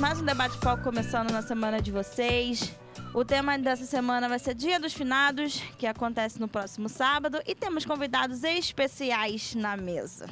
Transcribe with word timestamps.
mais 0.00 0.20
um 0.20 0.24
debate 0.24 0.56
foco 0.56 0.82
começando 0.82 1.30
na 1.30 1.40
semana 1.40 1.80
de 1.80 1.92
vocês. 1.92 2.74
O 3.14 3.24
tema 3.24 3.56
dessa 3.56 3.84
semana 3.84 4.28
vai 4.28 4.40
ser 4.40 4.52
Dia 4.52 4.80
dos 4.80 4.92
Finados, 4.92 5.62
que 5.78 5.86
acontece 5.86 6.40
no 6.40 6.48
próximo 6.48 6.88
sábado, 6.88 7.40
e 7.46 7.54
temos 7.54 7.86
convidados 7.86 8.42
especiais 8.42 9.54
na 9.54 9.76
mesa. 9.76 10.28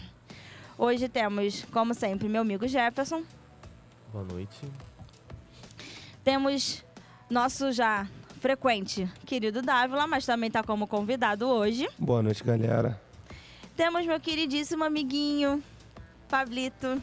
Hoje 0.76 1.08
temos, 1.08 1.64
como 1.70 1.94
sempre, 1.94 2.28
meu 2.28 2.42
amigo 2.42 2.66
Jefferson. 2.66 3.22
Boa 4.12 4.24
noite. 4.24 4.56
Temos 6.24 6.84
nosso 7.30 7.70
já 7.70 8.04
frequente 8.40 9.08
querido 9.24 9.62
Dávila, 9.62 10.08
mas 10.08 10.26
também 10.26 10.48
está 10.48 10.64
como 10.64 10.88
convidado 10.88 11.46
hoje. 11.46 11.88
Boa 11.96 12.20
noite, 12.20 12.42
galera. 12.42 13.00
Temos 13.76 14.04
meu 14.04 14.18
queridíssimo 14.18 14.82
amiguinho, 14.82 15.62
Pablito. 16.28 17.00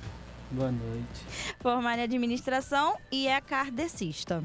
Boa 0.54 0.72
noite. 0.72 1.26
Formado 1.60 1.98
em 1.98 2.04
administração 2.04 2.96
e 3.12 3.28
é 3.28 3.42
kardecista. 3.42 4.44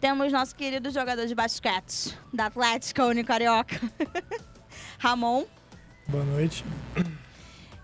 Temos 0.00 0.32
nosso 0.32 0.56
querido 0.56 0.90
jogador 0.90 1.24
de 1.24 1.36
basquete 1.36 2.18
da 2.34 2.46
Atlética 2.46 3.06
Unicarioca, 3.06 3.80
Ramon. 4.98 5.44
Boa 6.08 6.24
noite. 6.24 6.64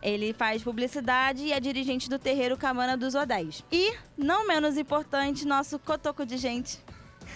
Ele 0.03 0.33
faz 0.33 0.65
publicidade 0.65 1.45
e 1.45 1.53
é 1.53 1.61
dirigente 1.61 2.11
do 2.11 2.19
terreiro 2.19 2.57
Camana 2.57 2.97
dos 2.97 3.15
Odéis. 3.15 3.65
E, 3.71 3.95
não 4.19 4.49
menos 4.49 4.77
importante, 4.77 5.47
nosso 5.47 5.79
cotoco 5.79 6.27
de 6.27 6.37
gente. 6.37 6.81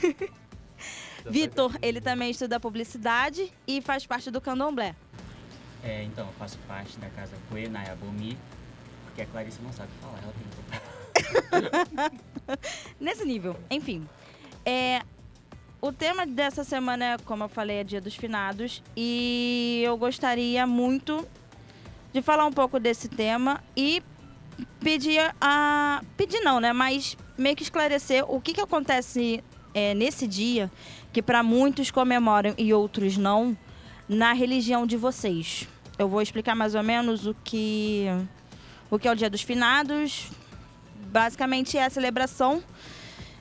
Vitor, 1.24 1.78
ele 1.80 2.00
também 2.00 2.32
estuda 2.32 2.58
publicidade 2.58 3.52
e 3.64 3.80
faz 3.80 4.04
parte 4.04 4.28
do 4.28 4.40
candomblé. 4.40 4.96
É, 5.84 6.02
então, 6.02 6.26
eu 6.26 6.32
faço 6.32 6.58
parte 6.66 6.98
da 6.98 7.08
casa 7.10 7.36
Cue, 7.48 7.68
na 7.68 7.84
Yabomi, 7.84 8.36
porque 9.18 9.22
a 9.22 9.26
Clarice 9.26 9.58
não 9.62 9.72
sabe 9.72 9.90
falar, 10.00 10.20
ela 10.22 10.32
tem 11.50 12.08
Nesse 13.00 13.24
nível, 13.24 13.56
enfim. 13.68 14.06
É, 14.64 15.02
o 15.80 15.92
tema 15.92 16.24
dessa 16.24 16.62
semana, 16.62 17.16
como 17.24 17.44
eu 17.44 17.48
falei, 17.48 17.78
é 17.78 17.84
Dia 17.84 18.00
dos 18.00 18.14
Finados. 18.14 18.82
E 18.96 19.82
eu 19.84 19.96
gostaria 19.96 20.66
muito 20.66 21.26
de 22.12 22.22
falar 22.22 22.46
um 22.46 22.52
pouco 22.52 22.78
desse 22.78 23.08
tema 23.08 23.62
e 23.76 24.02
pedir 24.80 25.34
a. 25.40 26.00
Pedir 26.16 26.40
não, 26.40 26.60
né? 26.60 26.72
Mas 26.72 27.16
meio 27.36 27.56
que 27.56 27.62
esclarecer 27.64 28.24
o 28.28 28.40
que, 28.40 28.54
que 28.54 28.60
acontece 28.60 29.42
é, 29.74 29.94
nesse 29.94 30.28
dia, 30.28 30.70
que 31.12 31.20
para 31.22 31.42
muitos 31.42 31.90
comemoram 31.90 32.54
e 32.56 32.72
outros 32.72 33.16
não, 33.16 33.56
na 34.08 34.32
religião 34.32 34.86
de 34.86 34.96
vocês. 34.96 35.68
Eu 35.98 36.08
vou 36.08 36.22
explicar 36.22 36.54
mais 36.54 36.76
ou 36.76 36.82
menos 36.84 37.26
o 37.26 37.34
que, 37.42 38.06
o 38.90 38.98
que 38.98 39.08
é 39.08 39.12
o 39.12 39.14
Dia 39.14 39.30
dos 39.30 39.42
Finados. 39.42 40.28
Basicamente 41.10 41.76
é 41.78 41.84
a 41.84 41.90
celebração 41.90 42.62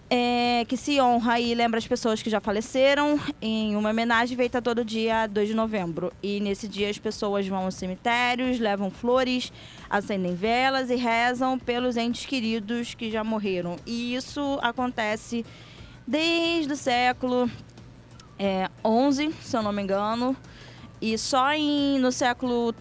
é, 0.09 0.63
que 0.67 0.77
se 0.77 1.01
honra 1.01 1.39
e 1.39 1.53
lembra 1.53 1.77
as 1.77 1.87
pessoas 1.87 2.21
que 2.21 2.29
já 2.29 2.39
faleceram 2.39 3.19
em 3.41 3.75
uma 3.75 3.89
homenagem 3.89 4.37
feita 4.37 4.61
todo 4.61 4.83
dia 4.85 5.27
2 5.27 5.49
de 5.49 5.53
novembro. 5.53 6.13
E 6.23 6.39
nesse 6.39 6.67
dia 6.67 6.89
as 6.89 6.97
pessoas 6.97 7.47
vão 7.47 7.65
aos 7.65 7.75
cemitérios, 7.75 8.59
levam 8.59 8.89
flores, 8.89 9.51
acendem 9.89 10.33
velas 10.33 10.89
e 10.89 10.95
rezam 10.95 11.59
pelos 11.59 11.97
entes 11.97 12.25
queridos 12.25 12.93
que 12.93 13.11
já 13.11 13.23
morreram. 13.23 13.75
E 13.85 14.15
isso 14.15 14.57
acontece 14.61 15.45
desde 16.05 16.71
o 16.71 16.77
século 16.77 17.49
é, 18.39 18.69
11, 18.83 19.33
se 19.41 19.57
eu 19.57 19.61
não 19.61 19.73
me 19.73 19.81
engano, 19.81 20.35
e 21.01 21.17
só 21.17 21.51
em, 21.51 21.99
no 21.99 22.11
século 22.11 22.73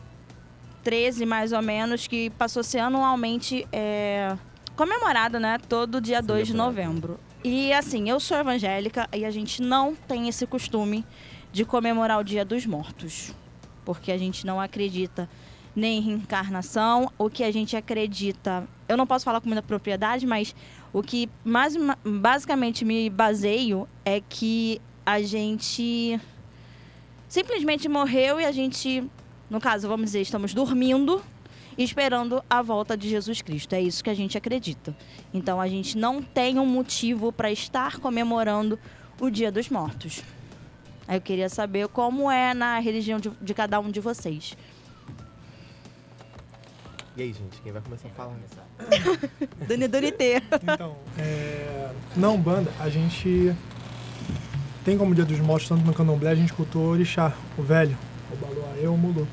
13, 0.86 1.26
mais 1.26 1.52
ou 1.52 1.60
menos, 1.60 2.06
que 2.06 2.30
passou 2.30 2.60
a 2.60 2.62
ser 2.62 2.78
anualmente 2.78 3.66
é, 3.72 4.36
comemorado, 4.76 5.40
né? 5.40 5.58
Todo 5.68 6.00
dia 6.00 6.22
2 6.22 6.46
de 6.46 6.54
novembro. 6.54 7.18
E 7.42 7.72
assim, 7.72 8.08
eu 8.08 8.20
sou 8.20 8.36
evangélica 8.38 9.08
e 9.12 9.24
a 9.24 9.30
gente 9.32 9.60
não 9.60 9.96
tem 9.96 10.28
esse 10.28 10.46
costume 10.46 11.04
de 11.50 11.64
comemorar 11.64 12.20
o 12.20 12.22
Dia 12.22 12.44
dos 12.44 12.64
Mortos. 12.66 13.34
Porque 13.84 14.12
a 14.12 14.16
gente 14.16 14.46
não 14.46 14.60
acredita 14.60 15.28
nem 15.74 15.98
em 15.98 16.02
reencarnação. 16.02 17.10
O 17.18 17.28
que 17.28 17.42
a 17.42 17.50
gente 17.50 17.76
acredita. 17.76 18.64
Eu 18.88 18.96
não 18.96 19.08
posso 19.08 19.24
falar 19.24 19.40
com 19.40 19.48
muita 19.48 19.62
propriedade, 19.62 20.24
mas 20.24 20.54
o 20.92 21.02
que 21.02 21.28
mais 21.44 21.74
basicamente 22.04 22.84
me 22.84 23.10
baseio 23.10 23.88
é 24.04 24.20
que 24.20 24.80
a 25.04 25.20
gente 25.20 26.20
simplesmente 27.28 27.88
morreu 27.88 28.40
e 28.40 28.44
a 28.44 28.52
gente, 28.52 29.02
no 29.48 29.60
caso, 29.60 29.88
vamos 29.88 30.06
dizer, 30.06 30.20
estamos 30.20 30.52
dormindo 30.52 31.22
esperando 31.78 32.42
a 32.48 32.62
volta 32.62 32.96
de 32.96 33.08
Jesus 33.08 33.42
Cristo. 33.42 33.74
É 33.74 33.80
isso 33.80 34.02
que 34.02 34.10
a 34.10 34.14
gente 34.14 34.36
acredita. 34.36 34.96
Então 35.32 35.60
a 35.60 35.68
gente 35.68 35.96
não 35.96 36.22
tem 36.22 36.58
um 36.58 36.66
motivo 36.66 37.32
para 37.32 37.50
estar 37.50 37.98
comemorando 37.98 38.78
o 39.20 39.30
Dia 39.30 39.52
dos 39.52 39.68
Mortos. 39.68 40.22
Aí 41.06 41.16
eu 41.16 41.20
queria 41.20 41.48
saber 41.48 41.88
como 41.88 42.30
é 42.30 42.52
na 42.52 42.78
religião 42.78 43.20
de, 43.20 43.30
de 43.40 43.54
cada 43.54 43.78
um 43.78 43.90
de 43.90 44.00
vocês. 44.00 44.56
E 47.16 47.22
aí, 47.22 47.32
gente, 47.32 47.62
quem 47.62 47.72
vai 47.72 47.80
começar 47.80 48.08
a 48.08 48.10
falar? 48.10 48.34
Dani 49.66 49.88
Donité. 49.88 50.42
Então, 50.62 50.96
é, 51.16 51.90
na 52.14 52.28
Umbanda, 52.28 52.70
a 52.78 52.90
gente 52.90 53.54
tem 54.84 54.98
como 54.98 55.14
Dia 55.14 55.24
dos 55.24 55.38
Mortos, 55.40 55.68
tanto 55.68 55.86
no 55.86 55.94
candomblé, 55.94 56.30
a 56.30 56.34
gente 56.34 56.52
cultua 56.52 56.82
o 56.82 56.88
orixá, 56.88 57.32
o 57.56 57.62
velho, 57.62 57.96
o 58.32 58.36
baluaê, 58.36 58.86
o 58.86 58.96
mulu, 58.96 59.26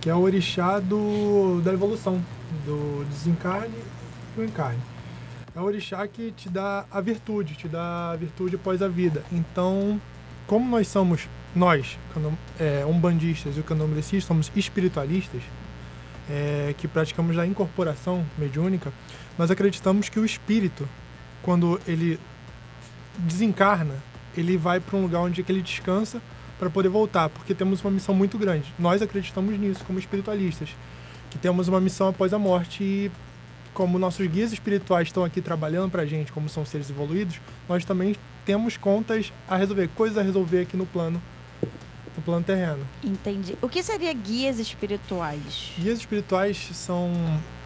que 0.00 0.10
é 0.10 0.14
o 0.14 0.18
orixá 0.18 0.78
do, 0.78 1.60
da 1.62 1.72
evolução, 1.72 2.22
do 2.64 3.04
desencarne 3.08 3.74
e 3.76 4.36
do 4.36 4.44
encarne. 4.44 4.80
É 5.54 5.60
o 5.60 5.64
orixá 5.64 6.06
que 6.06 6.32
te 6.32 6.48
dá 6.48 6.86
a 6.90 7.00
virtude, 7.00 7.54
te 7.54 7.68
dá 7.68 8.12
a 8.12 8.16
virtude 8.16 8.56
após 8.56 8.80
a 8.82 8.88
vida. 8.88 9.22
Então, 9.30 10.00
como 10.46 10.68
nós 10.68 10.88
somos, 10.88 11.28
nós, 11.54 11.98
é, 12.58 12.84
umbandistas 12.86 13.56
e 13.56 13.60
o 13.60 13.62
candomblecistas, 13.62 14.24
somos 14.24 14.50
espiritualistas, 14.56 15.42
é, 16.30 16.74
que 16.78 16.88
praticamos 16.88 17.38
a 17.38 17.46
incorporação 17.46 18.24
mediúnica, 18.38 18.92
nós 19.38 19.50
acreditamos 19.50 20.08
que 20.08 20.18
o 20.18 20.24
espírito, 20.24 20.88
quando 21.42 21.80
ele 21.86 22.18
desencarna, 23.18 23.94
ele 24.36 24.56
vai 24.56 24.80
para 24.80 24.96
um 24.96 25.02
lugar 25.02 25.20
onde 25.20 25.44
ele 25.46 25.60
descansa 25.60 26.20
para 26.62 26.70
poder 26.70 26.90
voltar, 26.90 27.28
porque 27.28 27.56
temos 27.56 27.82
uma 27.82 27.90
missão 27.90 28.14
muito 28.14 28.38
grande. 28.38 28.72
Nós 28.78 29.02
acreditamos 29.02 29.58
nisso 29.58 29.84
como 29.84 29.98
espiritualistas, 29.98 30.68
que 31.28 31.36
temos 31.36 31.66
uma 31.66 31.80
missão 31.80 32.06
após 32.06 32.32
a 32.32 32.38
morte 32.38 32.84
e 32.84 33.10
como 33.74 33.98
nossos 33.98 34.24
guias 34.28 34.52
espirituais 34.52 35.08
estão 35.08 35.24
aqui 35.24 35.40
trabalhando 35.40 35.90
para 35.90 36.02
a 36.02 36.06
gente, 36.06 36.30
como 36.30 36.48
são 36.48 36.64
seres 36.64 36.88
evoluídos, 36.88 37.40
nós 37.68 37.84
também 37.84 38.14
temos 38.46 38.76
contas 38.76 39.32
a 39.48 39.56
resolver, 39.56 39.88
coisas 39.88 40.16
a 40.16 40.22
resolver 40.22 40.60
aqui 40.60 40.76
no 40.76 40.86
plano 40.86 41.20
no 42.16 42.22
plano 42.22 42.44
terreno. 42.44 42.86
Entendi. 43.02 43.56
O 43.60 43.68
que 43.68 43.82
seria 43.82 44.12
guias 44.12 44.60
espirituais? 44.60 45.72
Guias 45.76 45.98
espirituais 45.98 46.70
são 46.74 47.10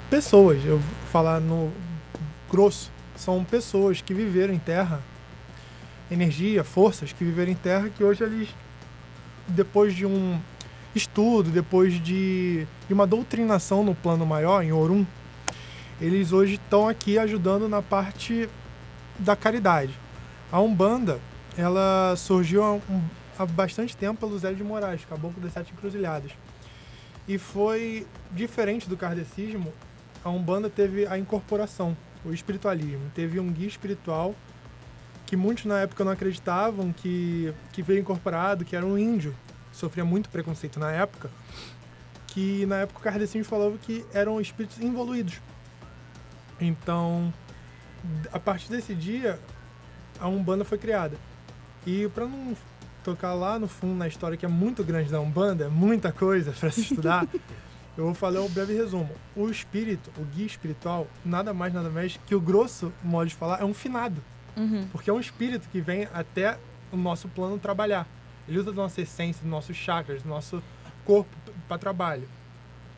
pessoas, 0.08 0.64
eu 0.64 0.78
vou 0.78 0.96
falar 1.12 1.38
no 1.38 1.70
grosso, 2.50 2.90
são 3.14 3.44
pessoas 3.44 4.00
que 4.00 4.14
viveram 4.14 4.54
em 4.54 4.58
terra, 4.58 5.02
energia, 6.10 6.64
forças 6.64 7.12
que 7.12 7.22
viveram 7.22 7.52
em 7.52 7.56
terra, 7.56 7.90
que 7.90 8.02
hoje 8.02 8.24
eles, 8.24 8.48
depois 9.48 9.94
de 9.94 10.06
um 10.06 10.38
estudo, 10.94 11.50
depois 11.50 11.94
de, 12.02 12.66
de 12.88 12.94
uma 12.94 13.06
doutrinação 13.06 13.84
no 13.84 13.94
plano 13.94 14.24
maior, 14.24 14.62
em 14.62 14.72
Orum, 14.72 15.06
eles 16.00 16.32
hoje 16.32 16.54
estão 16.54 16.88
aqui 16.88 17.18
ajudando 17.18 17.68
na 17.68 17.82
parte 17.82 18.48
da 19.18 19.34
caridade. 19.36 19.94
A 20.50 20.60
Umbanda, 20.60 21.20
ela 21.56 22.14
surgiu 22.16 22.62
um, 22.62 23.02
há 23.38 23.46
bastante 23.46 23.96
tempo 23.96 24.20
pelo 24.20 24.38
Zé 24.38 24.52
de 24.52 24.62
Moraes, 24.62 25.04
Caboclo 25.04 25.40
das 25.42 25.52
Sete 25.52 25.72
Encruzilhadas. 25.72 26.32
E 27.26 27.38
foi 27.38 28.06
diferente 28.30 28.88
do 28.88 28.96
kardecismo, 28.96 29.72
a 30.24 30.30
Umbanda 30.30 30.68
teve 30.68 31.06
a 31.06 31.18
incorporação, 31.18 31.96
o 32.24 32.32
espiritualismo. 32.32 33.10
Teve 33.14 33.40
um 33.40 33.50
guia 33.50 33.68
espiritual 33.68 34.34
que 35.26 35.36
muitos 35.36 35.64
na 35.64 35.80
época 35.80 36.04
não 36.04 36.12
acreditavam 36.12 36.92
que, 36.92 37.52
que 37.72 37.82
veio 37.82 38.00
incorporado, 38.00 38.64
que 38.64 38.76
era 38.76 38.86
um 38.86 38.96
índio. 38.96 39.34
Sofria 39.76 40.06
muito 40.06 40.30
preconceito 40.30 40.80
na 40.80 40.90
época. 40.90 41.30
Que 42.28 42.64
na 42.64 42.76
época 42.76 42.98
o 42.98 43.02
kardecismo 43.02 43.44
falava 43.44 43.76
que 43.76 44.04
eram 44.12 44.40
espíritos 44.40 44.80
involuídos. 44.80 45.38
Então, 46.58 47.32
a 48.32 48.38
partir 48.40 48.70
desse 48.70 48.94
dia, 48.94 49.38
a 50.18 50.28
Umbanda 50.28 50.64
foi 50.64 50.78
criada. 50.78 51.16
E 51.86 52.08
para 52.08 52.26
não 52.26 52.56
tocar 53.04 53.34
lá 53.34 53.58
no 53.58 53.68
fundo 53.68 53.94
na 53.94 54.08
história 54.08 54.36
que 54.36 54.46
é 54.46 54.48
muito 54.48 54.82
grande 54.82 55.10
da 55.10 55.20
Umbanda, 55.20 55.68
muita 55.68 56.10
coisa 56.10 56.52
para 56.52 56.70
se 56.70 56.80
estudar, 56.80 57.28
eu 57.96 58.04
vou 58.04 58.14
fazer 58.14 58.38
um 58.38 58.48
breve 58.48 58.74
resumo. 58.74 59.10
O 59.36 59.50
espírito, 59.50 60.10
o 60.18 60.24
guia 60.24 60.46
espiritual, 60.46 61.06
nada 61.22 61.52
mais, 61.52 61.74
nada 61.74 61.90
menos 61.90 62.18
que 62.26 62.34
o 62.34 62.40
grosso 62.40 62.90
modo 63.04 63.28
de 63.28 63.34
falar 63.34 63.60
é 63.60 63.64
um 63.64 63.74
finado. 63.74 64.22
Uhum. 64.56 64.88
Porque 64.90 65.10
é 65.10 65.12
um 65.12 65.20
espírito 65.20 65.68
que 65.68 65.82
vem 65.82 66.08
até 66.14 66.58
o 66.90 66.96
nosso 66.96 67.28
plano 67.28 67.58
trabalhar. 67.58 68.06
Ele 68.48 68.58
usa 68.58 68.72
da 68.72 68.82
nossa 68.82 69.00
essência, 69.00 69.42
dos 69.42 69.50
nossos 69.50 69.76
chakras, 69.76 70.22
do 70.22 70.28
nosso 70.28 70.62
corpo 71.04 71.30
para 71.68 71.78
trabalho. 71.78 72.28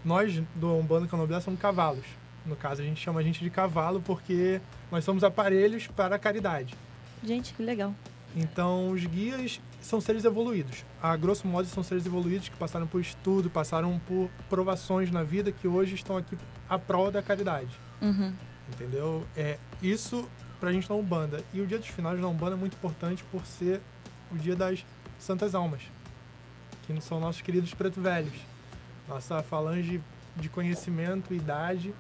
Nós, 0.04 0.42
do 0.54 0.74
Umbanda 0.74 1.06
Candomblé, 1.06 1.40
somos 1.40 1.60
cavalos. 1.60 2.04
No 2.46 2.56
caso, 2.56 2.80
a 2.80 2.84
gente 2.84 3.00
chama 3.00 3.20
a 3.20 3.22
gente 3.22 3.42
de 3.42 3.50
cavalo 3.50 4.00
porque 4.00 4.60
nós 4.90 5.04
somos 5.04 5.22
aparelhos 5.24 5.86
para 5.88 6.16
a 6.16 6.18
caridade. 6.18 6.74
Gente, 7.22 7.52
que 7.52 7.62
legal. 7.62 7.94
Então, 8.34 8.90
os 8.90 9.04
guias 9.04 9.60
são 9.80 10.00
seres 10.00 10.24
evoluídos. 10.24 10.84
A 11.02 11.16
grosso 11.16 11.46
modo, 11.46 11.66
são 11.68 11.82
seres 11.82 12.06
evoluídos 12.06 12.48
que 12.48 12.56
passaram 12.56 12.86
por 12.86 13.00
estudo, 13.00 13.50
passaram 13.50 13.98
por 14.06 14.30
provações 14.48 15.10
na 15.10 15.22
vida 15.22 15.52
que 15.52 15.66
hoje 15.66 15.94
estão 15.94 16.16
aqui 16.16 16.36
à 16.68 16.78
prol 16.78 17.10
da 17.10 17.22
caridade. 17.22 17.78
Uhum. 18.00 18.32
Entendeu? 18.72 19.26
É 19.36 19.58
isso 19.82 20.28
pra 20.60 20.72
gente 20.72 20.88
na 20.88 20.96
Umbanda. 20.96 21.42
E 21.52 21.60
o 21.60 21.66
dia 21.66 21.78
dos 21.78 21.88
finados 21.88 22.20
na 22.20 22.28
Umbanda 22.28 22.54
é 22.54 22.58
muito 22.58 22.74
importante 22.74 23.24
por 23.30 23.44
ser 23.46 23.80
o 24.30 24.36
dia 24.36 24.54
das 24.54 24.84
santas 25.18 25.54
almas, 25.54 25.82
que 26.86 27.00
são 27.00 27.20
nossos 27.20 27.42
queridos 27.42 27.74
preto 27.74 28.00
velhos. 28.00 28.34
Nossa 29.08 29.42
falange 29.42 30.00
de 30.36 30.48
conhecimento, 30.48 31.34
idade, 31.34 31.94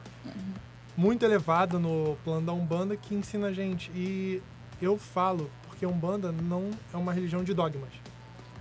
muito 0.96 1.24
elevada 1.24 1.78
no 1.78 2.16
plano 2.24 2.46
da 2.46 2.52
Umbanda 2.52 2.96
que 2.96 3.14
ensina 3.14 3.48
a 3.48 3.52
gente. 3.52 3.90
E 3.94 4.42
eu 4.80 4.98
falo 4.98 5.50
porque 5.66 5.84
a 5.84 5.88
Umbanda 5.88 6.32
não 6.32 6.70
é 6.92 6.96
uma 6.96 7.12
religião 7.12 7.42
de 7.44 7.54
dogmas. 7.54 7.90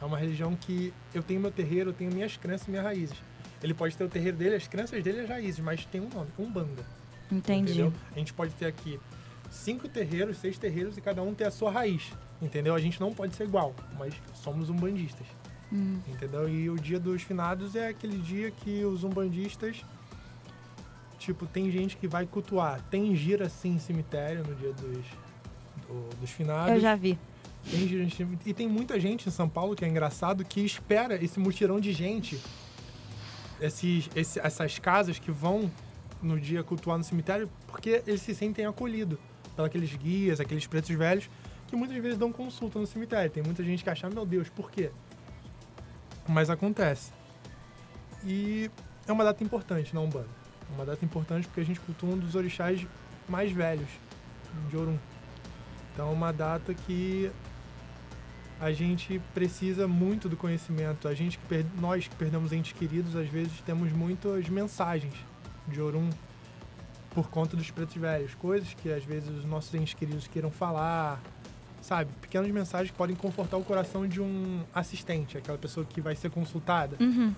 É 0.01 0.05
uma 0.05 0.17
religião 0.17 0.55
que 0.55 0.93
eu 1.13 1.23
tenho 1.23 1.39
meu 1.39 1.51
terreiro, 1.51 1.89
eu 1.89 1.93
tenho 1.93 2.13
minhas 2.13 2.37
crenças 2.37 2.67
e 2.67 2.71
minhas 2.71 2.85
raízes. 2.85 3.17
Ele 3.61 3.73
pode 3.73 3.97
ter 3.97 4.03
o 4.03 4.09
terreiro 4.09 4.37
dele, 4.37 4.55
as 4.55 4.67
crenças 4.67 5.03
dele 5.03 5.19
e 5.19 5.21
as 5.21 5.29
raízes, 5.29 5.59
mas 5.59 5.83
tem 5.85 5.99
um 5.99 6.09
nome, 6.09 6.29
Umbanda. 6.37 6.85
Entendi. 7.31 7.71
Entendeu? 7.71 7.93
A 8.15 8.19
gente 8.19 8.33
pode 8.33 8.53
ter 8.53 8.67
aqui 8.67 8.99
cinco 9.49 9.87
terreiros, 9.87 10.37
seis 10.37 10.57
terreiros 10.57 10.97
e 10.97 11.01
cada 11.01 11.23
um 11.23 11.33
ter 11.33 11.45
a 11.45 11.51
sua 11.51 11.71
raiz. 11.71 12.11
Entendeu? 12.41 12.75
A 12.75 12.79
gente 12.79 12.99
não 12.99 13.13
pode 13.13 13.35
ser 13.35 13.45
igual, 13.45 13.73
mas 13.97 14.13
somos 14.33 14.69
umbandistas. 14.69 15.25
Hum. 15.73 15.99
Entendeu? 16.07 16.47
E 16.47 16.69
o 16.69 16.75
dia 16.75 16.99
dos 16.99 17.21
finados 17.23 17.75
é 17.75 17.87
aquele 17.89 18.17
dia 18.19 18.51
que 18.51 18.83
os 18.85 19.03
umbandistas. 19.03 19.83
Tipo, 21.19 21.45
tem 21.47 21.69
gente 21.71 21.97
que 21.97 22.07
vai 22.07 22.25
cultuar. 22.25 22.81
Tem 22.89 23.15
gira 23.15 23.49
sim 23.49 23.71
em 23.73 23.79
cemitério 23.79 24.43
no 24.47 24.55
dia 24.55 24.71
dos, 24.73 25.05
do- 25.87 26.15
dos 26.21 26.29
finados. 26.29 26.75
Eu 26.75 26.79
já 26.79 26.95
vi. 26.95 27.17
Tem 27.69 27.87
gira 27.87 28.03
em 28.03 28.09
cemitério. 28.09 28.49
E 28.51 28.53
tem 28.53 28.67
muita 28.67 28.99
gente 28.99 29.27
em 29.27 29.31
São 29.31 29.49
Paulo, 29.49 29.75
que 29.75 29.83
é 29.83 29.87
engraçado, 29.87 30.45
que 30.45 30.61
espera 30.61 31.21
esse 31.21 31.39
mutirão 31.39 31.79
de 31.79 31.91
gente. 31.91 32.39
Esses, 33.59 34.09
esse- 34.15 34.39
essas 34.39 34.77
casas 34.77 35.17
que 35.17 35.31
vão 35.31 35.69
no 36.21 36.39
dia 36.39 36.63
cultuar 36.63 36.97
no 36.97 37.03
cemitério, 37.03 37.49
porque 37.67 38.03
eles 38.05 38.21
se 38.21 38.33
sentem 38.35 38.65
acolhidos 38.65 39.17
pelos 39.55 39.67
aqueles 39.67 39.93
guias, 39.95 40.39
aqueles 40.39 40.65
pretos 40.67 40.95
velhos, 40.95 41.29
que 41.67 41.75
muitas 41.75 41.97
vezes 41.97 42.17
dão 42.17 42.31
consulta 42.31 42.79
no 42.79 42.87
cemitério. 42.87 43.29
Tem 43.29 43.43
muita 43.43 43.63
gente 43.63 43.83
que 43.83 43.89
acha, 43.89 44.09
meu 44.09 44.25
Deus, 44.25 44.49
por 44.49 44.71
quê? 44.71 44.91
Mas 46.27 46.49
acontece. 46.49 47.11
E 48.25 48.71
é 49.07 49.11
uma 49.11 49.23
data 49.23 49.43
importante 49.43 49.93
na 49.93 50.01
Umbanda. 50.01 50.27
É 50.69 50.75
Uma 50.75 50.85
data 50.85 51.03
importante 51.03 51.47
porque 51.47 51.61
a 51.61 51.65
gente 51.65 51.79
cultua 51.79 52.09
um 52.09 52.17
dos 52.17 52.35
orixás 52.35 52.85
mais 53.27 53.51
velhos 53.51 53.89
de 54.69 54.77
Orum. 54.77 54.97
Então 55.93 56.09
é 56.09 56.13
uma 56.13 56.31
data 56.31 56.73
que 56.73 57.31
a 58.59 58.71
gente 58.71 59.21
precisa 59.33 59.87
muito 59.87 60.27
do 60.27 60.35
conhecimento. 60.35 61.07
A 61.07 61.13
gente 61.13 61.37
que 61.37 61.65
nós 61.79 62.07
que 62.07 62.15
perdemos 62.15 62.51
entes 62.51 62.73
queridos, 62.73 63.15
às 63.15 63.27
vezes 63.29 63.61
temos 63.61 63.91
muitas 63.91 64.49
mensagens 64.49 65.13
de 65.67 65.81
Orum 65.81 66.09
por 67.11 67.29
conta 67.29 67.57
dos 67.57 67.71
pretos 67.71 67.95
velhos, 67.95 68.35
coisas 68.35 68.73
que 68.75 68.91
às 68.91 69.03
vezes 69.03 69.29
os 69.29 69.45
nossos 69.45 69.73
entes 69.73 69.93
queridos 69.93 70.27
queiram 70.27 70.51
falar, 70.51 71.19
sabe? 71.87 72.11
Pequenas 72.19 72.51
mensagens 72.51 72.91
que 72.91 72.97
podem 72.97 73.15
confortar 73.15 73.55
o 73.55 73.63
coração 73.63 74.05
de 74.05 74.19
um 74.19 74.59
assistente, 74.75 75.37
aquela 75.37 75.57
pessoa 75.57 75.85
que 75.85 76.01
vai 76.01 76.15
ser 76.17 76.29
consultada. 76.29 76.97
Uhum. 76.99 77.33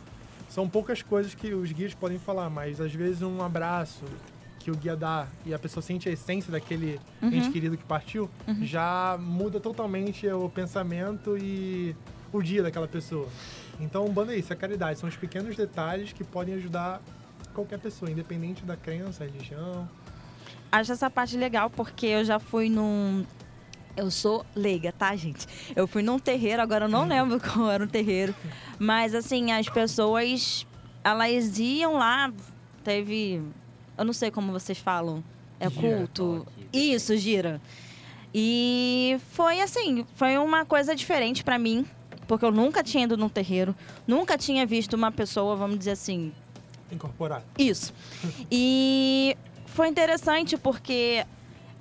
São 0.49 0.67
poucas 0.67 1.03
coisas 1.03 1.35
que 1.35 1.53
os 1.53 1.71
guias 1.71 1.93
podem 1.93 2.17
falar, 2.17 2.49
mas 2.49 2.81
às 2.81 2.91
vezes 2.91 3.21
um 3.21 3.43
abraço 3.43 4.03
que 4.57 4.71
o 4.71 4.75
guia 4.75 4.95
dá 4.95 5.27
e 5.45 5.53
a 5.53 5.59
pessoa 5.59 5.83
sente 5.83 6.09
a 6.09 6.11
essência 6.11 6.51
daquele 6.51 6.99
Uhum. 7.21 7.31
ente 7.31 7.51
querido 7.51 7.77
que 7.77 7.83
partiu, 7.83 8.27
já 8.61 9.17
muda 9.21 9.59
totalmente 9.59 10.27
o 10.27 10.49
pensamento 10.49 11.37
e 11.37 11.95
o 12.33 12.41
dia 12.41 12.63
daquela 12.63 12.87
pessoa. 12.87 13.27
Então, 13.79 14.03
o 14.05 14.11
banda 14.11 14.33
é 14.33 14.37
isso, 14.39 14.51
é 14.51 14.55
caridade. 14.55 14.99
São 14.99 15.07
os 15.07 15.15
pequenos 15.15 15.55
detalhes 15.55 16.11
que 16.11 16.23
podem 16.23 16.55
ajudar 16.55 16.99
qualquer 17.53 17.77
pessoa, 17.79 18.09
independente 18.09 18.65
da 18.65 18.75
crença, 18.75 19.23
religião. 19.23 19.87
Acho 20.71 20.91
essa 20.91 21.09
parte 21.09 21.37
legal 21.37 21.69
porque 21.69 22.07
eu 22.07 22.25
já 22.25 22.39
fui 22.39 22.67
num. 22.69 23.23
Eu 23.99 24.09
sou 24.09 24.45
leiga, 24.55 24.91
tá, 24.93 25.13
gente? 25.15 25.45
Eu 25.75 25.85
fui 25.87 26.01
num 26.01 26.17
terreiro, 26.17 26.61
agora 26.61 26.85
eu 26.85 26.89
não 26.89 27.05
lembro 27.07 27.39
qual 27.39 27.69
era 27.69 27.83
o 27.83 27.87
terreiro. 27.87 28.33
Mas, 28.79 29.13
assim, 29.13 29.51
as 29.51 29.67
pessoas, 29.67 30.65
elas 31.03 31.59
iam 31.59 31.93
lá, 31.95 32.31
teve. 32.83 33.41
Eu 33.97 34.05
não 34.05 34.13
sei 34.13 34.31
como 34.31 34.51
vocês 34.53 34.77
falam. 34.77 35.21
É 35.59 35.69
Gira. 35.69 35.81
culto. 35.97 36.47
Isso, 36.71 37.17
gira. 37.17 37.59
E 38.33 39.17
foi 39.31 39.59
assim, 39.59 40.05
foi 40.15 40.37
uma 40.37 40.63
coisa 40.63 40.95
diferente 40.95 41.43
pra 41.43 41.57
mim, 41.59 41.85
porque 42.27 42.45
eu 42.45 42.51
nunca 42.51 42.81
tinha 42.83 43.03
ido 43.03 43.17
num 43.17 43.27
terreiro, 43.27 43.75
nunca 44.07 44.37
tinha 44.37 44.65
visto 44.65 44.93
uma 44.93 45.11
pessoa, 45.11 45.55
vamos 45.55 45.79
dizer 45.79 45.91
assim, 45.91 46.31
Incorporar. 46.91 47.43
isso. 47.57 47.91
E 48.51 49.35
foi 49.65 49.87
interessante 49.89 50.55
porque 50.57 51.25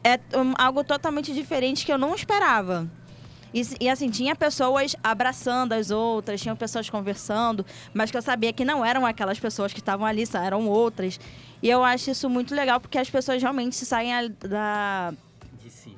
é 0.05 0.19
um, 0.37 0.55
algo 0.59 0.83
totalmente 0.85 1.33
diferente 1.33 1.85
que 1.85 1.93
eu 1.93 1.99
não 1.99 2.15
esperava. 2.15 2.87
E, 3.53 3.63
e, 3.81 3.89
assim, 3.89 4.11
tinha 4.11 4.37
pessoas 4.37 4.95
abraçando 5.03 5.73
as 5.73 5.91
outras, 5.91 6.41
tinham 6.41 6.55
pessoas 6.55 6.89
conversando, 6.91 7.65
mas 7.95 8.11
que 8.11 8.17
eu 8.17 8.21
sabia 8.23 8.53
que 8.53 8.63
não 8.65 8.85
eram 8.85 9.07
aquelas 9.07 9.39
pessoas 9.39 9.73
que 9.73 9.79
estavam 9.81 10.07
ali, 10.07 10.25
eram 10.35 10.69
outras. 10.69 11.19
E 11.63 11.69
eu 11.71 11.83
acho 11.83 12.11
isso 12.11 12.29
muito 12.29 12.55
legal 12.55 12.79
porque 12.79 12.99
as 12.99 13.09
pessoas 13.09 13.41
realmente 13.43 13.75
se 13.75 13.87
saem 13.87 14.15
a- 14.15 14.29
da. 14.29 15.15
De 15.65 15.71
si. 15.71 15.97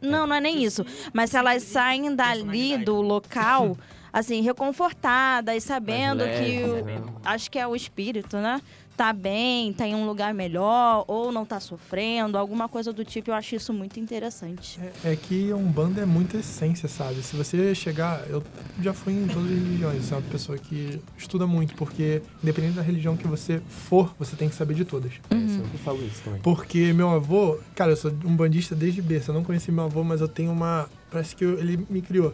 Não, 0.00 0.26
não 0.26 0.36
é 0.36 0.40
nem 0.40 0.58
De 0.58 0.64
isso. 0.64 0.84
si, 0.88 1.10
Mas 1.12 1.30
se 1.30 1.36
elas 1.36 1.62
saem 1.62 2.14
dali 2.16 2.78
do 2.78 3.00
local, 3.00 3.76
assim, 4.12 4.40
reconfortadas, 4.40 5.62
sabendo 5.64 6.24
Mais 6.24 6.38
que. 6.38 6.62
leve, 6.62 6.80
o- 6.80 6.84
né? 6.84 7.02
acho 7.24 7.50
que 7.50 7.58
é 7.58 7.66
o 7.66 7.76
espírito, 7.76 8.38
né? 8.38 8.60
Tá 8.96 9.12
bem, 9.12 9.72
tá 9.72 9.88
em 9.88 9.94
um 9.94 10.06
lugar 10.06 10.32
melhor, 10.32 11.04
ou 11.08 11.32
não 11.32 11.44
tá 11.44 11.58
sofrendo, 11.58 12.38
alguma 12.38 12.68
coisa 12.68 12.92
do 12.92 13.04
tipo. 13.04 13.30
Eu 13.30 13.34
acho 13.34 13.56
isso 13.56 13.72
muito 13.72 13.98
interessante. 13.98 14.78
É, 15.04 15.12
é 15.12 15.16
que 15.16 15.50
a 15.50 15.56
Umbanda 15.56 16.00
é 16.02 16.06
muita 16.06 16.36
essência, 16.36 16.88
sabe? 16.88 17.20
Se 17.22 17.34
você 17.34 17.74
chegar. 17.74 18.24
Eu 18.28 18.40
já 18.80 18.92
fui 18.92 19.12
em 19.12 19.26
todas 19.26 19.50
as 19.50 19.58
religiões, 19.58 20.12
é 20.12 20.14
uma 20.14 20.22
pessoa 20.22 20.56
que 20.56 21.00
estuda 21.18 21.44
muito, 21.44 21.74
porque 21.74 22.22
independente 22.40 22.74
da 22.74 22.82
religião 22.82 23.16
que 23.16 23.26
você 23.26 23.60
for, 23.68 24.14
você 24.16 24.36
tem 24.36 24.48
que 24.48 24.54
saber 24.54 24.74
de 24.74 24.84
todas. 24.84 25.10
É, 25.28 25.34
eu 25.34 25.48
sempre 25.48 25.78
falo 25.78 26.00
isso 26.06 26.22
também. 26.22 26.40
Porque 26.40 26.92
meu 26.92 27.10
avô, 27.10 27.58
cara, 27.74 27.90
eu 27.92 27.96
sou 27.96 28.12
um 28.24 28.36
bandista 28.36 28.76
desde 28.76 29.02
berço. 29.02 29.30
Eu 29.30 29.34
não 29.34 29.42
conheci 29.42 29.72
meu 29.72 29.84
avô, 29.86 30.04
mas 30.04 30.20
eu 30.20 30.28
tenho 30.28 30.52
uma. 30.52 30.88
Parece 31.10 31.34
que 31.34 31.44
eu- 31.44 31.58
ele 31.58 31.84
me 31.90 32.00
criou. 32.00 32.32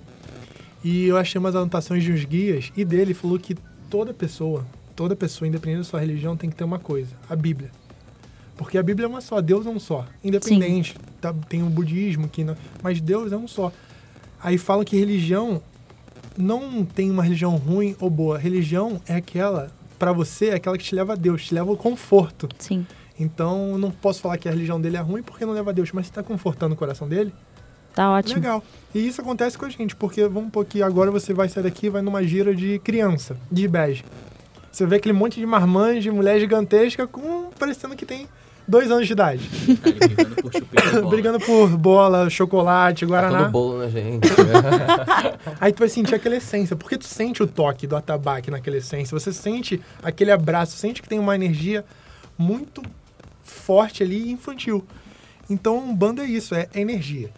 E 0.84 1.06
eu 1.06 1.16
achei 1.16 1.38
umas 1.38 1.56
anotações 1.56 2.04
de 2.04 2.12
uns 2.12 2.24
guias, 2.24 2.70
e 2.76 2.84
dele 2.84 3.14
falou 3.14 3.38
que 3.38 3.56
toda 3.88 4.12
pessoa, 4.14 4.66
toda 5.00 5.16
pessoa, 5.16 5.48
independente 5.48 5.78
da 5.78 5.84
sua 5.84 5.98
religião, 6.00 6.36
tem 6.36 6.50
que 6.50 6.56
ter 6.56 6.62
uma 6.64 6.78
coisa: 6.78 7.14
a 7.26 7.34
Bíblia. 7.34 7.70
Porque 8.54 8.76
a 8.76 8.82
Bíblia 8.82 9.06
é 9.06 9.08
uma 9.08 9.22
só, 9.22 9.40
Deus 9.40 9.64
é 9.64 9.70
um 9.70 9.80
só. 9.80 10.04
Independente. 10.22 10.94
Tá, 11.18 11.32
tem 11.48 11.62
o 11.62 11.70
budismo, 11.70 12.28
que 12.28 12.44
não, 12.44 12.54
mas 12.82 13.00
Deus 13.00 13.32
é 13.32 13.36
um 13.36 13.48
só. 13.48 13.72
Aí 14.42 14.58
falam 14.58 14.84
que 14.84 14.98
religião 14.98 15.62
não 16.36 16.84
tem 16.84 17.10
uma 17.10 17.22
religião 17.22 17.56
ruim 17.56 17.96
ou 17.98 18.10
boa. 18.10 18.36
Religião 18.36 19.00
é 19.08 19.14
aquela, 19.14 19.70
pra 19.98 20.12
você, 20.12 20.48
é 20.50 20.54
aquela 20.56 20.76
que 20.76 20.84
te 20.84 20.94
leva 20.94 21.14
a 21.14 21.16
Deus, 21.16 21.46
te 21.46 21.54
leva 21.54 21.70
ao 21.70 21.78
conforto. 21.78 22.46
Sim. 22.58 22.86
Então, 23.18 23.78
não 23.78 23.90
posso 23.90 24.20
falar 24.20 24.36
que 24.36 24.48
a 24.48 24.52
religião 24.52 24.78
dele 24.78 24.98
é 24.98 25.00
ruim 25.00 25.22
porque 25.22 25.46
não 25.46 25.54
leva 25.54 25.70
a 25.70 25.72
Deus, 25.72 25.92
mas 25.92 26.06
se 26.06 26.12
tá 26.12 26.22
confortando 26.22 26.74
o 26.74 26.76
coração 26.76 27.08
dele, 27.08 27.32
Tá 27.94 28.10
ótimo. 28.12 28.34
legal. 28.34 28.62
E 28.94 29.06
isso 29.06 29.22
acontece 29.22 29.56
com 29.56 29.64
a 29.64 29.70
gente, 29.70 29.96
porque 29.96 30.26
vamos 30.28 30.50
pôr 30.50 30.64
que 30.66 30.82
agora 30.82 31.10
você 31.10 31.32
vai 31.32 31.48
sair 31.48 31.62
daqui 31.62 31.86
e 31.86 31.90
vai 31.90 32.02
numa 32.02 32.22
gira 32.22 32.54
de 32.54 32.78
criança, 32.80 33.36
de 33.50 33.66
bege. 33.66 34.04
Você 34.70 34.86
vê 34.86 34.96
aquele 34.96 35.12
monte 35.12 35.40
de 35.40 35.46
marmanjo, 35.46 36.00
de 36.00 36.10
mulher 36.10 36.38
gigantesca, 36.38 37.06
com 37.06 37.50
parecendo 37.58 37.96
que 37.96 38.06
tem 38.06 38.28
dois 38.68 38.88
anos 38.90 39.06
de 39.06 39.12
idade. 39.12 39.50
Tá 39.76 39.90
brigando 39.90 40.36
por 40.42 40.52
chupeta. 40.52 41.02
Brigando 41.08 41.40
por 41.40 41.68
bola, 41.76 42.30
chocolate, 42.30 43.04
Tá 43.04 43.08
guaraná. 43.08 43.38
todo 43.42 43.50
bolo 43.50 43.78
na 43.80 43.88
gente. 43.88 44.28
Aí 45.60 45.72
tu 45.72 45.80
vai 45.80 45.88
sentir 45.88 46.14
aquela 46.14 46.36
essência, 46.36 46.76
porque 46.76 46.96
tu 46.96 47.04
sente 47.04 47.42
o 47.42 47.46
toque 47.48 47.86
do 47.86 47.96
atabaque 47.96 48.50
naquela 48.50 48.76
essência, 48.76 49.18
você 49.18 49.32
sente 49.32 49.80
aquele 50.02 50.30
abraço, 50.30 50.76
sente 50.76 51.02
que 51.02 51.08
tem 51.08 51.18
uma 51.18 51.34
energia 51.34 51.84
muito 52.38 52.80
forte 53.42 54.02
ali 54.04 54.28
e 54.28 54.30
infantil. 54.32 54.84
Então, 55.48 55.78
um 55.78 55.94
bando 55.94 56.22
é 56.22 56.26
isso, 56.26 56.54
é 56.54 56.68
energia. 56.74 57.28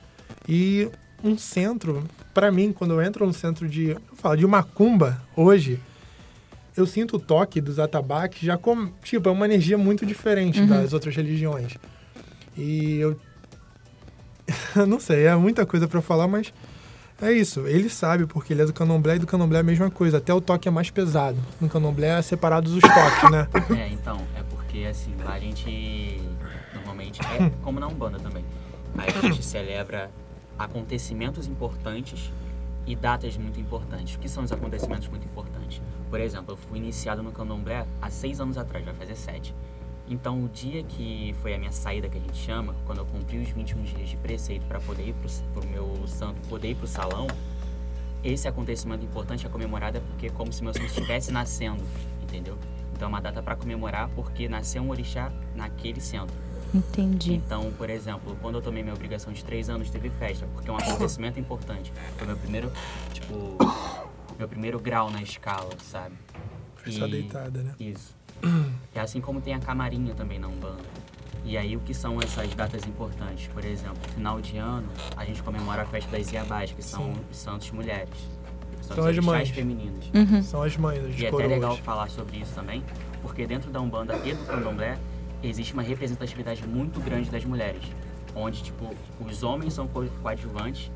E 0.46 0.88
um 1.24 1.38
centro, 1.38 2.04
pra 2.34 2.52
mim, 2.52 2.72
quando 2.72 2.92
eu 2.92 3.00
entro 3.00 3.26
no 3.26 3.32
centro 3.32 3.66
de, 3.66 3.90
eu 3.90 4.00
falo, 4.14 4.36
de 4.36 4.46
macumba 4.46 5.22
hoje, 5.34 5.80
eu 6.76 6.86
sinto 6.86 7.16
o 7.16 7.20
toque 7.20 7.60
dos 7.60 7.78
atabaques 7.78 8.40
já 8.40 8.56
como, 8.56 8.92
tipo, 9.02 9.28
é 9.28 9.32
uma 9.32 9.44
energia 9.44 9.76
muito 9.76 10.06
diferente 10.06 10.64
das 10.66 10.92
outras 10.92 11.14
religiões. 11.14 11.74
E 12.56 13.00
eu 14.76 14.86
não 14.86 15.00
sei, 15.00 15.26
é 15.26 15.36
muita 15.36 15.66
coisa 15.66 15.86
pra 15.86 16.00
falar, 16.00 16.28
mas 16.28 16.52
é 17.20 17.32
isso. 17.32 17.66
Ele 17.66 17.88
sabe, 17.88 18.26
porque 18.26 18.52
ele 18.52 18.62
é 18.62 18.66
do 18.66 18.72
candomblé 18.72 19.16
e 19.16 19.18
do 19.18 19.26
candomblé 19.26 19.58
é 19.58 19.60
a 19.60 19.64
mesma 19.64 19.90
coisa. 19.90 20.18
Até 20.18 20.32
o 20.32 20.40
toque 20.40 20.68
é 20.68 20.70
mais 20.70 20.90
pesado. 20.90 21.38
No 21.60 21.68
candomblé 21.68 22.18
é 22.18 22.22
separados 22.22 22.72
os 22.72 22.82
toques, 22.82 23.30
né? 23.30 23.48
É, 23.78 23.88
então, 23.88 24.20
é 24.36 24.42
porque 24.42 24.62
porque 24.72 24.86
assim, 24.86 25.14
lá 25.22 25.34
a 25.34 25.38
gente 25.38 26.18
normalmente 26.72 27.20
é 27.20 27.50
como 27.62 27.78
na 27.78 27.86
Umbanda 27.86 28.18
também. 28.18 28.42
Aí 28.96 29.08
a 29.10 29.20
gente 29.20 29.44
celebra 29.44 30.10
acontecimentos 30.58 31.46
importantes 31.46 32.32
e 32.86 32.96
datas 32.96 33.36
muito 33.36 33.60
importantes. 33.60 34.14
O 34.14 34.18
que 34.18 34.30
são 34.30 34.42
os 34.42 34.50
acontecimentos 34.50 35.08
muito 35.08 35.26
importantes? 35.26 35.82
Por 36.12 36.20
exemplo, 36.20 36.52
eu 36.52 36.58
fui 36.58 36.76
iniciado 36.76 37.22
no 37.22 37.32
candomblé 37.32 37.86
há 38.02 38.10
seis 38.10 38.38
anos 38.38 38.58
atrás, 38.58 38.84
vai 38.84 38.92
fazer 38.92 39.16
sete. 39.16 39.54
Então, 40.06 40.44
o 40.44 40.48
dia 40.50 40.82
que 40.82 41.34
foi 41.40 41.54
a 41.54 41.58
minha 41.58 41.72
saída, 41.72 42.06
que 42.06 42.18
a 42.18 42.20
gente 42.20 42.36
chama, 42.36 42.74
quando 42.84 42.98
eu 42.98 43.06
cumpri 43.06 43.38
os 43.38 43.48
21 43.48 43.82
dias 43.82 44.10
de 44.10 44.18
preceito 44.18 44.62
para 44.66 44.78
poder 44.78 45.08
ir 45.08 45.14
para 45.54 45.62
o 45.62 45.66
meu 45.66 46.06
santo, 46.06 46.38
poder 46.50 46.72
ir 46.72 46.74
para 46.74 46.84
o 46.84 46.86
salão, 46.86 47.26
esse 48.22 48.46
acontecimento 48.46 49.02
importante 49.02 49.46
é 49.46 49.48
comemorado 49.48 50.02
porque 50.02 50.26
é 50.26 50.28
como 50.28 50.52
se 50.52 50.62
meu 50.62 50.74
santo 50.74 50.84
estivesse 50.84 51.32
nascendo, 51.32 51.82
entendeu? 52.22 52.58
Então, 52.92 53.06
é 53.06 53.08
uma 53.08 53.22
data 53.22 53.42
para 53.42 53.56
comemorar 53.56 54.10
porque 54.10 54.50
nasceu 54.50 54.82
um 54.82 54.90
orixá 54.90 55.32
naquele 55.54 56.02
centro. 56.02 56.36
Entendi. 56.74 57.32
Então, 57.32 57.72
por 57.78 57.88
exemplo, 57.88 58.36
quando 58.42 58.56
eu 58.56 58.62
tomei 58.62 58.82
minha 58.82 58.94
obrigação 58.94 59.32
de 59.32 59.42
três 59.42 59.70
anos, 59.70 59.88
teve 59.88 60.10
festa, 60.10 60.46
porque 60.52 60.68
é 60.68 60.72
um 60.74 60.76
acontecimento 60.76 61.40
importante. 61.40 61.90
Foi 62.18 62.26
meu 62.26 62.36
primeiro, 62.36 62.70
tipo, 63.14 63.56
meu 64.38 64.48
primeiro 64.48 64.78
grau 64.78 65.10
na 65.10 65.22
escala, 65.22 65.70
sabe? 65.82 66.14
Foi 66.76 66.92
só 66.92 67.06
deitada, 67.06 67.62
né? 67.62 67.74
Isso. 67.78 68.14
É 68.94 69.00
assim 69.00 69.20
como 69.20 69.40
tem 69.40 69.54
a 69.54 69.58
camarinha 69.60 70.14
também 70.14 70.38
na 70.38 70.48
Umbanda. 70.48 70.82
E 71.44 71.56
aí, 71.56 71.76
o 71.76 71.80
que 71.80 71.92
são 71.94 72.20
essas 72.20 72.54
datas 72.54 72.84
importantes? 72.86 73.48
Por 73.48 73.64
exemplo, 73.64 73.98
final 74.14 74.40
de 74.40 74.56
ano, 74.58 74.88
a 75.16 75.24
gente 75.24 75.42
comemora 75.42 75.82
a 75.82 75.84
festa 75.86 76.10
das 76.16 76.30
Iabás, 76.32 76.72
que 76.72 76.82
são 76.82 77.14
Sim. 77.14 77.20
os 77.30 77.36
santos 77.36 77.70
mulheres. 77.72 78.14
São, 78.80 78.96
São 78.96 79.06
as 79.06 79.18
mães. 79.18 79.48
femininos. 79.50 80.10
Uhum. 80.14 80.42
São 80.42 80.62
as 80.62 80.76
mães, 80.76 81.04
as 81.04 81.18
E 81.20 81.26
é 81.26 81.28
até 81.28 81.46
legal 81.46 81.76
falar 81.78 82.08
sobre 82.10 82.38
isso 82.38 82.52
também, 82.54 82.82
porque 83.22 83.46
dentro 83.46 83.70
da 83.70 83.80
Umbanda 83.80 84.16
e 84.24 84.34
do 84.34 84.44
Candomblé 84.44 84.98
existe 85.42 85.72
uma 85.72 85.82
representatividade 85.82 86.64
muito 86.66 87.00
grande 87.00 87.30
das 87.30 87.44
mulheres, 87.44 87.82
onde 88.34 88.62
tipo 88.62 88.92
os 89.20 89.42
homens 89.42 89.72
são 89.74 89.86
co- 89.88 90.06
coadjuvantes 90.22 90.90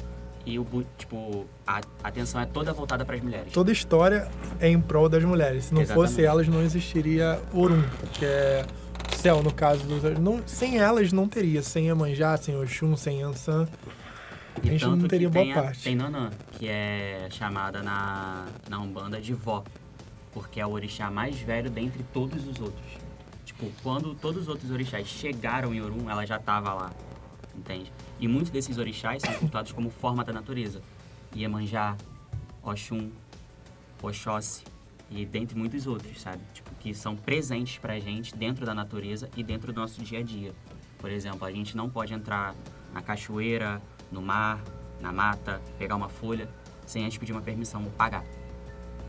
e 0.46 0.58
o 0.60 0.64
tipo 0.96 1.44
a 1.66 1.80
atenção 2.04 2.40
é 2.40 2.46
toda 2.46 2.72
voltada 2.72 3.04
para 3.04 3.16
as 3.16 3.22
mulheres. 3.22 3.52
Toda 3.52 3.72
história 3.72 4.28
é 4.60 4.68
em 4.68 4.80
prol 4.80 5.08
das 5.08 5.24
mulheres. 5.24 5.66
Se 5.66 5.74
não 5.74 5.82
Exatamente. 5.82 6.08
fosse 6.10 6.24
elas, 6.24 6.46
não 6.48 6.62
existiria 6.62 7.42
Orum, 7.52 7.82
que 8.14 8.24
é 8.24 8.64
o 9.12 9.16
céu, 9.16 9.42
no 9.42 9.52
caso. 9.52 9.82
Dos, 9.84 10.02
não, 10.20 10.40
sem 10.46 10.78
elas, 10.78 11.12
não 11.12 11.28
teria. 11.28 11.60
Sem 11.62 11.86
Iemanjá, 11.86 12.36
sem 12.36 12.56
Oxum, 12.56 12.96
sem 12.96 13.22
Ansan. 13.22 13.66
E 14.62 14.68
a 14.68 14.72
gente 14.72 14.86
não 14.86 15.06
teria 15.08 15.28
boa 15.28 15.44
tem 15.44 15.52
a- 15.52 15.62
parte. 15.62 15.82
Tem 15.82 15.96
Nanã, 15.96 16.30
que 16.52 16.66
é 16.68 17.26
chamada 17.30 17.82
na, 17.82 18.46
na 18.70 18.78
Umbanda 18.80 19.20
de 19.20 19.34
vó, 19.34 19.62
porque 20.32 20.60
é 20.60 20.66
o 20.66 20.70
orixá 20.70 21.10
mais 21.10 21.36
velho 21.40 21.68
dentre 21.68 22.02
todos 22.12 22.46
os 22.48 22.60
outros. 22.60 22.86
Tipo, 23.44 23.66
quando 23.82 24.14
todos 24.14 24.42
os 24.42 24.48
outros 24.48 24.70
orixás 24.70 25.06
chegaram 25.08 25.74
em 25.74 25.80
Orum, 25.82 26.08
ela 26.08 26.24
já 26.24 26.36
estava 26.36 26.72
lá, 26.72 26.90
entende? 27.54 27.92
E 28.18 28.26
muitos 28.28 28.50
desses 28.50 28.78
orixás 28.78 29.22
são 29.22 29.34
cultuados 29.34 29.72
como 29.72 29.90
forma 29.90 30.24
da 30.24 30.32
natureza. 30.32 30.80
Iemanjá, 31.34 31.96
Oxum, 32.62 33.10
Oxóssi 34.02 34.64
e 35.10 35.24
dentre 35.24 35.56
muitos 35.56 35.86
outros, 35.86 36.20
sabe? 36.20 36.40
Tipo, 36.54 36.70
que 36.80 36.94
são 36.94 37.14
presentes 37.14 37.78
pra 37.78 37.98
gente 38.00 38.34
dentro 38.36 38.64
da 38.66 38.74
natureza 38.74 39.28
e 39.36 39.42
dentro 39.42 39.72
do 39.72 39.80
nosso 39.80 40.02
dia 40.02 40.20
a 40.20 40.22
dia. 40.22 40.52
Por 40.98 41.10
exemplo, 41.10 41.44
a 41.46 41.52
gente 41.52 41.76
não 41.76 41.88
pode 41.88 42.12
entrar 42.14 42.54
na 42.92 43.02
cachoeira, 43.02 43.80
no 44.10 44.22
mar, 44.22 44.62
na 45.00 45.12
mata, 45.12 45.60
pegar 45.78 45.94
uma 45.96 46.08
folha, 46.08 46.48
sem 46.86 47.04
antes 47.04 47.18
pedir 47.18 47.32
uma 47.32 47.42
permissão, 47.42 47.84
pagar. 47.96 48.24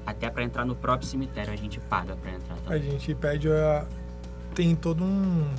Até 0.05 0.29
pra 0.29 0.43
entrar 0.43 0.65
no 0.65 0.75
próprio 0.75 1.07
cemitério 1.07 1.51
a 1.51 1.55
gente 1.55 1.79
paga 1.79 2.15
pra 2.15 2.31
entrar 2.31 2.53
A 2.55 2.57
também. 2.57 2.91
gente 2.91 3.15
pede 3.15 3.49
a. 3.51 3.87
Tem 4.53 4.75
todo 4.75 5.03
um. 5.03 5.49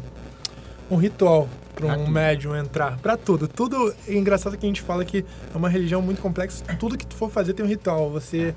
Um 0.90 0.96
ritual 0.96 1.48
para 1.74 1.96
um 1.98 2.08
médium 2.08 2.56
entrar. 2.56 2.98
Pra 2.98 3.16
tudo. 3.16 3.46
Tudo. 3.46 3.94
É 4.06 4.14
engraçado 4.14 4.56
que 4.56 4.64
a 4.66 4.68
gente 4.68 4.82
fala 4.82 5.04
que 5.04 5.24
é 5.54 5.56
uma 5.56 5.68
religião 5.68 6.00
muito 6.02 6.20
complexa. 6.20 6.64
Tudo 6.78 6.96
que 6.96 7.06
tu 7.06 7.14
for 7.14 7.30
fazer 7.30 7.52
tem 7.52 7.64
um 7.64 7.68
ritual. 7.68 8.10
Você 8.10 8.54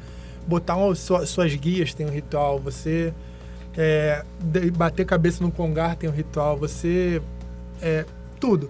botar 0.48 0.76
uma, 0.76 0.96
sua- 0.96 1.26
suas 1.26 1.54
guias 1.56 1.94
tem 1.94 2.06
um 2.06 2.10
ritual. 2.10 2.58
Você 2.60 3.14
é, 3.78 4.24
bater 4.76 5.06
cabeça 5.06 5.44
no 5.44 5.52
congar 5.52 5.96
tem 5.96 6.10
um 6.10 6.14
ritual. 6.14 6.58
Você. 6.58 7.22
É, 7.82 8.06
tudo. 8.40 8.70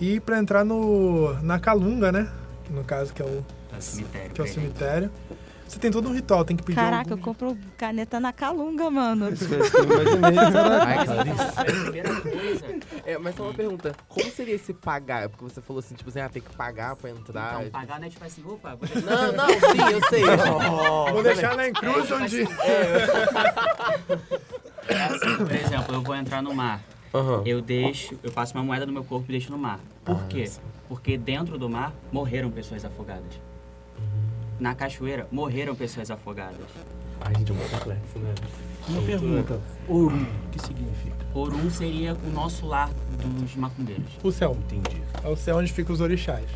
E 0.00 0.20
para 0.20 0.38
entrar 0.38 0.64
no, 0.64 1.32
na 1.42 1.58
Calunga, 1.58 2.10
né? 2.12 2.28
Que 2.64 2.72
no 2.72 2.84
caso 2.84 3.14
que 3.14 3.22
é 3.22 3.24
o, 3.24 3.44
É 3.76 3.80
cemitério. 3.80 4.30
que 4.32 4.40
é 4.40 4.44
o 4.44 4.46
gente. 4.46 5.10
Você 5.68 5.78
tem 5.80 5.90
todo 5.90 6.08
um 6.08 6.12
ritual. 6.14 6.44
Tem 6.44 6.56
que 6.56 6.62
pedir 6.62 6.76
Caraca, 6.76 7.10
eu 7.10 7.14
algum- 7.14 7.22
compro 7.24 7.58
caneta 7.76 8.20
na 8.20 8.32
Calunga, 8.32 8.88
mano. 8.90 9.28
Isso 9.32 9.48
que 9.48 9.54
eu 9.54 9.84
imaginei, 9.84 10.34
caraca. 10.52 10.86
Ai, 10.86 11.04
Clarice. 11.06 11.52
a 11.56 11.64
primeira 11.64 12.20
coisa 12.20 12.64
É, 13.04 13.18
mas 13.18 13.34
só 13.34 13.42
uma 13.42 13.52
pergunta. 13.54 13.92
Como 14.08 14.30
seria 14.30 14.54
esse 14.54 14.72
pagar? 14.72 15.28
Porque 15.28 15.44
você 15.44 15.60
falou 15.60 15.80
assim, 15.80 15.94
tipo 15.96 16.08
assim, 16.08 16.20
ah, 16.20 16.28
tem 16.28 16.40
que 16.40 16.54
pagar 16.54 16.94
pra 16.96 17.10
entrar. 17.10 17.58
Então, 17.60 17.70
pagar 17.70 17.98
não 17.98 18.06
é 18.06 18.10
tipo 18.10 18.24
assim, 18.24 18.42
opa, 18.46 18.76
vou 18.76 18.88
Não, 19.02 19.32
não, 19.32 19.48
sim, 19.48 19.92
eu 19.92 20.00
sei. 20.08 20.22
Vou 21.12 21.22
deixar 21.22 21.56
na 21.56 21.68
encruz 21.68 22.10
onde. 22.12 22.42
É 24.88 25.02
assim, 25.02 25.36
por 25.36 25.52
exemplo, 25.52 25.94
eu 25.94 26.02
vou 26.02 26.14
entrar 26.14 26.42
no 26.42 26.54
mar. 26.54 26.80
Aham. 27.14 27.42
Eu 27.46 27.60
deixo, 27.60 28.18
eu 28.22 28.30
passo 28.30 28.54
uma 28.54 28.62
moeda 28.62 28.86
no 28.86 28.92
meu 28.92 29.02
corpo 29.04 29.26
e 29.28 29.32
deixo 29.32 29.50
no 29.50 29.58
mar. 29.58 29.80
Por 30.04 30.16
Ah, 30.16 30.26
quê? 30.28 30.46
sim. 30.46 30.60
Porque 30.88 31.16
dentro 31.18 31.58
do 31.58 31.68
mar 31.68 31.92
morreram 32.12 32.50
pessoas 32.50 32.84
afogadas. 32.84 33.40
Na 34.58 34.74
cachoeira 34.74 35.26
morreram 35.30 35.74
pessoas 35.74 36.10
afogadas. 36.10 36.56
Ai, 37.20 37.34
gente, 37.36 37.52
é 37.52 37.54
muito 37.54 37.70
complexo, 37.70 38.18
né? 38.18 38.34
Uma 38.88 39.02
pergunta. 39.02 39.60
Orum, 39.88 40.22
o 40.46 40.50
que 40.50 40.60
significa? 40.60 41.16
Orum 41.34 41.70
seria 41.70 42.14
o 42.14 42.30
nosso 42.30 42.66
lar 42.66 42.88
dos 43.18 43.54
macumbeiros. 43.56 44.06
O 44.22 44.30
céu. 44.30 44.56
Entendi. 44.66 45.02
É 45.22 45.28
o 45.28 45.36
céu 45.36 45.56
onde 45.56 45.72
ficam 45.72 45.92
os 45.94 46.00
orixás. 46.00 46.46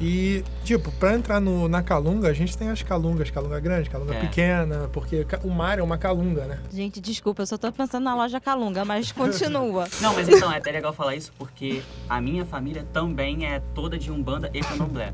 E, 0.00 0.42
tipo, 0.64 0.90
pra 0.92 1.14
entrar 1.14 1.40
no, 1.40 1.68
na 1.68 1.82
calunga, 1.82 2.28
a 2.28 2.32
gente 2.32 2.56
tem 2.56 2.70
as 2.70 2.82
calungas, 2.82 3.30
calunga 3.30 3.60
grande, 3.60 3.90
calunga 3.90 4.14
É. 4.14 4.20
pequena, 4.20 4.88
porque 4.92 5.26
o 5.44 5.50
mar 5.50 5.78
é 5.78 5.82
uma 5.82 5.98
calunga, 5.98 6.46
né? 6.46 6.58
Gente, 6.72 7.00
desculpa, 7.00 7.42
eu 7.42 7.46
só 7.46 7.58
tô 7.58 7.70
pensando 7.70 8.04
na 8.04 8.14
loja 8.14 8.40
Calunga, 8.40 8.82
mas 8.84 9.12
continua. 9.12 9.86
Não, 10.00 10.14
mas 10.14 10.26
então, 10.28 10.50
é 10.50 10.56
até 10.56 10.70
legal 10.72 10.92
falar 10.94 11.16
isso 11.16 11.32
porque 11.36 11.82
a 12.08 12.18
minha 12.20 12.46
família 12.46 12.86
também 12.94 13.44
é 13.44 13.60
toda 13.74 13.98
de 13.98 14.10
Umbanda 14.10 14.50
e 14.54 14.60
Candomblé. 14.60 15.12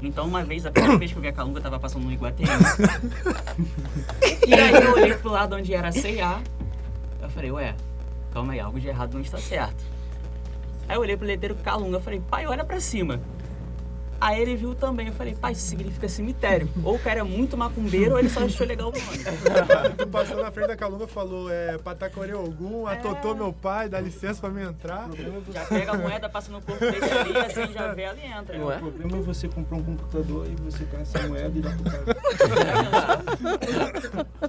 Então, 0.00 0.26
uma 0.26 0.44
vez, 0.44 0.64
a 0.64 0.70
primeira 0.70 0.96
vez 0.96 1.12
que 1.12 1.18
eu 1.18 1.22
vi 1.22 1.28
a 1.28 1.32
Calunga, 1.32 1.58
eu 1.58 1.62
tava 1.62 1.78
passando 1.80 2.04
no 2.04 2.12
Iguatemi. 2.12 2.48
e 4.46 4.54
aí 4.54 4.72
eu 4.72 4.92
olhei 4.92 5.14
pro 5.14 5.30
lado 5.30 5.56
onde 5.56 5.74
era 5.74 5.90
C&A. 5.90 6.40
Eu 7.20 7.28
falei, 7.30 7.50
ué, 7.50 7.74
calma 8.32 8.52
aí, 8.52 8.60
algo 8.60 8.78
de 8.78 8.88
errado 8.88 9.14
não 9.14 9.20
está 9.20 9.38
certo. 9.38 9.84
Aí 10.88 10.96
eu 10.96 11.00
olhei 11.00 11.16
pro 11.16 11.26
letreiro 11.26 11.56
Calunga, 11.56 11.96
eu 11.96 12.00
falei, 12.00 12.22
pai, 12.30 12.46
olha 12.46 12.64
pra 12.64 12.80
cima. 12.80 13.20
Aí 14.20 14.42
ele 14.42 14.56
viu 14.56 14.74
também, 14.74 15.06
eu 15.06 15.12
falei, 15.12 15.34
pai, 15.34 15.52
isso 15.52 15.62
significa 15.62 16.08
cemitério. 16.08 16.68
Ou 16.82 16.96
o 16.96 16.98
cara 16.98 17.20
é 17.20 17.22
muito 17.22 17.56
macumbeiro, 17.56 18.12
ou 18.12 18.18
ele 18.18 18.28
só 18.28 18.44
achou 18.44 18.66
legal 18.66 18.88
o 18.88 18.92
nome. 18.92 19.18
Tu 19.96 20.06
passou 20.08 20.42
na 20.42 20.50
frente 20.50 20.68
da 20.68 20.76
calunga 20.76 21.04
e 21.04 21.08
falou, 21.08 21.48
é, 21.50 21.78
Patacore 21.78 22.34
Ogum, 22.34 22.86
atotou 22.86 23.36
meu 23.36 23.52
pai, 23.52 23.88
dá 23.88 24.00
licença 24.00 24.40
pra 24.40 24.50
mim 24.50 24.62
entrar. 24.62 25.08
Já 25.52 25.64
pega 25.66 25.92
a 25.92 25.96
moeda, 25.96 26.28
passa 26.28 26.50
no 26.50 26.60
corpo 26.60 26.80
dele 26.80 27.04
ali, 27.04 27.36
assim, 27.38 27.72
já 27.72 27.92
vê 27.92 28.06
ali 28.06 28.22
e 28.22 28.26
entra. 28.26 28.58
Não 28.58 28.72
é? 28.72 28.76
O 28.76 28.80
problema 28.80 29.18
é 29.18 29.20
você 29.20 29.48
comprar 29.48 29.76
um 29.76 29.84
computador 29.84 30.46
e 30.46 30.54
você 30.62 30.84
com 30.84 30.98
essa 30.98 31.28
moeda 31.28 31.56
e 31.56 31.60
dá 31.60 31.70
pro 31.70 31.84
cara. 31.84 32.04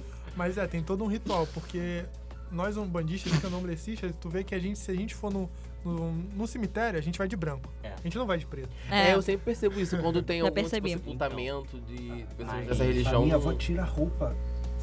Mas 0.36 0.58
é, 0.58 0.66
tem 0.66 0.82
todo 0.82 1.04
um 1.04 1.06
ritual, 1.06 1.46
porque 1.54 2.04
nós 2.50 2.76
umbandistas 2.76 3.38
candomblecistas, 3.38 4.12
tu 4.20 4.28
vê 4.28 4.42
que 4.42 4.54
a 4.54 4.58
gente, 4.58 4.78
se 4.78 4.90
a 4.90 4.94
gente 4.94 5.14
for 5.14 5.32
no, 5.32 5.48
no, 5.84 6.12
no 6.12 6.46
cemitério, 6.46 6.98
a 6.98 7.02
gente 7.02 7.18
vai 7.18 7.26
de 7.28 7.36
branco. 7.36 7.70
É. 7.82 7.88
A 7.92 8.00
gente 8.02 8.16
não 8.18 8.26
vai 8.26 8.38
de 8.38 8.46
preto. 8.46 8.68
É, 8.90 9.10
É, 9.10 9.14
eu 9.14 9.22
sempre 9.22 9.44
percebo 9.44 9.78
isso 9.80 9.96
quando 9.98 10.22
tem 10.24 10.40
algum 10.40 10.50
tipo, 10.54 10.60
percebi. 10.62 10.90
sepultamento 10.90 11.80
de 11.80 12.26
pessoas 12.36 12.66
dessa 12.66 12.82
A 12.82 12.86
religião. 12.86 13.22
minha 13.22 13.34
avó 13.36 13.52
tira 13.54 13.82
a 13.82 13.86
roupa 13.86 14.34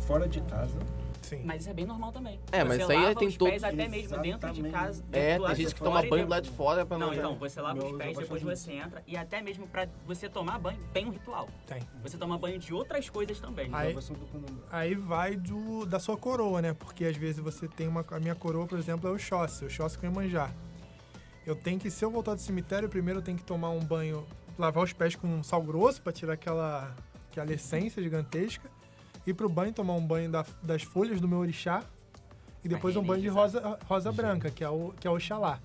fora 0.08 0.28
de 0.28 0.42
casa. 0.42 0.78
Sim. 1.22 1.42
Mas 1.44 1.60
isso 1.64 1.70
é 1.70 1.74
bem 1.74 1.86
normal 1.86 2.10
também. 2.14 2.40
É, 2.54 2.64
mas 2.64 2.78
Você 2.78 2.84
isso 2.84 3.06
aí 3.06 3.16
tem 3.16 3.28
os 3.28 3.36
todo- 3.36 3.50
pés 3.50 3.62
até 3.62 3.86
mesmo 3.90 4.18
dentro 4.22 4.50
de 4.54 4.62
Exatamente. 4.62 4.72
casa. 4.72 5.04
É, 5.12 5.32
dentro 5.34 5.46
tem 5.48 5.56
gente 5.58 5.68
de 5.68 5.76
que 5.76 5.82
toma 5.82 5.96
banho 6.00 6.10
dentro- 6.12 6.30
lá 6.30 6.40
de 6.40 6.50
fora 6.50 6.86
pra 6.86 6.98
não. 6.98 7.08
Não, 7.08 7.14
então, 7.14 7.36
você 7.36 7.60
lava 7.60 7.76
Meu 7.76 7.88
os 7.92 7.98
pés 7.98 8.18
depois 8.18 8.42
você 8.42 8.72
entra 8.72 9.04
e 9.06 9.18
até 9.18 9.42
mesmo 9.42 9.68
pra 9.68 9.90
você 10.06 10.30
tomar 10.30 10.58
banho 10.58 10.80
tem 10.94 11.06
um 11.06 11.10
ritual. 11.10 11.50
Tem. 11.66 11.82
Você 12.02 12.16
toma 12.18 12.38
banho 12.38 12.58
de 12.58 12.74
outras 12.74 13.10
coisas 13.10 13.38
também. 13.42 13.70
Aí- 13.74 13.94
candomblé. 13.94 14.64
Aí 14.72 14.96
vai 14.96 15.36
do, 15.36 15.86
da 15.86 16.00
sua 16.00 16.16
coroa, 16.16 16.62
né? 16.62 16.74
Porque 16.74 17.04
às 17.04 17.18
vezes 17.18 17.42
você 17.42 17.68
tem 17.68 17.90
uma. 17.90 18.06
A 18.10 18.20
minha 18.22 18.36
coroa, 18.36 18.66
por 18.66 18.80
exemplo, 18.80 19.10
é 19.10 19.12
o 19.12 19.18
Xóssi, 19.20 19.66
o 19.66 19.70
Xóssi 19.70 19.98
com 19.98 20.06
Iemanjá. 20.06 20.50
Eu 21.48 21.56
tenho 21.56 21.80
que, 21.80 21.90
se 21.90 22.04
eu 22.04 22.12
voltar 22.12 22.34
do 22.36 22.42
cemitério, 22.42 22.90
primeiro 22.90 23.20
eu 23.20 23.24
tenho 23.24 23.38
que 23.38 23.44
tomar 23.44 23.70
um 23.70 23.80
banho, 23.80 24.28
lavar 24.60 24.84
os 24.84 24.92
pés 24.92 25.16
com 25.16 25.42
sal 25.42 25.64
grosso 25.64 26.02
pra 26.02 26.12
tirar 26.12 26.34
aquela, 26.34 26.94
aquela 27.32 27.54
essência 27.54 28.04
gigantesca. 28.04 28.70
Ir 29.26 29.34
pro 29.34 29.48
banho, 29.48 29.72
tomar 29.74 29.94
um 29.94 30.06
banho 30.06 30.30
da- 30.30 30.46
das 30.62 30.84
folhas 30.84 31.22
do 31.22 31.28
meu 31.28 31.38
orixá. 31.40 31.84
E 32.64 32.68
depois 32.68 32.98
um 32.98 33.02
banho 33.04 33.22
de 33.22 33.30
rosa, 33.30 33.80
rosa 33.86 34.12
branca, 34.12 34.52
que 34.52 34.62
é 34.62 34.70
o, 34.70 34.94
que 35.00 35.08
é 35.08 35.10
o 35.10 35.16
Oxalá. 35.16 35.60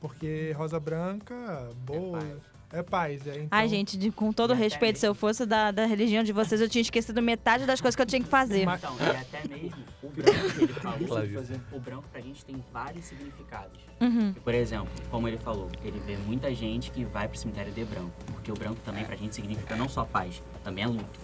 Porque 0.00 0.52
rosa 0.56 0.80
branca, 0.80 1.68
boa, 1.84 2.18
paz. 2.18 2.38
É 2.72 2.82
paz. 2.84 3.26
É, 3.26 3.30
então, 3.34 3.48
Ai, 3.50 3.66
gente, 3.68 3.98
de- 3.98 4.12
com 4.12 4.32
todo 4.32 4.52
E 4.54 4.56
respeito, 4.56 4.96
se 4.98 5.06
eu 5.06 5.12
fosse 5.12 5.44
da, 5.44 5.72
da 5.72 5.86
religião 5.86 6.22
de 6.22 6.32
vocês, 6.32 6.60
eu 6.60 6.68
tinha 6.68 6.82
esquecido 6.82 7.20
metade 7.20 7.66
das 7.66 7.80
coisas 7.80 7.96
que 7.96 8.02
eu 8.02 8.06
tinha 8.06 8.22
que 8.22 8.28
fazer. 8.28 8.62
Então, 8.62 8.94
e 9.00 9.16
até 9.16 9.48
mesmo 9.48 9.82
o 10.02 10.08
branco 10.08 10.52
que 10.54 10.62
ele 10.64 10.72
falou, 10.74 10.98
Claro. 11.08 11.28
o 11.72 11.80
branco 11.80 12.04
pra 12.12 12.20
gente 12.20 12.44
tem 12.44 12.62
vários 12.72 13.06
significados. 13.06 13.80
Uhum. 14.00 14.32
Por 14.44 14.54
exemplo, 14.54 14.88
como 15.10 15.26
ele 15.26 15.36
falou, 15.38 15.68
ele 15.84 16.00
vê 16.06 16.16
muita 16.18 16.54
gente 16.54 16.92
que 16.92 17.04
vai 17.04 17.26
pro 17.26 17.36
cemitério 17.36 17.72
de 17.72 17.84
branco. 17.84 18.12
Porque 18.26 18.52
o 18.52 18.54
branco 18.54 18.78
também 18.84 19.04
pra 19.04 19.16
gente 19.16 19.34
significa 19.34 19.74
não 19.74 19.88
só 19.88 20.04
paz, 20.04 20.40
também 20.62 20.84
é 20.84 20.86
luto. 20.86 21.20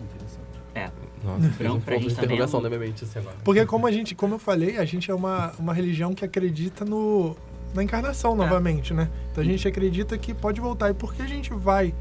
Interessante. 0.00 0.46
É, 0.74 0.90
Nossa, 1.24 1.48
Branco 1.56 1.76
um 1.76 1.80
pra 1.80 1.96
de 1.96 2.02
gente 2.02 2.14
também 2.14 2.30
é 2.30 2.32
interrogação 2.34 2.60
muito. 2.60 2.72
na 2.72 2.78
minha 2.78 2.88
mente 2.90 3.04
assim 3.04 3.18
agora. 3.18 3.36
Porque 3.44 3.64
como 3.66 3.86
a 3.86 3.92
gente, 3.92 4.14
como 4.14 4.34
eu 4.34 4.38
falei, 4.38 4.76
a 4.76 4.84
gente 4.84 5.10
é 5.10 5.14
uma, 5.14 5.52
uma 5.58 5.72
religião 5.72 6.14
que 6.14 6.24
acredita 6.24 6.84
no, 6.84 7.34
na 7.76 7.84
encarnação 7.84 8.34
novamente, 8.34 8.92
né? 8.94 9.08
Então 9.30 9.44
a 9.44 9.46
gente 9.46 9.68
acredita 9.68 10.16
que 10.16 10.32
pode 10.34 10.60
voltar. 10.60 10.90
E 10.90 10.94
por 10.94 11.14
que 11.14 11.22
a 11.22 11.26
gente 11.26 11.52
vai 11.52 11.94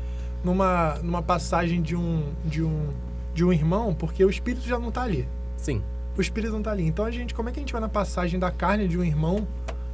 numa, 0.44 0.96
numa 1.04 1.22
passagem 1.22 1.82
de 1.82 1.96
um, 1.96 2.32
de 2.46 2.64
um 2.64 2.90
de 3.34 3.44
um 3.44 3.52
irmão? 3.52 3.94
Porque 3.94 4.24
o 4.24 4.30
espírito 4.30 4.66
já 4.66 4.80
não 4.80 4.90
tá 4.90 5.04
ali. 5.04 5.28
Sim. 5.58 5.84
O 6.18 6.22
espírito 6.22 6.54
não 6.54 6.64
tá 6.64 6.72
ali. 6.72 6.88
Então 6.88 7.04
a 7.04 7.12
gente, 7.12 7.34
como 7.36 7.50
é 7.50 7.52
que 7.52 7.60
a 7.60 7.62
gente 7.62 7.74
vai 7.74 7.82
na 7.82 7.90
passagem 7.90 8.40
da 8.40 8.50
carne 8.50 8.88
de 8.88 8.98
um 8.98 9.04
irmão 9.04 9.46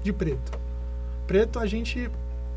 de 0.03 0.13
preto? 0.13 0.59
Preto 1.25 1.59
a 1.59 1.65
gente 1.65 2.09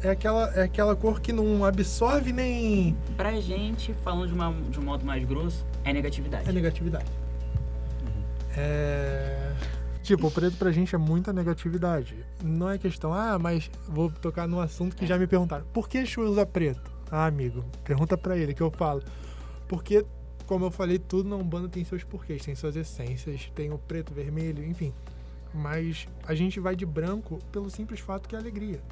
é 0.03 0.11
aquela 0.11 0.53
é 0.55 0.63
aquela 0.63 0.95
cor 0.95 1.21
que 1.21 1.33
não 1.33 1.65
absorve 1.65 2.31
nem 2.33 2.95
pra 3.17 3.41
gente, 3.41 3.95
falando 4.05 4.29
de, 4.29 4.35
uma, 4.35 4.53
de 4.69 4.79
um 4.79 4.83
modo 4.83 5.05
mais 5.07 5.25
grosso, 5.25 5.65
é 5.83 5.93
negatividade. 5.93 6.49
é 6.49 6.53
negatividade. 6.53 7.07
É. 8.57 9.53
Tipo, 10.05 10.27
o 10.27 10.31
preto 10.31 10.59
pra 10.59 10.71
gente 10.71 10.95
é 10.95 10.99
muita 10.99 11.33
negatividade. 11.33 12.15
Não 12.43 12.69
é 12.69 12.77
questão, 12.77 13.15
ah, 13.15 13.39
mas 13.39 13.71
vou 13.89 14.11
tocar 14.11 14.47
num 14.47 14.61
assunto 14.61 14.95
que 14.95 15.07
já 15.07 15.17
me 15.17 15.27
perguntaram. 15.27 15.65
Por 15.73 15.89
que 15.89 15.97
Exu 15.97 16.21
usa 16.21 16.45
preto? 16.45 16.93
Ah, 17.11 17.25
amigo, 17.25 17.65
pergunta 17.83 18.15
pra 18.19 18.37
ele 18.37 18.53
que 18.53 18.61
eu 18.61 18.71
falo. 18.71 19.03
Porque, 19.67 20.05
como 20.45 20.67
eu 20.67 20.71
falei, 20.71 20.99
tudo 20.99 21.31
na 21.31 21.37
Umbanda 21.37 21.71
tem 21.71 21.83
seus 21.87 22.05
porquês, 22.05 22.45
tem 22.45 22.55
suas 22.55 22.77
essências, 22.77 23.51
tem 23.55 23.73
o 23.73 23.79
preto, 23.79 24.13
vermelho, 24.13 24.63
enfim. 24.63 24.93
Mas 25.55 26.07
a 26.27 26.35
gente 26.35 26.61
vai 26.61 26.77
de 26.77 26.85
branco 26.85 27.39
pelo 27.51 27.71
simples 27.71 28.01
fato 28.01 28.29
que 28.29 28.37
é 28.37 28.39
alegria. 28.39 28.83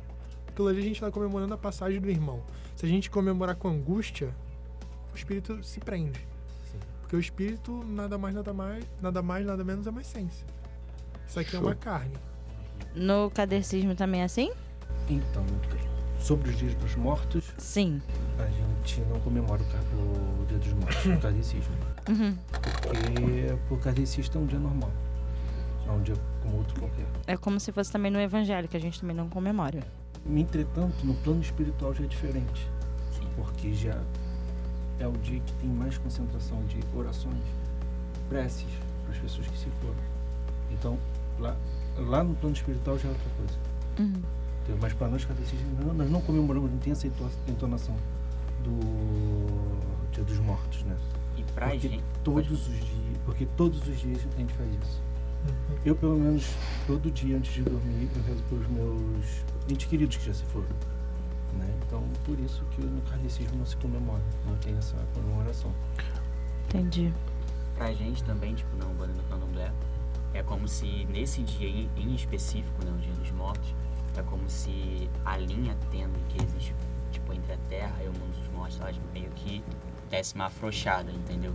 Aquilo 0.48 0.68
ali 0.68 0.78
a 0.78 0.82
gente 0.82 0.98
tá 0.98 1.10
comemorando 1.10 1.52
a 1.52 1.58
passagem 1.58 2.00
do 2.00 2.08
irmão. 2.08 2.42
Se 2.74 2.86
a 2.86 2.88
gente 2.88 3.10
comemorar 3.10 3.56
com 3.56 3.68
angústia, 3.68 4.34
o 5.12 5.16
espírito 5.16 5.62
se 5.62 5.78
prende. 5.78 6.20
Sim. 6.70 6.78
Porque 7.02 7.16
o 7.16 7.20
espírito 7.20 7.84
nada 7.86 8.16
mais, 8.16 8.34
nada 8.34 8.54
mais, 8.54 8.82
nada 8.98 9.20
mais, 9.20 9.44
nada 9.44 9.62
menos 9.62 9.86
é 9.86 9.90
uma 9.90 10.00
essência. 10.00 10.46
Isso 11.26 11.40
aqui 11.40 11.56
é 11.56 11.58
Show. 11.58 11.68
uma 11.68 11.74
carne. 11.74 12.14
No 12.94 13.30
catecismo 13.30 13.94
também 13.94 14.20
é 14.20 14.24
assim? 14.24 14.52
Então, 15.08 15.44
sobre 16.18 16.50
os 16.50 16.56
dias 16.56 16.74
dos 16.76 16.94
mortos, 16.94 17.52
Sim. 17.58 18.00
a 18.38 18.46
gente 18.46 19.00
não 19.02 19.18
comemora 19.20 19.62
o, 19.62 20.42
o 20.42 20.46
dia 20.46 20.58
dos 20.58 20.72
mortos 20.74 21.04
no 21.04 21.18
kardecismo. 21.18 21.74
Uhum. 22.08 22.36
Porque 22.82 23.56
pro 23.68 23.76
kardecista 23.78 24.38
é 24.38 24.40
um 24.40 24.46
dia 24.46 24.58
normal. 24.58 24.90
É 25.86 25.90
um 25.90 26.02
dia 26.02 26.14
como 26.42 26.58
outro 26.58 26.78
qualquer. 26.78 27.06
É 27.26 27.36
como 27.36 27.58
se 27.58 27.72
fosse 27.72 27.90
também 27.90 28.10
no 28.10 28.20
evangelho, 28.20 28.68
que 28.68 28.76
a 28.76 28.80
gente 28.80 29.00
também 29.00 29.16
não 29.16 29.28
comemora. 29.28 29.80
Entretanto, 30.28 31.04
no 31.04 31.14
plano 31.14 31.40
espiritual 31.40 31.92
já 31.92 32.04
é 32.04 32.06
diferente. 32.06 32.68
Sim. 33.18 33.28
Porque 33.34 33.74
já 33.74 34.00
é 35.00 35.06
o 35.06 35.12
dia 35.12 35.40
que 35.40 35.52
tem 35.54 35.68
mais 35.68 35.98
concentração 35.98 36.64
de 36.66 36.78
orações, 36.96 37.42
preces 38.28 38.68
para 39.04 39.14
as 39.14 39.18
pessoas 39.18 39.46
que 39.48 39.58
se 39.58 39.68
foram. 39.80 39.96
Então, 40.70 40.98
lá, 41.42 41.56
lá 41.98 42.24
no 42.24 42.34
plano 42.34 42.54
espiritual 42.54 42.98
já 42.98 43.08
é 43.08 43.12
outra 43.12 43.30
coisa. 43.36 43.58
Uhum. 43.98 44.22
Entendeu? 44.62 44.78
Mas 44.80 44.92
para 44.92 45.08
nós 45.08 45.24
catecistas, 45.24 45.60
não, 45.78 45.92
nós 45.92 46.10
não 46.10 46.20
comemoramos, 46.20 46.70
não 46.70 46.78
tem 46.78 46.92
essa 46.92 47.06
entonação 47.48 47.96
do 48.62 50.10
Dia 50.12 50.24
dos 50.24 50.38
Mortos, 50.38 50.84
né? 50.84 50.96
E 51.36 51.42
pra 51.54 51.68
porque 51.70 51.88
gente. 51.88 52.04
todos 52.22 52.50
os 52.50 52.64
dias, 52.66 53.18
porque 53.24 53.46
todos 53.56 53.86
os 53.88 54.00
dias 54.00 54.20
a 54.34 54.38
gente 54.38 54.52
faz 54.54 54.68
isso. 54.70 55.02
Uhum. 55.48 55.78
Eu 55.84 55.96
pelo 55.96 56.16
menos 56.16 56.54
todo 56.86 57.10
dia 57.10 57.36
antes 57.36 57.52
de 57.52 57.62
dormir 57.62 58.08
eu 58.14 58.22
rezo 58.22 58.42
pelos 58.44 58.66
meus 58.68 59.44
entes 59.68 59.88
queridos 59.88 60.16
que 60.16 60.26
já 60.26 60.34
se 60.34 60.44
foram. 60.44 60.68
Né? 61.58 61.68
Então 61.86 62.04
por 62.24 62.38
isso 62.38 62.62
que 62.70 62.82
no 62.82 63.00
kardecismo 63.02 63.58
não 63.58 63.66
se 63.66 63.76
comemora, 63.78 64.22
não 64.46 64.56
tem 64.58 64.76
essa 64.76 64.96
comemoração. 65.14 65.72
Entendi. 66.68 67.12
pra 67.76 67.92
gente 67.92 68.22
também, 68.24 68.54
tipo, 68.54 68.76
na 68.76 68.86
Umbanda 68.86 69.12
e 69.12 69.16
no 69.16 69.22
Candomblé, 69.24 69.72
é 70.34 70.42
como 70.42 70.66
se 70.66 71.06
nesse 71.06 71.42
dia 71.42 71.68
em, 71.68 72.14
específico, 72.14 72.84
né, 72.84 72.92
o 72.92 72.98
Dia 72.98 73.12
dos 73.14 73.30
Mortos, 73.30 73.74
é 74.16 74.22
como 74.22 74.48
se 74.48 75.08
a 75.24 75.36
linha 75.36 75.76
tênue 75.90 76.12
que 76.28 76.44
existe, 76.44 76.74
tipo, 77.10 77.32
entre 77.32 77.52
a 77.52 77.58
Terra 77.68 77.96
e 78.02 78.08
o 78.08 78.12
mundo 78.12 78.38
dos 78.38 78.48
mortos, 78.48 78.78
ela 78.80 78.92
meio 79.12 79.30
que 79.30 79.62
desse 80.10 80.34
uma 80.34 80.46
afrouxada, 80.46 81.10
entendeu? 81.10 81.54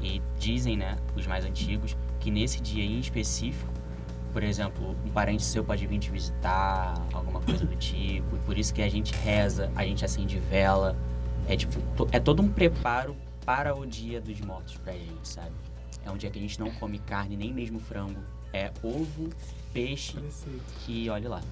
E 0.00 0.22
dizem, 0.38 0.76
né, 0.76 0.96
os 1.16 1.26
mais 1.26 1.44
antigos, 1.44 1.96
que 2.20 2.30
nesse 2.30 2.60
dia 2.60 2.84
em 2.84 3.00
específico, 3.00 3.72
por 4.32 4.42
exemplo, 4.42 4.94
um 5.04 5.10
parente 5.10 5.42
seu 5.42 5.64
pode 5.64 5.86
vir 5.86 5.98
te 5.98 6.10
visitar, 6.10 6.94
alguma 7.12 7.40
coisa 7.40 7.64
do 7.64 7.74
tipo, 7.76 8.36
e 8.36 8.38
por 8.40 8.56
isso 8.56 8.72
que 8.72 8.82
a 8.82 8.88
gente 8.88 9.12
reza, 9.14 9.70
a 9.74 9.84
gente 9.84 10.04
acende 10.04 10.38
vela, 10.38 10.96
é 11.48 11.56
tipo, 11.56 11.80
é 12.12 12.20
todo 12.20 12.42
um 12.42 12.48
preparo 12.48 13.16
para 13.44 13.74
o 13.76 13.86
dia 13.86 14.20
dos 14.20 14.40
mortos 14.40 14.76
pra 14.76 14.92
gente, 14.92 15.26
sabe? 15.26 15.52
É 16.06 16.10
um 16.10 16.16
dia 16.16 16.30
que 16.30 16.38
a 16.38 16.42
gente 16.42 16.60
não 16.60 16.70
come 16.70 17.00
carne, 17.00 17.36
nem 17.36 17.52
mesmo 17.52 17.80
frango. 17.80 18.20
É 18.52 18.72
ovo, 18.80 19.28
peixe 19.72 20.16
e 20.86 21.10
olha 21.10 21.28
lá. 21.28 21.42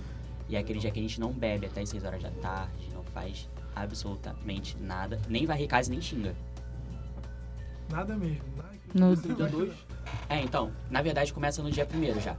E 0.48 0.54
é 0.54 0.60
aquele 0.60 0.78
dia 0.78 0.92
que 0.92 1.00
a 1.00 1.02
gente 1.02 1.18
não 1.18 1.32
bebe 1.32 1.66
até 1.66 1.80
as 1.82 1.88
6 1.88 2.04
horas 2.04 2.22
da 2.22 2.30
tarde, 2.30 2.88
não 2.94 3.02
faz 3.02 3.48
absolutamente 3.74 4.76
nada, 4.78 5.20
nem 5.28 5.44
varre 5.44 5.66
casa 5.66 5.90
nem 5.90 6.00
xinga. 6.00 6.36
Nada 7.90 8.16
mesmo. 8.16 8.44
Nada. 8.56 8.68
No-. 8.94 9.72
É, 10.28 10.40
então, 10.40 10.72
na 10.88 11.02
verdade 11.02 11.32
começa 11.32 11.60
no 11.60 11.70
dia 11.70 11.84
primeiro 11.84 12.20
já. 12.20 12.36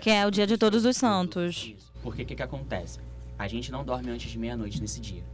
Que 0.00 0.10
é 0.10 0.26
o 0.26 0.30
dia 0.30 0.46
de 0.46 0.56
todos 0.56 0.86
os 0.86 0.96
santos. 0.96 1.74
Isso. 1.76 1.92
Porque 2.02 2.22
o 2.22 2.26
que, 2.26 2.34
que 2.34 2.42
acontece? 2.42 2.98
A 3.38 3.46
gente 3.46 3.70
não 3.70 3.84
dorme 3.84 4.10
antes 4.10 4.30
de 4.30 4.38
meia-noite 4.38 4.80
nesse 4.80 5.00
dia. 5.00 5.24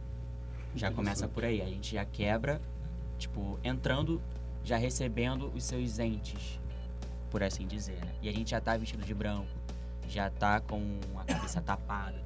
Já 0.75 0.91
começa 0.91 1.27
por 1.27 1.45
aí. 1.45 1.61
A 1.61 1.65
gente 1.65 1.93
já 1.93 2.03
quebra, 2.03 2.61
tipo, 3.17 3.57
entrando, 3.63 4.21
já 4.63 4.77
recebendo 4.77 5.51
os 5.55 5.63
seus 5.63 5.99
entes, 5.99 6.59
por 7.29 7.41
assim 7.43 7.65
dizer, 7.67 7.97
né? 8.03 8.13
E 8.21 8.29
a 8.29 8.31
gente 8.31 8.51
já 8.51 8.61
tá 8.61 8.75
vestido 8.77 9.03
de 9.03 9.13
branco, 9.13 9.47
já 10.07 10.29
tá 10.29 10.59
com 10.59 10.99
a 11.17 11.23
cabeça 11.23 11.59
tapada, 11.61 12.21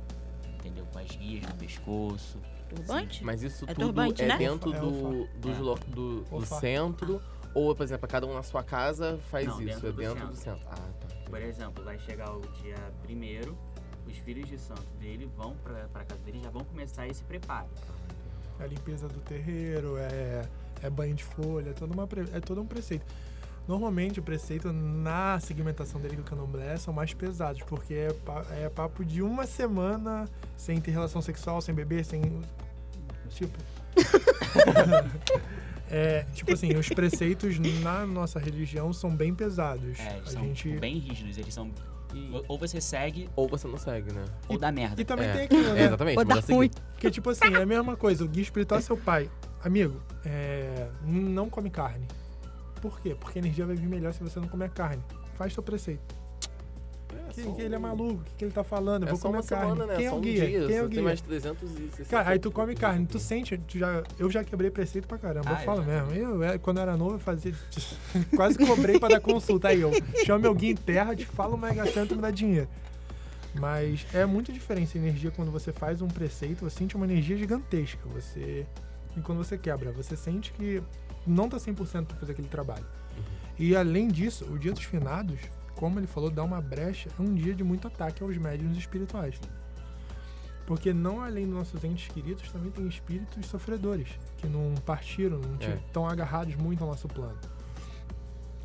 entendeu? 0.56 0.86
Com 0.91 1.00
as 1.00 1.08
guias 1.15 1.45
no 1.48 1.56
pescoço. 1.56 2.38
Turbante? 2.69 3.24
Mas 3.24 3.43
isso 3.43 3.63
É 3.65 3.74
tudo 3.74 3.86
turbante, 3.86 4.24
é 4.24 4.28
né? 4.28 4.38
dentro 4.38 4.74
É 4.74 4.80
do, 4.80 4.88
É. 4.88 5.50
do, 5.91 6.21
do 6.24 6.38
Ufa. 6.38 6.60
centro. 6.60 7.21
Ou, 7.54 7.74
por 7.74 7.84
exemplo, 7.84 8.06
cada 8.08 8.26
um 8.28 8.34
na 8.34 8.43
sua 8.43 8.63
casa 8.63 9.17
faz 9.30 9.45
Não, 9.48 9.62
isso. 9.62 9.65
dentro 9.65 9.88
é 9.88 9.91
do 9.91 9.98
dentro 9.98 10.15
centro. 10.17 10.30
do 10.32 10.36
centro. 10.36 10.67
Ah, 10.69 10.76
tá. 10.76 11.08
Por 11.30 11.41
exemplo, 11.41 11.84
vai 11.86 11.98
chegar 12.00 12.36
o 12.36 12.41
dia 12.62 12.76
primeiro, 13.04 13.58
os 14.06 14.17
filhos 14.17 14.50
de 14.50 14.58
santo 14.58 14.84
dele 15.00 15.26
vão 15.38 15.56
pra, 15.63 15.88
pra 15.88 16.04
casa 16.04 16.19
dele 16.24 16.39
e 16.39 16.43
já 16.43 16.50
vão 16.50 16.65
começar 16.65 17.08
esse 17.08 17.24
preparo. 17.24 17.69
É 18.60 18.63
a 18.63 18.67
limpeza 18.67 19.08
do 19.08 19.19
terreiro, 19.21 19.95
é, 19.98 20.43
é 20.86 20.89
banho 20.89 21.13
de 21.15 21.24
folha, 21.24 21.69
é, 21.69 21.74
toda 21.74 21.93
uma, 21.93 22.08
pre- 22.08 22.28
é 22.34 22.39
todo 22.39 22.62
um 22.62 22.65
preceito. 22.65 23.06
Normalmente 23.67 24.19
o 24.19 24.24
preceito 24.24 24.71
na 24.71 25.39
segmentação 25.39 26.00
dele 26.00 26.15
do 26.17 26.24
candomblé 26.24 26.78
são 26.78 26.93
mais 26.93 27.13
pesados, 27.13 27.63
porque 27.63 27.93
é, 27.95 28.13
pa- 28.13 28.45
é 28.52 28.69
papo 28.69 29.04
de 29.04 29.21
uma 29.24 29.45
semana 29.48 30.26
sem 30.56 30.80
ter 30.80 30.91
relação 30.91 31.21
sexual, 31.21 31.60
sem 31.62 31.74
beber, 31.74 32.06
sem. 32.06 32.21
Tipo. 33.30 33.58
é, 35.89 36.24
tipo 36.34 36.54
assim, 36.54 36.76
os 36.76 36.89
preceitos 36.89 37.58
na 37.82 38.06
nossa 38.06 38.39
religião 38.39 38.91
são 38.93 39.10
bem 39.15 39.34
pesados. 39.34 40.00
É, 40.00 40.17
eles 40.17 40.28
a 40.30 40.32
são 40.32 40.43
gente. 40.43 40.69
bem 40.80 40.98
rígidos, 40.98 41.38
eles 41.38 41.54
são. 41.54 41.71
Ou 42.48 42.58
você 42.58 42.80
segue 42.80 43.28
ou 43.36 43.48
você 43.48 43.67
não 43.67 43.78
segue, 43.78 44.13
né? 44.13 44.24
ou 44.48 44.58
dá 44.58 44.71
merda. 44.71 45.02
E 45.02 45.04
também 45.04 45.28
É. 45.28 45.34
tem 45.34 45.41
aquilo, 45.45 45.74
né? 45.74 45.82
É, 45.82 45.86
exatamente. 45.88 46.17
Ou 46.17 46.24
dá 46.26 46.36
mas 46.36 46.48
o 46.50 46.54
ruim. 46.56 46.69
Porque, 46.93 47.12
tipo 47.12 47.30
assim, 47.30 47.54
é 47.54 47.62
a 47.62 47.65
mesma 47.65 47.98
coisa. 47.98 48.24
O 48.24 48.28
guia 48.28 48.43
espiritual 48.43 48.80
é 48.80 48.82
seu 48.82 48.95
pai. 48.95 49.30
Amigo, 49.65 49.99
é, 50.23 50.88
não 51.04 51.49
come 51.49 51.71
carne. 51.71 52.08
Por 52.80 52.99
quê? 53.01 53.15
Porque 53.19 53.39
a 53.39 53.41
energia 53.41 53.65
vai 53.65 53.75
vir 53.75 53.88
melhor 53.88 54.13
se 54.13 54.21
você 54.23 54.39
não 54.39 54.47
comer 54.47 54.69
carne. 54.69 55.01
Faz 55.34 55.56
teu 55.56 55.63
preceito. 55.63 56.04
é 57.12 57.34
Que, 57.34 57.51
que 57.51 57.62
ele 57.63 57.73
é 57.73 57.78
maluco? 57.80 58.21
O 58.21 58.23
que, 58.23 58.32
que 58.38 58.45
ele 58.45 58.51
tá 58.51 58.63
falando? 58.63 59.04
Eu 59.04 59.08
É 59.10 59.12
vou 59.12 59.19
comer 59.19 59.43
carne. 59.43 59.71
semana, 59.71 59.86
né? 59.88 59.95
Quem 59.97 60.06
é 60.06 60.12
o 60.12 60.15
um 60.15 60.21
guia? 60.21 60.47
dia. 60.47 60.67
Quem 60.67 60.75
é 60.78 60.84
o 60.84 60.88
guia? 60.88 61.01
mais 61.01 61.19
360. 61.19 62.06
Cara, 62.10 62.30
aí 62.30 62.38
tu 62.38 62.51
come 62.51 62.75
carne, 62.75 63.08
tu 63.08 63.17
sente, 63.17 63.58
tu 63.58 63.80
já, 63.80 64.04
eu 64.19 64.30
já 64.30 64.43
quebrei 64.43 64.69
preceito 64.69 65.08
pra 65.08 65.17
caramba, 65.17 65.49
Ah, 65.49 65.54
eu 65.54 65.60
eu 65.60 65.65
falo 65.65 65.84
já 65.84 66.06
mesmo. 66.06 66.12
Eu, 66.13 66.43
é, 66.43 66.58
quando 66.60 66.78
eu 66.78 66.84
era 66.84 66.95
novo, 66.95 67.15
eu 67.15 67.19
fazia. 67.19 67.56
quase 68.36 68.60
cobrei 68.60 68.99
pra 68.99 69.10
dar 69.10 69.19
consulta. 69.19 69.69
Aí 69.69 69.82
eu 69.82 69.91
chamo 70.25 70.41
meu 70.41 70.54
guia 70.54 70.71
em 70.71 70.75
terra, 70.75 71.15
te 71.15 71.25
falo 71.25 71.56
o 71.56 71.58
mega 71.58 71.84
e 71.89 71.99
me 72.15 72.21
dá 72.21 72.30
dinheiro. 72.30 72.67
Mas 73.56 74.06
é 74.13 74.25
muito 74.25 74.51
diferente 74.54 74.95
a 74.95 75.01
energia 75.01 75.32
quando 75.32 75.49
você 75.49 75.71
faz 75.71 76.01
um 76.04 76.08
preceito, 76.08 76.69
você 76.69 76.78
sente 76.78 76.95
uma 76.95 77.06
energia 77.06 77.36
gigantesca. 77.36 78.08
Você. 78.13 78.67
E 79.17 79.21
quando 79.21 79.38
você 79.39 79.58
quebra, 79.58 79.91
você 79.91 80.15
sente 80.15 80.51
que 80.51 80.82
não 81.25 81.47
tá 81.49 81.58
100% 81.58 82.06
pra 82.06 82.17
fazer 82.17 82.34
aquele 82.34 82.47
trabalho. 82.47 82.86
E 83.58 83.75
além 83.75 84.08
disso, 84.10 84.45
o 84.45 84.60
dia 84.60 84.73
dos 84.73 84.84
finados, 84.84 85.39
como 85.75 85.99
ele 85.99 86.08
falou, 86.08 86.30
dá 86.30 86.43
uma 86.43 86.60
brecha, 86.62 87.10
é 87.17 87.21
um 87.21 87.34
dia 87.34 87.54
de 87.54 87.63
muito 87.63 87.88
ataque 87.88 88.21
aos 88.23 88.38
médiuns 88.38 88.78
espirituais. 88.78 89.39
Porque 90.67 90.91
não 90.93 91.21
além 91.21 91.45
dos 91.45 91.54
nossos 91.56 91.84
entes 91.84 92.08
queridos, 92.12 92.51
também 92.51 92.71
tem 92.71 92.88
espíritos 92.88 93.45
sofredores, 93.45 94.10
que 94.38 94.47
não 94.47 94.73
partiram, 94.86 95.38
não 95.39 95.58
É. 95.60 95.75
estão 95.75 96.08
agarrados 96.08 96.56
muito 96.56 96.84
ao 96.84 96.89
nosso 96.89 97.08
plano. 97.08 97.38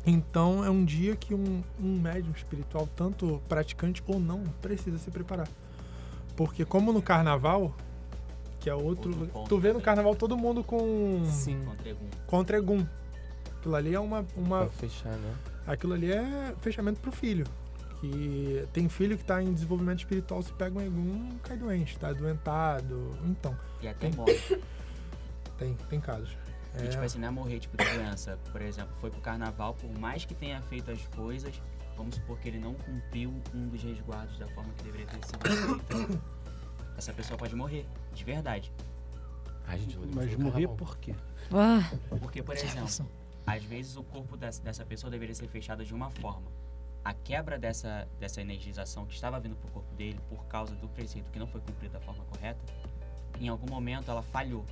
Então 0.05 0.65
é 0.65 0.69
um 0.69 0.83
dia 0.83 1.15
que 1.15 1.33
um, 1.33 1.63
um 1.79 1.99
médium 1.99 2.31
espiritual, 2.31 2.87
tanto 2.95 3.39
praticante 3.47 4.01
ou 4.07 4.19
não, 4.19 4.43
precisa 4.61 4.97
se 4.97 5.11
preparar. 5.11 5.47
Porque 6.35 6.65
como 6.65 6.91
no 6.91 7.01
carnaval, 7.03 7.75
que 8.61 8.69
é 8.69 8.75
outro. 8.75 9.09
Outro 9.09 9.27
ponto 9.27 9.49
tu 9.49 9.57
vê 9.57 9.73
no 9.73 9.81
carnaval 9.81 10.15
todo 10.15 10.37
mundo 10.37 10.63
com. 10.63 11.25
Sim. 11.25 11.65
Contra 11.65 11.89
algum. 11.89 12.07
Contra 12.27 12.57
Egum. 12.57 12.85
Aquilo 13.57 13.75
ali 13.75 13.93
é 13.93 13.99
uma. 13.99 14.25
uma 14.37 14.59
Pra 14.59 14.69
fechar, 14.69 15.11
né? 15.17 15.35
aquilo 15.67 15.93
ali 15.93 16.11
é 16.11 16.55
fechamento 16.61 16.99
pro 17.01 17.11
filho. 17.11 17.45
Que 17.99 18.65
tem 18.73 18.87
filho 18.89 19.17
que 19.17 19.23
tá 19.23 19.43
em 19.43 19.53
desenvolvimento 19.53 19.99
espiritual, 19.99 20.41
se 20.41 20.51
pega 20.53 20.79
um 20.79 20.81
Egum, 20.81 21.37
cai 21.43 21.57
doente, 21.57 21.97
tá 21.99 22.09
adoentado. 22.09 23.15
Então, 23.25 23.55
E 23.81 23.87
até 23.87 24.09
Tem. 24.09 24.17
morre. 24.17 24.39
tem, 25.57 25.75
tem 25.89 25.99
casos. 25.99 26.29
E 26.79 26.85
É, 26.85 26.87
tipo 26.87 27.03
assim, 27.03 27.19
não 27.19 27.27
é 27.27 27.31
morrer 27.31 27.59
tipo 27.59 27.77
de 27.77 27.83
doença. 27.83 28.39
Por 28.51 28.61
exemplo, 28.61 28.91
foi 28.99 29.11
pro 29.11 29.21
carnaval, 29.21 29.73
por 29.75 29.91
mais 29.99 30.23
que 30.25 30.33
tenha 30.33 30.61
feito 30.63 30.89
as 30.89 31.05
coisas, 31.07 31.61
vamos 31.97 32.15
supor 32.15 32.39
que 32.39 32.47
ele 32.47 32.59
não 32.59 32.73
cumpriu 32.73 33.33
um 33.53 33.67
dos 33.67 33.83
resguardos 33.83 34.37
da 34.39 34.47
forma 34.47 34.71
que 34.77 34.83
deveria 34.83 35.05
ter 35.07 35.25
sido 35.25 35.79
feito. 35.87 36.21
Essa 36.97 37.13
pessoa 37.13 37.37
pode 37.37 37.55
morrer, 37.55 37.85
de 38.13 38.23
verdade. 38.23 38.71
Ai, 39.67 39.79
gente, 39.79 39.97
Mas 40.13 40.35
morrer 40.35 40.51
carnaval. 40.67 40.75
por 40.75 40.97
quê? 40.97 41.15
Ah, 41.51 41.89
Porque, 42.19 42.43
por 42.43 42.55
exemplo, 42.55 42.87
às 43.45 43.63
vezes 43.63 43.95
o 43.95 44.03
corpo 44.03 44.37
dessa, 44.37 44.61
dessa 44.61 44.85
pessoa 44.85 45.09
deveria 45.09 45.33
ser 45.35 45.47
fechado 45.47 45.83
de 45.83 45.93
uma 45.93 46.09
forma. 46.09 46.51
A 47.03 47.13
quebra 47.13 47.57
dessa, 47.57 48.07
dessa 48.19 48.41
energização 48.41 49.05
que 49.05 49.13
estava 49.15 49.39
vindo 49.39 49.55
pro 49.55 49.71
corpo 49.71 49.93
dele 49.95 50.19
por 50.29 50.45
causa 50.45 50.75
do 50.75 50.87
preceito 50.89 51.31
que 51.31 51.39
não 51.39 51.47
foi 51.47 51.59
cumprido 51.61 51.93
da 51.93 51.99
forma 51.99 52.23
correta, 52.25 52.59
em 53.39 53.47
algum 53.47 53.67
momento 53.67 54.11
ela 54.11 54.21
falhou. 54.21 54.63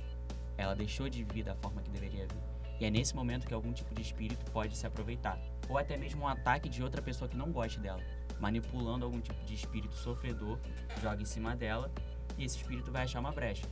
Ela 0.56 0.74
deixou 0.76 1.08
de 1.08 1.24
vir 1.24 1.42
da 1.44 1.56
forma 1.56 1.82
que 1.82 1.90
deveria 1.90 2.26
vir. 2.26 2.40
E 2.78 2.84
é 2.84 2.90
nesse 2.90 3.14
momento 3.16 3.46
que 3.46 3.52
algum 3.52 3.72
tipo 3.72 3.92
de 3.94 4.00
espírito 4.02 4.48
pode 4.52 4.76
se 4.76 4.86
aproveitar. 4.86 5.38
Ou 5.68 5.76
até 5.76 5.96
mesmo 5.96 6.22
um 6.22 6.28
ataque 6.28 6.68
de 6.68 6.82
outra 6.82 7.02
pessoa 7.02 7.28
que 7.28 7.36
não 7.36 7.50
goste 7.50 7.80
dela. 7.80 8.00
Manipulando 8.38 9.04
algum 9.04 9.20
tipo 9.20 9.42
de 9.44 9.54
espírito 9.54 9.94
sofredor, 9.96 10.58
joga 11.02 11.20
em 11.20 11.26
cima 11.26 11.54
dela 11.56 11.90
e 12.40 12.44
esse 12.46 12.56
espírito 12.56 12.90
vai 12.90 13.02
achar 13.04 13.20
uma 13.20 13.30
brecha. 13.32 13.64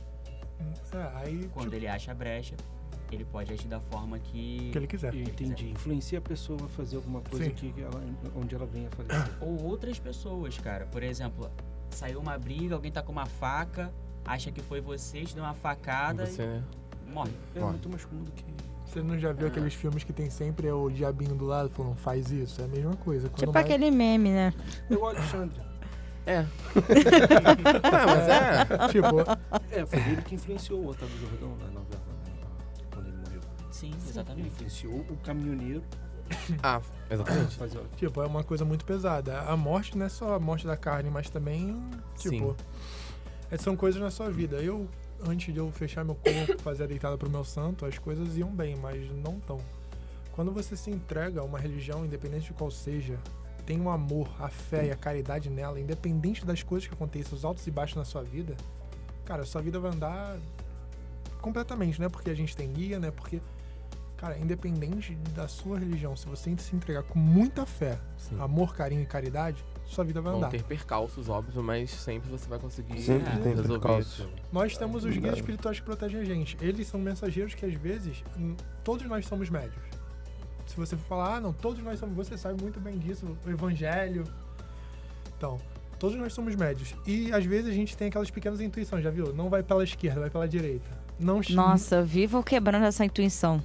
é, 0.93 1.11
aí 1.17 1.49
Quando 1.53 1.65
tipo, 1.65 1.75
ele 1.75 1.87
acha 1.87 2.11
a 2.11 2.13
brecha, 2.13 2.55
ele 3.11 3.25
pode 3.25 3.51
agir 3.51 3.67
da 3.67 3.79
forma 3.79 4.19
que 4.19 4.69
que 4.71 4.77
ele 4.77 4.87
quiser. 4.87 5.13
Eu 5.13 5.21
entendi. 5.21 5.71
Influencia 5.71 6.19
a 6.19 6.21
pessoa 6.21 6.59
a 6.63 6.67
fazer 6.69 6.97
alguma 6.97 7.21
coisa 7.21 7.49
que 7.49 7.73
ela, 7.81 8.01
onde 8.35 8.53
ela 8.55 8.65
venha 8.65 8.87
a 8.87 8.91
falecer. 8.91 9.33
Ou 9.41 9.63
outras 9.65 9.97
pessoas, 9.99 10.57
cara. 10.59 10.85
Por 10.85 11.01
exemplo, 11.01 11.49
saiu 11.89 12.19
uma 12.19 12.37
briga, 12.37 12.75
alguém 12.75 12.91
tá 12.91 13.01
com 13.01 13.11
uma 13.11 13.25
faca, 13.25 13.91
acha 14.23 14.51
que 14.51 14.61
foi 14.61 14.79
você, 14.79 15.23
te 15.23 15.33
deu 15.33 15.43
uma 15.43 15.55
facada 15.55 16.25
Você, 16.27 16.45
né? 16.45 16.63
e 17.07 17.11
morre. 17.11 17.31
É 17.55 17.59
Ó. 17.61 17.69
muito 17.71 17.89
mais 17.89 18.05
comum 18.05 18.23
do 18.23 18.31
que. 18.31 18.43
Você 18.85 19.01
não 19.03 19.19
já 19.19 19.31
viu 19.31 19.47
aqueles 19.47 19.73
filmes 19.75 20.03
que 20.03 20.11
tem 20.11 20.31
sempre 20.31 20.71
o 20.71 20.89
diabinho 20.89 21.35
do 21.35 21.45
lado 21.45 21.69
falando, 21.69 21.95
faz 21.95 22.31
isso? 22.31 22.59
É 22.59 22.65
a 22.65 22.67
mesma 22.67 22.95
coisa. 22.95 23.29
Quando 23.29 23.37
tipo 23.39 23.51
vai- 23.51 23.61
aquele 23.63 23.91
meme, 23.91 24.31
né? 24.31 24.51
É 24.89 24.95
o 24.95 25.05
Alexandre. 25.05 25.61
É. 26.31 26.43
tá, 27.81 28.05
mas 28.05 28.27
é. 28.29 28.87
Tipo, 28.89 29.19
É, 29.71 29.85
foi 29.85 29.99
ele 29.99 30.21
que 30.21 30.35
influenciou 30.35 30.81
o 30.81 30.87
Otávio 30.89 31.17
Jordão 31.17 31.49
na 31.57 31.67
novela, 31.67 32.01
né, 32.25 32.31
quando 32.93 33.07
ele 33.07 33.17
morreu. 33.17 33.41
Sim, 33.71 33.87
Ele 33.91 34.09
exatamente. 34.09 34.47
influenciou 34.47 34.93
o 35.09 35.17
caminhoneiro 35.23 35.83
Ah, 36.61 36.81
exatamente. 37.09 37.55
fazer. 37.55 37.79
tipo, 37.97 38.21
é 38.21 38.27
uma 38.27 38.43
coisa 38.43 38.63
muito 38.63 38.85
pesada. 38.85 39.39
A 39.41 39.57
morte 39.57 39.97
não 39.97 40.05
é 40.05 40.09
só 40.09 40.35
a 40.35 40.39
morte 40.39 40.67
da 40.67 40.77
carne, 40.77 41.09
mas 41.09 41.29
também, 41.29 41.79
tipo, 42.17 42.55
é- 43.49 43.57
são 43.57 43.75
coisas 43.75 43.99
na 44.01 44.11
sua 44.11 44.29
vida. 44.29 44.57
Eu, 44.57 44.87
antes 45.27 45.51
de 45.53 45.59
eu 45.59 45.71
fechar 45.71 46.05
meu 46.05 46.15
corpo, 46.15 46.61
fazer 46.61 46.83
a 46.83 46.87
deitada 46.87 47.17
pro 47.17 47.29
meu 47.29 47.43
santo, 47.43 47.85
as 47.85 47.97
coisas 47.97 48.37
iam 48.37 48.51
bem, 48.51 48.75
mas 48.75 49.09
não 49.23 49.39
tão. 49.39 49.57
Quando 50.33 50.51
você 50.53 50.75
se 50.75 50.89
entrega 50.91 51.41
a 51.41 51.43
uma 51.43 51.57
religião, 51.59 52.05
independente 52.05 52.45
de 52.47 52.53
qual 52.53 52.69
seja, 52.71 53.17
tem 53.69 53.79
um 53.79 53.87
amor, 53.87 54.27
a 54.39 54.49
fé 54.49 54.87
e 54.87 54.91
a 54.91 54.95
caridade 54.95 55.47
nela, 55.47 55.79
independente 55.79 56.43
das 56.43 56.63
coisas 56.63 56.87
que 56.87 56.93
aconteçam, 56.95 57.37
os 57.37 57.45
altos 57.45 57.67
e 57.67 57.69
baixos 57.69 57.97
na 57.97 58.03
sua 58.03 58.23
vida, 58.23 58.57
cara, 59.23 59.43
a 59.43 59.45
sua 59.45 59.61
vida 59.61 59.79
vai 59.79 59.91
andar 59.91 60.39
completamente, 61.39 61.99
não 61.99 62.07
é 62.07 62.09
porque 62.09 62.31
a 62.31 62.33
gente 62.33 62.57
tem 62.57 62.67
guia, 62.73 62.97
né? 62.99 63.11
Porque, 63.11 63.39
cara, 64.17 64.39
independente 64.39 65.13
da 65.35 65.47
sua 65.47 65.77
religião, 65.77 66.15
se 66.15 66.25
você 66.25 66.57
se 66.57 66.75
entregar 66.75 67.03
com 67.03 67.19
muita 67.19 67.63
fé, 67.63 67.99
Sim. 68.17 68.39
amor, 68.41 68.73
carinho 68.75 69.03
e 69.03 69.05
caridade, 69.05 69.63
sua 69.85 70.03
vida 70.03 70.19
vai 70.19 70.31
Vão 70.31 70.39
andar. 70.41 70.49
ter 70.49 70.63
percalços, 70.63 71.29
óbvio, 71.29 71.61
mas 71.61 71.91
sempre 71.91 72.27
você 72.27 72.49
vai 72.49 72.57
conseguir 72.57 72.99
Sempre 72.99 73.31
é, 73.33 73.37
tem 73.37 73.55
resolver 73.55 73.67
percalços. 73.79 74.13
isso. 74.19 74.29
Nós 74.51 74.75
temos 74.77 75.05
os 75.05 75.15
guias 75.15 75.35
espirituais 75.35 75.79
que 75.79 75.85
protegem 75.85 76.21
a 76.21 76.25
gente. 76.25 76.57
Eles 76.59 76.87
são 76.87 76.99
mensageiros 76.99 77.53
que 77.53 77.67
às 77.67 77.73
vezes 77.75 78.23
todos 78.83 79.05
nós 79.07 79.27
somos 79.27 79.47
médios. 79.47 79.81
Se 80.69 80.75
você 80.75 80.95
for 80.95 81.05
falar, 81.07 81.37
ah, 81.37 81.41
não, 81.41 81.51
todos 81.51 81.83
nós 81.83 81.99
somos, 81.99 82.15
você 82.15 82.37
sabe 82.37 82.61
muito 82.61 82.79
bem 82.79 82.95
disso, 82.99 83.25
o 83.43 83.49
evangelho. 83.49 84.23
Então, 85.35 85.59
todos 85.97 86.15
nós 86.15 86.31
somos 86.31 86.55
médios. 86.55 86.93
E 87.07 87.33
às 87.33 87.43
vezes 87.43 87.71
a 87.71 87.73
gente 87.73 87.97
tem 87.97 88.09
aquelas 88.09 88.29
pequenas 88.29 88.61
intuições, 88.61 89.03
já 89.03 89.09
viu? 89.09 89.33
Não 89.33 89.49
vai 89.49 89.63
pela 89.63 89.83
esquerda, 89.83 90.19
vai 90.19 90.29
pela 90.29 90.47
direita. 90.47 90.87
Não 91.19 91.41
Nossa, 91.49 92.03
vivo 92.03 92.43
quebrando 92.43 92.85
essa 92.85 93.03
intuição. 93.03 93.59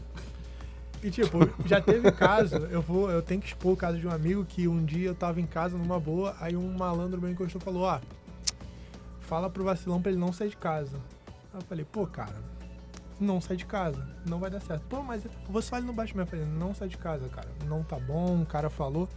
E 1.03 1.11
tipo, 1.11 1.39
já 1.67 1.79
teve 1.79 2.11
caso, 2.11 2.57
eu 2.57 2.81
vou, 2.81 3.11
eu 3.11 3.21
tenho 3.21 3.43
que 3.43 3.49
expor 3.49 3.75
o 3.75 3.77
caso 3.77 3.99
de 3.99 4.07
um 4.07 4.11
amigo 4.11 4.43
que 4.47 4.67
um 4.67 4.83
dia 4.83 5.09
eu 5.09 5.15
tava 5.15 5.39
em 5.43 5.47
casa 5.47 5.77
numa 5.77 6.01
boa, 6.01 6.35
aí 6.41 6.57
um 6.57 6.73
malandro 6.73 7.21
meu 7.21 7.31
encostou 7.31 7.61
e 7.61 7.65
falou, 7.65 7.83
ó, 7.83 8.01
fala 9.21 9.51
pro 9.51 9.63
vacilão 9.63 10.01
pra 10.01 10.11
ele 10.11 10.19
não 10.19 10.33
sair 10.33 10.49
de 10.49 10.57
casa. 10.57 10.97
Aí 11.53 11.61
eu 11.61 11.63
falei, 11.67 11.85
pô, 11.85 12.07
cara, 12.07 12.35
não 13.21 13.41
sai 13.41 13.57
de 13.57 13.67
casa, 13.67 14.07
não 14.27 14.39
vai 14.39 14.51
dar 14.51 14.61
certo. 14.61 14.83
Pô, 14.89 15.03
mas 15.03 15.27
vou 15.49 15.63
só 15.63 15.77
ali 15.77 15.87
no 15.87 15.93
baixo 15.93 16.17
mesmo. 16.17 16.31
Falei, 16.31 16.45
não 16.45 16.75
sai 16.75 16.89
de 16.89 16.99
casa, 16.99 17.29
cara. 17.29 17.49
Não 17.67 17.83
tá 17.83 17.99
bom, 17.99 18.43
o 18.43 18.47
cara 18.47 18.69
falou, 18.69 19.09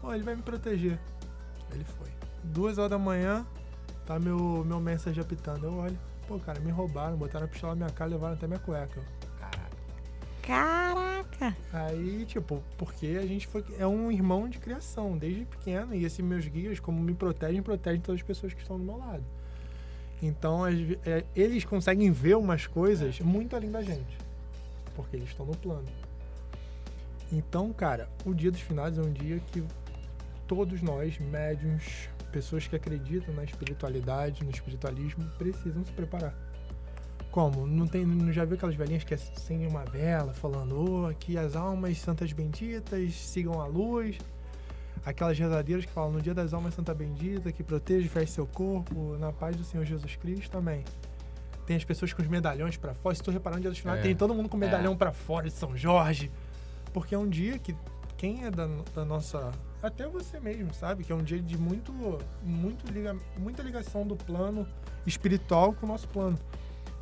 pô, 0.00 0.12
ele 0.14 0.22
vai 0.22 0.34
me 0.34 0.42
proteger. 0.42 0.98
Ele 1.72 1.84
foi. 1.84 2.08
Duas 2.44 2.78
horas 2.78 2.90
da 2.90 2.98
manhã, 2.98 3.46
tá 4.06 4.18
meu, 4.18 4.64
meu 4.64 4.80
message 4.80 5.20
apitando. 5.20 5.66
Eu 5.66 5.74
olho, 5.74 5.98
pô, 6.26 6.38
cara, 6.38 6.60
me 6.60 6.70
roubaram, 6.70 7.16
botaram 7.16 7.46
a 7.46 7.48
pistola 7.48 7.74
na 7.74 7.86
minha 7.86 7.90
cara, 7.90 8.10
levaram 8.10 8.34
até 8.34 8.46
minha 8.46 8.58
cueca. 8.58 9.00
Caraca. 9.38 9.76
Caraca! 10.42 11.56
Aí, 11.72 12.24
tipo, 12.26 12.62
porque 12.76 13.18
a 13.20 13.26
gente 13.26 13.46
foi. 13.46 13.64
É 13.78 13.86
um 13.86 14.10
irmão 14.10 14.48
de 14.48 14.58
criação, 14.58 15.16
desde 15.16 15.44
pequeno. 15.44 15.94
E 15.94 16.04
esses 16.04 16.24
meus 16.24 16.46
guias, 16.46 16.80
como 16.80 17.00
me 17.00 17.14
protegem, 17.14 17.62
protegem 17.62 18.00
todas 18.00 18.20
as 18.20 18.26
pessoas 18.26 18.52
que 18.52 18.60
estão 18.60 18.78
do 18.78 18.84
meu 18.84 18.96
lado. 18.96 19.24
Então, 20.22 20.64
é, 20.66 21.24
eles 21.34 21.64
conseguem 21.64 22.12
ver 22.12 22.36
umas 22.36 22.66
coisas 22.66 23.18
muito 23.18 23.56
além 23.56 23.72
da 23.72 23.82
gente. 23.82 24.16
Porque 24.94 25.16
eles 25.16 25.28
estão 25.28 25.44
no 25.44 25.56
plano. 25.56 25.88
Então, 27.32 27.72
cara, 27.72 28.08
o 28.24 28.32
dia 28.32 28.52
dos 28.52 28.60
finados 28.60 28.98
é 28.98 29.02
um 29.02 29.12
dia 29.12 29.40
que 29.50 29.64
todos 30.46 30.80
nós, 30.80 31.18
médiums, 31.18 32.08
pessoas 32.30 32.68
que 32.68 32.76
acreditam 32.76 33.34
na 33.34 33.42
espiritualidade, 33.42 34.44
no 34.44 34.50
espiritualismo, 34.50 35.24
precisam 35.38 35.84
se 35.84 35.90
preparar. 35.92 36.34
Como? 37.30 37.66
Não, 37.66 37.86
tem, 37.86 38.04
não 38.04 38.30
já 38.30 38.44
viu 38.44 38.56
aquelas 38.56 38.74
velhinhas 38.74 39.02
que 39.02 39.14
acendem 39.14 39.66
uma 39.66 39.84
vela 39.84 40.34
falando 40.34 41.08
oh, 41.08 41.14
que 41.14 41.38
as 41.38 41.56
almas 41.56 41.98
santas 41.98 42.32
benditas 42.32 43.14
sigam 43.14 43.60
a 43.60 43.66
luz? 43.66 44.18
Aquelas 45.04 45.36
rezadeiras 45.38 45.84
que 45.84 45.90
falam 45.92 46.12
no 46.12 46.20
dia 46.22 46.32
das 46.34 46.54
almas 46.54 46.74
santa 46.74 46.94
bendita, 46.94 47.50
que 47.50 47.62
protege 47.62 48.08
e 48.22 48.26
seu 48.26 48.46
corpo, 48.46 49.16
na 49.18 49.32
paz 49.32 49.56
do 49.56 49.64
Senhor 49.64 49.84
Jesus 49.84 50.14
Cristo 50.16 50.50
também. 50.50 50.84
Tem 51.66 51.76
as 51.76 51.84
pessoas 51.84 52.12
com 52.12 52.22
os 52.22 52.28
medalhões 52.28 52.76
pra 52.76 52.94
fora. 52.94 53.14
Se 53.14 53.22
tu 53.22 53.30
reparar 53.30 53.56
no 53.56 53.62
dia 53.62 53.70
dos 53.70 53.78
finados, 53.78 54.00
É. 54.00 54.02
tem 54.04 54.14
todo 54.16 54.32
mundo 54.34 54.48
com 54.48 54.56
medalhão 54.56 54.92
É. 54.92 54.96
pra 54.96 55.12
fora 55.12 55.48
de 55.48 55.54
São 55.54 55.76
Jorge. 55.76 56.30
Porque 56.92 57.14
é 57.14 57.18
um 57.18 57.28
dia 57.28 57.58
que 57.58 57.74
quem 58.16 58.44
é 58.44 58.50
da, 58.50 58.68
da 58.94 59.04
nossa. 59.04 59.50
Até 59.82 60.06
você 60.06 60.38
mesmo, 60.38 60.72
sabe? 60.72 61.02
Que 61.02 61.10
é 61.10 61.14
um 61.14 61.22
dia 61.24 61.40
de 61.40 61.58
muito, 61.58 61.92
muito 62.44 62.86
liga, 62.92 63.16
muita 63.36 63.62
ligação 63.62 64.06
do 64.06 64.14
plano 64.14 64.66
espiritual 65.04 65.72
com 65.72 65.86
o 65.86 65.88
nosso 65.88 66.06
plano. 66.08 66.38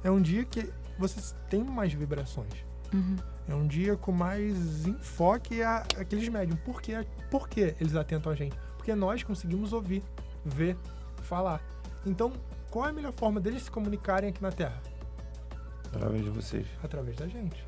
É 0.02 0.10
um 0.10 0.20
dia 0.22 0.44
que 0.46 0.70
você 0.98 1.34
tem 1.50 1.62
mais 1.62 1.92
vibrações. 1.92 2.52
Uhum. 2.92 3.16
É 3.50 3.54
um 3.54 3.66
dia 3.66 3.96
com 3.96 4.12
mais 4.12 4.86
enfoque 4.86 5.60
a 5.60 5.78
aqueles 5.98 6.28
médiums. 6.28 6.60
Por 6.60 6.80
quê? 6.80 7.04
Por 7.28 7.48
que 7.48 7.74
eles 7.80 7.96
atentam 7.96 8.30
a 8.30 8.34
gente? 8.36 8.56
Porque 8.76 8.94
nós 8.94 9.24
conseguimos 9.24 9.72
ouvir, 9.72 10.04
ver, 10.44 10.76
falar. 11.22 11.60
Então, 12.06 12.32
qual 12.70 12.86
é 12.86 12.90
a 12.90 12.92
melhor 12.92 13.12
forma 13.12 13.40
deles 13.40 13.64
se 13.64 13.70
comunicarem 13.70 14.30
aqui 14.30 14.40
na 14.40 14.52
Terra? 14.52 14.80
Através 15.92 16.22
de 16.22 16.30
vocês. 16.30 16.66
Através 16.82 17.16
da 17.16 17.26
gente. 17.26 17.64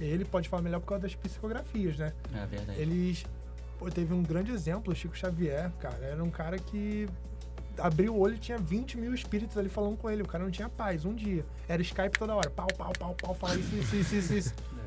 Ele 0.00 0.24
pode 0.24 0.48
falar 0.48 0.62
melhor 0.62 0.80
por 0.80 0.88
causa 0.88 1.02
das 1.02 1.14
psicografias, 1.14 1.96
né? 1.96 2.12
É 2.34 2.46
verdade. 2.46 2.80
Eles. 2.80 3.24
Pô, 3.78 3.88
teve 3.90 4.12
um 4.12 4.22
grande 4.24 4.50
exemplo, 4.50 4.92
o 4.92 4.96
Chico 4.96 5.16
Xavier, 5.16 5.70
cara. 5.78 6.04
Era 6.04 6.24
um 6.24 6.30
cara 6.30 6.58
que 6.58 7.08
abriu 7.78 8.14
o 8.14 8.18
olho 8.18 8.34
e 8.34 8.38
tinha 8.38 8.58
20 8.58 8.98
mil 8.98 9.14
espíritos 9.14 9.56
ali 9.56 9.68
falando 9.68 9.96
com 9.96 10.10
ele. 10.10 10.22
O 10.22 10.26
cara 10.26 10.42
não 10.42 10.50
tinha 10.50 10.68
paz, 10.68 11.04
um 11.04 11.14
dia. 11.14 11.46
Era 11.68 11.80
Skype 11.80 12.18
toda 12.18 12.34
hora. 12.34 12.50
Pau, 12.50 12.66
pau, 12.76 12.92
pau, 12.98 13.14
pau, 13.14 13.34
fala 13.34 13.54
isso, 13.54 13.76
isso, 13.76 14.16
isso, 14.16 14.34
isso. 14.34 14.54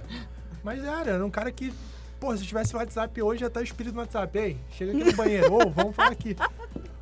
Mas 0.64 0.84
era, 0.84 1.12
era 1.12 1.26
um 1.26 1.30
cara 1.30 1.52
que. 1.52 1.74
Pô, 2.20 2.36
se 2.38 2.46
tivesse 2.46 2.76
WhatsApp 2.76 3.22
hoje, 3.22 3.42
já 3.42 3.50
tá 3.50 3.60
o 3.60 3.64
espírito 3.64 3.94
no 3.94 4.00
WhatsApp. 4.02 4.38
Ei, 4.38 4.58
chega 4.72 4.92
aqui 4.94 5.04
no 5.04 5.14
banheiro, 5.14 5.52
ou 5.52 5.70
vamos 5.70 5.96
falar 5.96 6.12
aqui. 6.12 6.36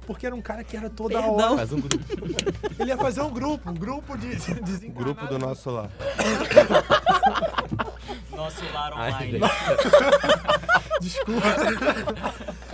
porque 0.08 0.26
era 0.26 0.34
um 0.36 0.42
cara 0.42 0.64
que 0.64 0.76
era 0.76 0.90
toda 0.90 1.14
Perdão. 1.22 1.36
hora. 1.36 1.58
Faz 1.58 1.72
um 1.74 1.80
grupo. 1.80 2.06
Ele 2.80 2.90
ia 2.90 2.98
fazer 2.98 3.22
um 3.22 3.32
grupo, 3.32 3.70
um 3.70 3.74
grupo 3.76 4.18
de 4.18 4.28
desencarnados. 4.62 4.94
Grupo 4.96 5.28
do 5.28 5.38
nosso 5.38 5.70
lar. 5.70 5.92
Nosso 8.32 8.64
lar 8.74 8.94
online. 8.94 9.40
Desculpa. 11.00 11.48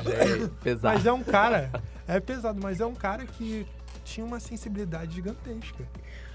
É 0.06 0.48
pesado. 0.64 0.96
Mas 0.96 1.06
é 1.06 1.12
um 1.12 1.24
cara, 1.24 1.72
é 2.08 2.20
pesado, 2.20 2.60
mas 2.62 2.80
é 2.80 2.86
um 2.86 2.96
cara 2.96 3.26
que 3.26 3.66
tinha 4.06 4.26
uma 4.26 4.40
sensibilidade 4.40 5.16
gigantesca. 5.16 5.84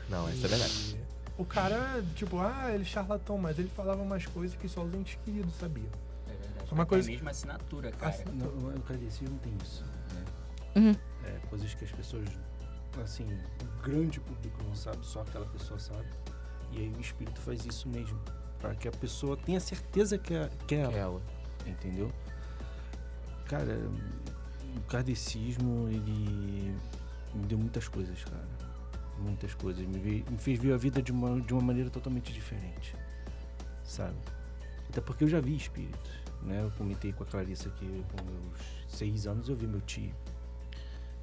Não, 0.08 0.28
isso 0.30 0.44
é 0.44 0.48
verdade. 0.48 0.96
O 1.38 1.44
cara, 1.44 2.02
tipo, 2.14 2.38
ah, 2.38 2.70
ele 2.72 2.82
é 2.82 2.86
charlatão, 2.86 3.38
mas 3.38 3.58
ele 3.58 3.68
falava 3.68 4.02
umas 4.02 4.26
coisas 4.26 4.56
que 4.56 4.68
só 4.68 4.82
os 4.84 4.92
entes 4.94 5.18
queridos 5.24 5.54
sabiam. 5.54 5.88
É 6.26 6.30
verdade. 6.32 6.72
Uma 6.72 6.82
É 6.82 6.86
coisa- 6.86 7.08
a 7.08 7.12
mesma 7.12 7.30
assinatura, 7.30 7.90
cara. 7.92 8.10
Assim- 8.12 8.24
Não, 8.32 8.46
o 8.48 8.80
kardecismo 8.82 9.38
tem 9.38 9.52
isso, 9.64 9.84
né? 10.14 10.24
Uhum. 10.76 10.94
É, 11.24 11.38
coisas 11.48 11.72
que 11.74 11.84
as 11.84 11.92
pessoas, 11.92 12.28
assim, 13.02 13.24
o 13.24 13.82
grande 13.82 14.20
público 14.20 14.62
não 14.64 14.74
sabe, 14.74 15.04
só 15.06 15.22
aquela 15.22 15.46
pessoa 15.46 15.78
sabe. 15.80 16.06
E 16.70 16.78
aí 16.78 16.92
o 16.96 17.00
espírito 17.00 17.40
faz 17.40 17.64
isso 17.66 17.88
mesmo, 17.88 18.18
para 18.60 18.74
que 18.74 18.86
a 18.88 18.92
pessoa 18.92 19.36
tenha 19.36 19.60
certeza 19.60 20.18
que 20.18 20.34
é, 20.34 20.50
que 20.66 20.74
é 20.74 20.80
ela, 20.80 20.92
Ela. 20.96 21.22
entendeu? 21.66 22.12
Cara, 23.46 23.78
o 24.76 24.80
kardecismo, 24.82 25.88
ele 25.88 26.74
me 27.34 27.46
deu 27.46 27.58
muitas 27.58 27.88
coisas, 27.88 28.22
cara. 28.24 28.44
Muitas 29.18 29.54
coisas. 29.54 29.86
Me, 29.86 29.98
ve- 29.98 30.24
me 30.30 30.38
fez 30.38 30.58
ver 30.58 30.72
a 30.72 30.76
vida 30.76 31.00
de 31.02 31.12
uma, 31.12 31.40
de 31.40 31.52
uma 31.52 31.62
maneira 31.62 31.90
totalmente 31.90 32.32
diferente, 32.32 32.94
sabe? 33.84 34.16
Até 34.88 35.00
porque 35.00 35.24
eu 35.24 35.28
já 35.28 35.40
vi 35.40 35.56
espíritos, 35.56 36.10
né? 36.42 36.62
Eu 36.62 36.70
comentei 36.72 37.12
com 37.12 37.22
a 37.22 37.26
Clarissa 37.26 37.70
que 37.70 37.86
com 37.86 38.24
meus 38.24 38.58
seis 38.88 39.26
anos 39.26 39.48
eu 39.48 39.56
vi 39.56 39.66
meu 39.66 39.80
tio. 39.80 40.12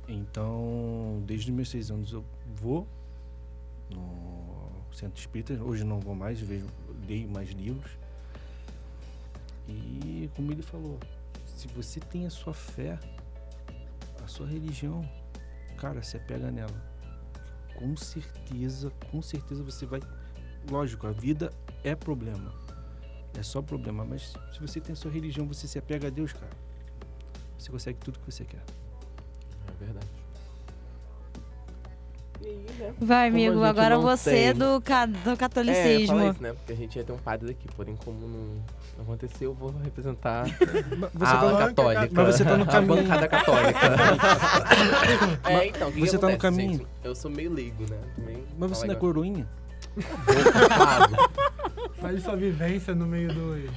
Então, 0.08 1.22
desde 1.26 1.52
os 1.52 1.56
meus 1.56 1.70
seis 1.70 1.92
anos 1.92 2.12
eu 2.14 2.26
vou 2.56 2.88
no 3.92 4.72
centro 4.92 5.20
espírita. 5.20 5.54
Hoje 5.62 5.84
não 5.84 6.00
vou 6.00 6.16
mais, 6.16 6.40
vejo, 6.40 6.66
leio 7.08 7.30
mais 7.30 7.50
livros. 7.52 7.92
E 9.68 10.30
como 10.36 10.52
ele 10.52 10.64
falou, 10.64 11.00
se 11.46 11.68
você 11.68 12.00
tem 12.00 12.26
a 12.26 12.30
sua 12.32 12.54
fé, 12.56 12.98
a 14.24 14.28
sua 14.28 14.48
religião, 14.48 15.08
cara, 15.78 16.02
você 16.02 16.18
pega 16.18 16.50
nela. 16.50 16.89
Com 17.80 17.96
certeza, 17.96 18.92
com 19.10 19.22
certeza 19.22 19.64
você 19.64 19.86
vai. 19.86 20.02
Lógico, 20.70 21.08
a 21.08 21.12
vida 21.14 21.50
é 21.82 21.96
problema. 21.96 22.54
É 23.38 23.42
só 23.42 23.62
problema, 23.62 24.04
mas 24.04 24.34
se 24.52 24.60
você 24.60 24.82
tem 24.82 24.94
sua 24.96 25.10
religião, 25.10 25.48
você 25.48 25.66
se 25.66 25.80
apega 25.80 26.08
a 26.08 26.10
Deus, 26.10 26.34
cara. 26.34 26.52
Você 27.58 27.72
consegue 27.72 27.98
tudo 28.00 28.20
que 28.20 28.30
você 28.30 28.44
quer. 28.44 28.62
É 29.66 29.86
verdade. 29.86 30.19
Vai, 32.42 33.30
Como 33.30 33.42
a 33.42 33.46
amigo, 33.46 33.64
agora 33.64 33.98
você 33.98 34.32
tem- 34.32 34.54
do, 34.56 34.82
ca- 34.82 35.06
do 35.06 35.32
É, 35.32 35.36
catolicismo. 35.36 36.18
fala 36.18 36.30
isso, 36.32 36.42
né? 36.44 36.54
Porque 36.54 36.72
a 36.72 36.76
gente 36.76 36.96
ia 36.98 37.04
ter 37.04 37.12
um 37.12 37.18
padre 37.18 37.52
aqui, 37.52 37.68
porém 37.76 37.96
como 38.04 38.26
não 38.98 39.04
aconteceu, 39.04 39.52
eu 39.52 39.54
vou 39.54 39.74
representar 39.84 40.46
Você 40.46 41.26
a 41.26 41.38
tá, 41.38 41.58
católica. 41.68 42.10
mas 42.14 42.36
você 42.36 42.46
tá 42.46 42.58
no 42.58 42.64
A 42.68 42.68
caminho. 42.68 43.04
bancada 43.04 43.28
católica. 43.28 43.80
é, 45.50 45.68
então, 45.68 45.90
o 45.90 45.92
que 45.92 46.00
Você 46.00 46.12
que 46.12 46.18
tá 46.18 46.28
no 46.28 46.34
acontece, 46.34 46.38
caminho. 46.38 46.74
gente? 46.80 46.88
Eu 47.04 47.16
sou 47.16 47.30
meio 47.30 47.52
leigo, 47.54 47.84
né? 47.90 47.98
Meio- 48.18 48.46
mas 48.58 48.70
você 48.70 48.88
não 48.88 48.94
é 48.94 48.98
coroinha? 48.98 49.48
Faz 52.00 52.24
sua 52.24 52.36
vivência 52.36 52.96
no 52.96 53.06
meio 53.06 53.34
dos. 53.34 53.70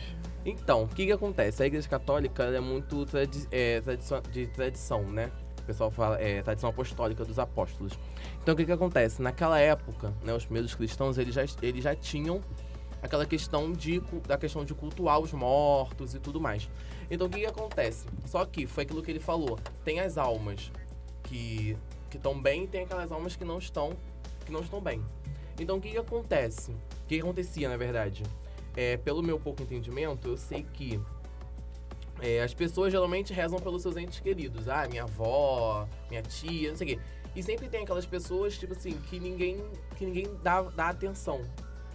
Então, 0.45 0.85
o 0.85 0.89
que 0.89 1.07
que 1.07 1.13
acontece? 1.13 1.63
A 1.63 1.67
igreja 1.67 1.89
católica 1.89 2.43
ela 2.45 2.57
é 2.57 2.61
muito 2.61 3.05
tradi 3.07 3.47
é, 3.51 3.81
tradição, 3.81 4.21
de 4.33 4.47
tradição, 4.49 5.03
né? 5.05 5.31
O 5.63 5.65
pessoal 5.65 5.91
fala, 5.91 6.21
é, 6.21 6.43
tradição 6.43 6.71
apostólica 6.71 7.25
dos 7.25 7.39
apóstolos. 7.39 7.99
Então, 8.43 8.55
o 8.55 8.57
que 8.57 8.65
que 8.65 8.73
acontece? 8.73 9.23
Naquela 9.23 9.59
época, 9.59 10.13
né, 10.25 10.35
os 10.35 10.45
primeiros 10.45 10.75
cristãos, 10.75 11.19
eles 11.19 11.35
já, 11.35 11.45
eles 11.63 11.85
já 11.85 11.95
tinham 11.95 12.41
aquela 13.01 13.25
questão 13.25 13.73
de, 13.73 14.01
da 14.27 14.37
questão 14.37 14.65
de 14.65 14.75
cultuar 14.75 15.21
os 15.21 15.33
mortos 15.33 16.15
e 16.15 16.19
tudo 16.19 16.41
mais. 16.41 16.69
Então, 17.11 17.27
o 17.27 17.31
que 17.31 17.41
que 17.41 17.47
acontece? 17.47 18.07
Só 18.27 18.45
que, 18.45 18.67
foi 18.67 18.85
aquilo 18.85 19.03
que 19.03 19.11
ele 19.11 19.21
falou, 19.21 19.59
tem 19.85 20.01
as 20.01 20.19
almas 20.19 20.71
que 21.23 21.77
que 22.13 22.19
estão 22.19 22.39
bem 22.39 22.65
e 22.65 22.67
tem 22.67 22.83
aquelas 22.83 23.11
almas 23.11 23.35
que 23.35 23.45
não 23.45 23.59
estão, 23.59 23.95
que 24.45 24.53
não 24.53 24.61
estão 24.61 24.83
bem. 24.83 25.03
Então, 25.59 25.79
o 25.79 25.81
que 25.81 25.91
que 25.91 25.97
acontece? 25.97 26.71
O 26.71 27.07
que 27.09 27.15
que 27.17 27.21
acontecia, 27.21 27.71
na 27.71 27.77
verdade? 27.79 28.23
É, 28.77 28.99
pelo 28.99 29.23
meu 29.23 29.41
pouco 29.41 29.63
entendimento, 29.63 30.29
eu 30.29 30.37
sei 30.37 30.63
que 30.63 31.01
é, 32.23 32.41
as 32.41 32.55
pessoas 32.55 32.93
geralmente 32.93 33.33
rezam 33.33 33.59
pelos 33.59 33.83
seus 33.83 33.97
entes 33.97 34.21
queridos. 34.21 34.69
Ah, 34.69 34.87
minha 34.89 35.03
avó, 35.03 35.89
minha 36.09 36.23
tia, 36.23 36.71
não 36.71 36.77
sei 36.77 36.95
o 36.95 36.97
quê. 36.97 37.03
E 37.35 37.43
sempre 37.43 37.69
tem 37.69 37.83
aquelas 37.83 38.07
pessoas, 38.07 38.57
tipo 38.57 38.75
assim, 38.75 38.93
que 38.93 39.19
ninguém, 39.19 39.59
que 39.97 40.07
ninguém 40.07 40.29
dá, 40.41 40.63
dá 40.63 40.89
atenção. 40.91 41.45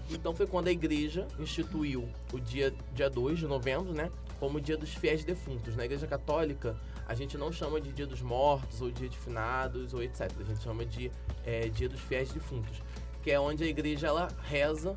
Então 0.10 0.36
foi 0.36 0.46
quando 0.46 0.68
a 0.68 0.72
igreja 0.72 1.28
instituiu 1.40 2.10
o 2.34 2.40
dia, 2.40 2.74
dia 2.94 3.10
2 3.10 3.40
de 3.40 3.48
novembro, 3.48 3.94
né? 3.94 4.12
Como 4.38 4.58
o 4.58 4.62
dia 4.62 4.78
dos 4.78 4.94
fiéis 4.94 5.24
defuntos. 5.24 5.76
Na 5.78 5.86
igreja 5.86 6.08
católica, 6.08 6.76
a 7.08 7.16
gente 7.16 7.38
não 7.38 7.52
chama 7.52 7.80
de 7.80 7.94
dia 7.94 8.06
dos 8.06 8.22
mortos, 8.22 8.82
ou 8.82 8.92
dia 8.92 9.08
de 9.08 9.18
finados, 9.18 9.94
ou 9.94 10.04
etc. 10.04 10.30
A 10.40 10.44
gente 10.44 10.62
chama 10.62 10.86
de 10.86 11.10
é, 11.46 11.70
dia 11.70 11.88
dos 11.88 12.02
fiéis 12.02 12.32
defuntos. 12.32 12.82
Que 13.24 13.32
é 13.32 13.40
onde 13.40 13.64
a 13.64 13.68
igreja, 13.68 14.08
ela 14.08 14.28
reza 14.44 14.94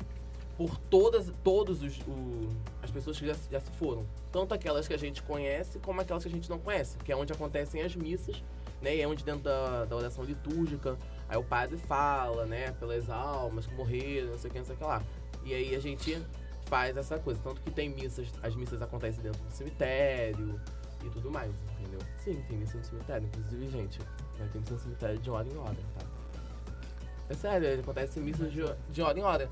por 0.57 0.77
todas 0.77 1.31
todos 1.43 1.81
os, 1.81 1.97
o- 2.01 2.49
as 2.81 2.91
pessoas 2.91 3.19
que 3.19 3.25
já, 3.27 3.35
já 3.49 3.59
se 3.59 3.71
foram. 3.71 4.05
Tanto 4.31 4.53
aquelas 4.53 4.87
que 4.87 4.93
a 4.93 4.97
gente 4.97 5.21
conhece, 5.23 5.79
como 5.79 6.01
aquelas 6.01 6.23
que 6.23 6.29
a 6.29 6.31
gente 6.31 6.49
não 6.49 6.59
conhece. 6.59 6.97
Que 6.99 7.11
é 7.11 7.15
onde 7.15 7.33
acontecem 7.33 7.81
as 7.81 7.95
missas, 7.95 8.43
né? 8.81 8.95
E 8.95 9.01
é 9.01 9.07
onde 9.07 9.23
dentro 9.23 9.41
da, 9.41 9.85
da 9.85 9.95
oração 9.95 10.23
litúrgica, 10.23 10.97
aí 11.27 11.37
o 11.37 11.43
padre 11.43 11.77
fala, 11.77 12.45
né? 12.45 12.71
Pelas 12.73 13.09
almas 13.09 13.65
que 13.65 13.73
morreram, 13.75 14.29
não 14.31 14.37
sei 14.37 14.49
o 14.49 14.53
que, 14.53 14.59
não 14.59 14.65
sei 14.65 14.75
o 14.75 14.77
que 14.77 14.83
lá. 14.83 15.01
E 15.43 15.53
aí 15.53 15.75
a 15.75 15.79
gente 15.79 16.21
faz 16.65 16.95
essa 16.95 17.17
coisa. 17.17 17.39
Tanto 17.43 17.59
que 17.61 17.71
tem 17.71 17.89
missas, 17.89 18.27
as 18.43 18.55
missas 18.55 18.81
acontecem 18.81 19.21
dentro 19.23 19.41
do 19.41 19.51
cemitério 19.51 20.59
e 21.03 21.09
tudo 21.09 21.31
mais, 21.31 21.51
entendeu? 21.79 21.99
Sim, 22.17 22.41
tem 22.47 22.57
missa 22.57 22.77
no 22.77 22.83
cemitério. 22.83 23.27
Inclusive, 23.27 23.67
gente, 23.69 23.99
vai 24.37 24.47
ter 24.49 24.59
missa 24.59 24.73
no 24.75 24.79
cemitério 24.79 25.17
de 25.17 25.29
hora 25.31 25.47
em 25.47 25.57
hora, 25.57 25.75
tá? 25.97 26.05
É 27.29 27.33
sério, 27.33 27.79
acontece 27.79 28.19
missas 28.19 28.51
de, 28.51 28.61
de 28.89 29.01
hora 29.01 29.17
em 29.17 29.23
hora. 29.23 29.49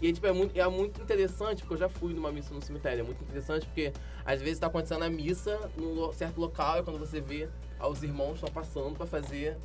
E 0.00 0.12
tipo, 0.12 0.26
é 0.26 0.32
muito, 0.32 0.58
é 0.58 0.68
muito 0.68 1.00
interessante, 1.00 1.62
porque 1.62 1.74
eu 1.74 1.78
já 1.78 1.88
fui 1.88 2.12
numa 2.12 2.30
missa 2.30 2.52
no 2.52 2.60
cemitério. 2.62 3.00
É 3.00 3.02
muito 3.02 3.22
interessante 3.22 3.66
porque 3.66 3.92
às 4.24 4.40
vezes 4.40 4.58
tá 4.58 4.66
acontecendo 4.66 5.04
a 5.04 5.10
missa 5.10 5.58
num 5.76 6.12
certo 6.12 6.38
local 6.38 6.80
e 6.80 6.82
quando 6.82 6.98
você 6.98 7.20
vê, 7.20 7.48
ah, 7.78 7.88
os 7.88 8.02
irmãos 8.02 8.34
estão 8.34 8.50
passando 8.50 8.96
pra 8.96 9.06
fazer 9.06 9.56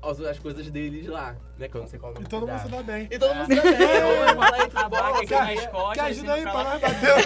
as, 0.00 0.20
as 0.20 0.38
coisas 0.38 0.70
deles 0.70 1.06
lá, 1.06 1.34
né? 1.58 1.68
Que 1.68 1.76
eu 1.76 1.80
não 1.80 1.88
sei 1.88 1.98
qual 1.98 2.12
é 2.12 2.14
o 2.14 2.18
E 2.18 2.20
nome 2.20 2.28
todo 2.28 2.46
mundo 2.46 2.60
se 2.60 2.68
dá 2.68 2.82
bem. 2.82 3.08
E 3.10 3.18
todo 3.18 3.34
mundo 3.34 3.46
se 3.46 3.54
dá 3.54 3.62
bem. 3.62 3.74
Aqui 5.22 5.32
nas 5.34 5.48
aí? 5.48 5.68
costas, 5.68 5.94
Quer 5.94 6.00
ajuda 6.02 6.34
aí 6.34 6.42
pra 6.42 6.52
lá. 6.52 6.64
nós 6.64 6.80
bater? 6.80 7.22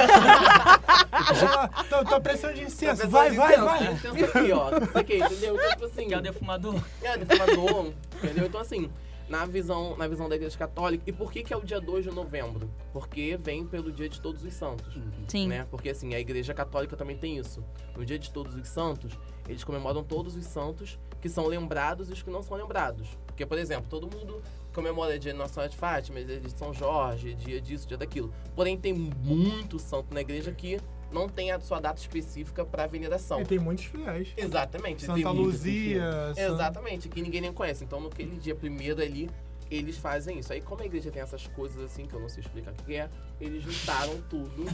Vai 1.19 1.57
lá, 1.57 1.69
tô, 1.91 2.05
tô 2.05 2.21
precisando 2.21 2.55
de 2.55 2.63
incenso. 2.63 3.09
Vai, 3.09 3.31
vai, 3.33 3.57
vai. 3.57 3.93
Licença 3.93 4.25
aqui, 4.39 4.53
ó. 4.53 4.71
Isso 4.79 4.99
aqui, 4.99 5.17
entendeu? 5.19 5.57
Então, 5.57 5.71
tipo 5.71 5.85
assim... 5.91 6.09
Que 6.09 6.15
é 6.15 6.19
o 6.19 6.23
defumador. 6.23 6.75
É, 7.03 7.19
defumador, 7.19 7.93
entendeu? 8.23 8.47
Então, 8.47 8.61
assim, 8.61 8.91
na 9.29 9.45
visão, 9.45 9.97
na 9.97 10.09
visão 10.09 10.29
da 10.29 10.37
Igreja 10.37 10.57
Católica. 10.57 11.05
E 11.07 11.13
por 11.13 11.31
que, 11.31 11.43
que 11.43 11.53
é 11.53 11.57
o 11.57 11.65
dia 11.65 11.81
2 11.81 12.05
de 12.05 12.11
novembro? 12.11 12.71
Porque 12.93 13.39
vem 13.41 13.67
pelo 13.67 13.93
dia 13.93 14.09
de 14.09 14.21
Todos 14.21 14.43
os 14.43 14.55
Santos. 14.55 14.95
Sim. 15.29 15.49
Né? 15.49 15.67
Porque, 15.71 15.91
assim, 15.91 16.15
a 16.15 16.21
Igreja 16.21 16.55
Católica 16.55 16.97
também 16.97 17.17
tem 17.17 17.37
isso. 17.37 17.63
No 17.97 18.05
dia 18.05 18.19
de 18.19 18.31
Todos 18.31 18.55
os 18.55 18.69
Santos, 18.69 19.19
eles 19.49 19.65
comemoram 19.65 20.03
todos 20.03 20.37
os 20.37 20.45
santos 20.45 20.99
que 21.21 21.29
são 21.29 21.47
lembrados 21.47 22.11
e 22.11 22.13
os 22.13 22.23
que 22.23 22.31
não 22.31 22.43
são 22.43 22.57
lembrados. 22.57 23.09
Porque, 23.27 23.45
por 23.45 23.59
exemplo, 23.59 23.87
todo 23.89 24.15
mundo 24.15 24.43
comemora 24.73 25.19
dia 25.19 25.33
de 25.33 25.39
Nossa 25.39 25.55
Senhora 25.55 25.71
de 25.71 25.77
Fátima, 25.77 26.23
dia 26.23 26.41
de 26.41 26.51
São 26.51 26.73
Jorge, 26.73 27.35
dia 27.35 27.61
disso, 27.61 27.89
dia 27.89 27.97
daquilo. 27.97 28.33
Porém, 28.55 28.77
tem 28.77 28.93
muito 28.93 29.79
santo 29.79 30.15
na 30.15 30.21
igreja 30.21 30.53
que 30.53 30.79
não 31.13 31.29
tem 31.29 31.51
a 31.51 31.61
sua 31.61 31.81
data 31.81 32.01
específica 32.01 32.65
para 32.65 32.87
veneração. 32.87 33.41
E 33.41 33.45
tem 33.45 33.59
muitos 33.59 33.85
fiéis. 33.87 34.29
Exatamente. 34.37 35.05
Santa. 35.05 35.31
Luzia. 35.31 36.33
San- 36.35 36.43
Exatamente, 36.55 37.09
que 37.09 37.21
ninguém 37.23 37.41
nem 37.41 37.53
conhece. 37.53 37.85
Então, 37.85 38.01
naquele 38.01 38.37
dia 38.37 38.55
primeiro 38.55 39.01
ali, 39.01 39.29
eles 39.71 39.97
fazem 39.99 40.39
isso. 40.39 40.53
Aí, 40.53 40.61
como 40.61 40.83
a 40.83 40.87
igreja 40.87 41.11
tem 41.11 41.23
essas 41.23 41.47
coisas 41.49 41.83
assim, 41.85 42.07
que 42.07 42.15
eu 42.15 42.21
não 42.21 42.29
sei 42.29 42.43
explicar 42.43 42.73
o 42.73 42.85
que 42.85 42.95
é, 42.95 43.09
eles 43.41 43.63
juntaram 43.63 44.21
tudo, 44.29 44.65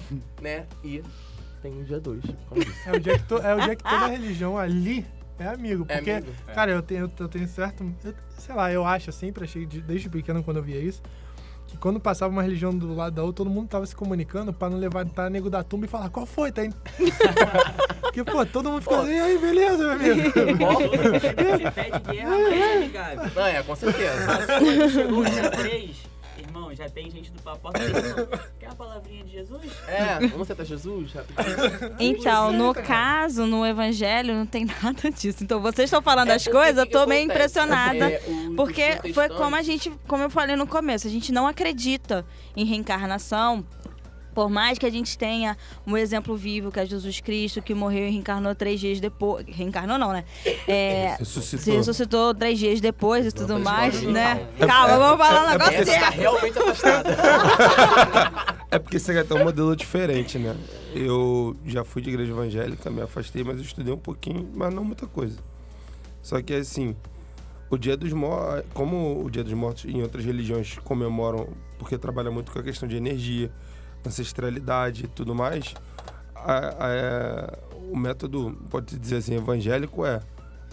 né? 0.41 0.67
E 0.83 1.03
tem 1.63 1.73
um 1.73 1.85
dia 1.85 2.01
dois. 2.01 2.23
Como 2.49 2.61
isso. 2.63 2.89
É 2.89 2.93
o 2.93 3.01
dia 3.01 3.19
que, 3.19 3.25
to- 3.27 3.39
é 3.39 3.55
o 3.55 3.61
dia 3.61 3.77
que 3.77 3.83
toda 3.83 4.07
religião 4.07 4.57
ali 4.59 5.07
é 5.39 5.47
amigo. 5.49 5.85
É 5.89 5.97
Porque, 5.97 6.11
amigo? 6.11 6.33
cara, 6.55 6.71
eu 6.71 6.83
tenho, 6.83 7.13
eu 7.19 7.29
tenho 7.29 7.49
certo. 7.49 7.83
eu- 8.05 8.15
sei 8.39 8.55
lá, 8.55 8.71
eu 8.73 8.85
acho, 8.85 9.09
eu 9.09 9.13
sempre 9.13 9.45
achei, 9.45 9.65
de- 9.67 9.81
desde 9.81 10.09
pequeno, 10.09 10.43
quando 10.45 10.59
eu 10.59 10.63
via 10.63 10.79
isso, 10.81 11.03
que 11.75 11.81
quando 11.81 11.99
passava 11.99 12.33
uma 12.33 12.43
religião 12.43 12.73
do 12.73 12.95
lado 12.95 13.15
da 13.15 13.23
outra, 13.23 13.45
todo 13.45 13.51
mundo 13.51 13.69
tava 13.69 13.85
se 13.85 13.95
comunicando 13.95 14.53
pra 14.53 14.71
não 14.71 14.79
levantar 14.79 15.29
nego 15.29 15.51
da 15.51 15.63
tumba 15.63 15.87
e 15.87 15.89
falar, 15.89 16.09
qual 16.09 16.25
foi, 16.25 16.53
tá? 16.53 16.65
indo?" 16.65 16.77
Porque, 18.01 18.23
pô, 18.23 18.47
todo 18.47 18.71
mundo 18.71 18.83
fica 18.83 19.01
assim, 19.01 19.11
e 19.11 19.21
aí, 19.21 19.39
beleza, 19.39 19.79
meu 19.79 19.93
amigo? 19.93 20.31
Pede 21.75 21.99
guerra, 22.13 22.31
mas 22.31 22.53
é 22.53 22.77
amigável. 22.77 23.31
Não, 23.35 23.47
é, 23.47 23.63
com 23.63 23.75
certeza. 23.75 24.91
Chegou 24.91 25.25
no 25.25 25.31
dia 25.31 25.51
3, 25.51 25.97
Irmão, 26.55 26.73
já 26.73 26.89
tem 26.89 27.11
gente 27.11 27.33
do 27.33 27.43
papo. 27.43 27.69
Quer 28.61 28.69
a 28.71 28.75
palavrinha 28.77 29.25
de 29.25 29.33
Jesus? 29.33 29.61
É, 29.89 30.21
vamos 30.21 30.43
aceitar 30.43 30.65
Jesus? 30.65 31.13
rapidinho? 31.13 31.97
Então, 31.99 32.53
no 32.53 32.73
caso, 32.73 33.45
no 33.45 33.67
evangelho, 33.67 34.35
não 34.35 34.47
tem 34.47 34.65
nada 34.81 35.11
disso. 35.11 35.43
Então, 35.43 35.61
vocês 35.61 35.87
estão 35.89 36.01
falando 36.01 36.29
É 36.31 36.35
as 36.35 36.47
coisas, 36.47 36.79
eu 36.79 36.87
tô 36.87 37.01
que 37.01 37.09
meio 37.09 37.25
acontece? 37.25 37.59
impressionada. 37.59 38.09
É, 38.09 38.23
Porque 38.55 39.13
foi 39.13 39.29
como 39.31 39.57
a 39.57 39.63
gente, 39.63 39.91
como 40.07 40.23
eu 40.23 40.31
falei 40.31 40.55
no 40.55 40.67
começo, 40.67 41.09
a 41.09 41.11
gente 41.11 41.33
não 41.33 41.45
acredita 41.49 42.25
em 42.57 42.65
reencarnação. 42.65 43.65
Por 44.35 44.51
mais 44.51 44.79
que 44.79 44.85
a 44.87 44.91
gente 44.91 45.17
tenha 45.17 45.57
um 45.87 45.97
exemplo 45.97 46.37
vivo, 46.37 46.73
que 46.73 46.81
é 46.81 46.87
Jesus 46.87 47.21
Cristo, 47.21 47.63
que 47.63 47.73
morreu 47.73 48.09
e 48.09 48.11
reencarnou 48.11 48.55
três 48.55 48.81
dias 48.81 49.01
depois. 49.01 49.47
Reencarnou 49.47 49.99
não, 49.99 50.13
né? 50.13 50.25
É, 50.67 51.15
se 51.15 51.21
Ressuscitou. 51.21 51.77
ressuscitou 51.77 52.35
três 52.35 52.59
dias 52.59 52.81
depois 52.81 53.27
e 53.27 53.33
tudo 53.33 53.59
mais, 53.61 54.01
de 54.01 54.07
né? 54.09 54.47
calma. 54.59 54.75
Calma, 54.75 54.99
vamos 54.99 55.27
falar 55.27 55.47
um 55.47 55.51
negócio 55.51 55.79
tá 55.79 55.85
certo. 55.85 56.15
realmente 56.15 56.59
afastada. 56.59 58.55
É 58.71 58.79
porque 58.79 58.99
você 58.99 59.13
quer 59.13 59.25
ter 59.25 59.35
um 59.35 59.45
modelo 59.45 59.77
diferente, 59.77 60.37
né? 60.37 60.57
Eu 60.93 61.57
já 61.65 61.85
fui 61.85 62.03
de 62.03 62.11
igreja 62.11 62.33
evangélica, 62.33 62.91
me 62.91 63.03
afastei, 63.03 63.45
mas 63.45 63.57
eu 63.57 63.63
estudei 63.63 63.95
um 63.95 63.99
pouquinho, 63.99 64.51
mas 64.53 64.75
não 64.75 64.85
muita 64.85 65.07
coisa. 65.07 65.39
Só 66.21 66.43
que 66.43 66.53
assim, 66.55 66.97
o 67.71 67.77
Dia 67.77 67.97
dos 67.97 68.13
Mortos, 68.13 68.65
como 68.73 69.25
o 69.25 69.31
Dia 69.31 69.45
dos 69.45 69.53
Mortos 69.53 69.85
em 69.85 70.03
outras 70.03 70.25
religiões 70.25 70.79
comemoram, 70.85 71.49
porque 71.79 71.97
trabalha 71.97 72.31
muito 72.31 72.51
com 72.51 72.59
a 72.59 72.63
questão 72.63 72.89
de 72.89 72.97
energia, 72.97 73.51
ancestralidade 74.07 75.05
e 75.05 75.09
tudo 75.09 75.35
mais, 75.35 75.75
a- 76.35 76.75
a- 76.79 77.59
o 77.91 77.97
método, 77.97 78.57
pode 78.71 78.99
dizer 78.99 79.17
assim, 79.17 79.35
evangélico 79.35 80.05
é 80.05 80.21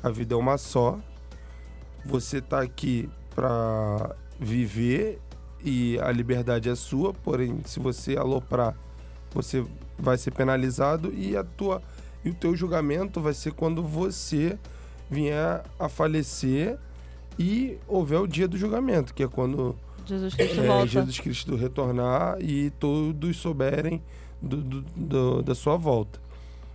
a 0.04 0.10
vida 0.10 0.34
é 0.34 0.38
uma 0.38 0.58
só, 0.58 0.98
você 2.06 2.42
tá 2.42 2.62
aqui 2.62 3.10
para 3.36 4.16
viver 4.40 5.20
e 5.64 6.00
a 6.00 6.12
liberdade 6.12 6.70
é 6.70 6.76
sua, 6.76 7.14
porém, 7.14 7.60
se 7.66 7.80
você 7.80 8.18
aloprar, 8.18 8.76
você 9.34 9.64
vai 9.98 10.18
ser 10.18 10.32
penalizado 10.32 11.14
e 11.14 11.38
a 11.38 11.44
tua 11.44 11.82
e 12.26 12.30
o 12.30 12.34
teu 12.34 12.56
julgamento 12.56 13.20
vai 13.22 13.34
ser 13.34 13.52
quando 13.54 13.82
você 13.84 14.58
vier 15.10 15.64
a 15.80 15.90
falecer 15.90 16.78
e 17.38 17.78
houver 17.88 18.20
o 18.20 18.28
dia 18.28 18.48
do 18.48 18.58
julgamento, 18.58 19.14
que 19.14 19.24
é 19.24 19.28
quando 19.28 19.76
Jesus 20.16 20.34
Cristo 20.36 20.62
é, 20.62 20.68
volta. 20.68 20.88
Jesus 20.88 21.20
Cristo 21.20 21.56
retornar 21.56 22.38
e 22.40 22.70
todos 22.72 23.38
souberem 23.38 24.02
do- 24.42 24.58
do- 24.62 24.82
do- 24.96 25.42
da 25.44 25.56
sua 25.56 25.78
volta. 25.78 26.20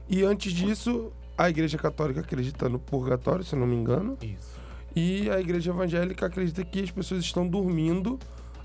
E 0.09 0.23
antes 0.23 0.53
disso, 0.53 1.11
a 1.37 1.49
Igreja 1.51 1.77
Católica 1.79 2.21
acredita 2.21 2.69
no 2.69 2.79
purgatório, 2.79 3.45
se 3.45 3.55
não 3.57 3.67
me 3.67 3.75
engano, 3.77 4.17
Isso. 4.23 4.61
e 4.95 5.29
a 5.31 5.41
Igreja 5.41 5.71
Evangélica 5.71 6.27
acredita 6.27 6.65
que 6.65 6.81
as 6.83 6.91
pessoas 6.91 7.21
estão 7.25 7.47
dormindo, 7.47 8.19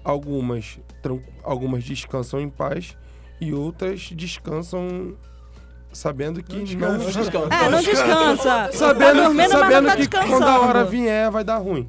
algumas, 0.03 0.79
algumas 1.43 1.83
descansam 1.83 2.39
em 2.39 2.49
paz 2.49 2.95
e 3.39 3.51
outras 3.53 4.09
descansam 4.13 5.15
sabendo 5.91 6.41
que 6.41 6.53
não, 6.75 6.93
Não 6.93 7.05
descansa. 7.05 7.49
É, 7.53 7.69
não 7.69 7.81
descansa. 7.81 8.69
sabendo, 8.71 9.17
tá 9.17 9.23
dormindo, 9.23 9.49
sabendo 9.49 9.81
não 9.81 9.89
tá 9.89 9.95
que 9.95 9.97
descansando. 10.07 10.31
quando 10.37 10.47
a 10.47 10.59
hora 10.61 10.83
vier 10.85 11.29
vai 11.31 11.43
dar 11.43 11.57
ruim. 11.57 11.87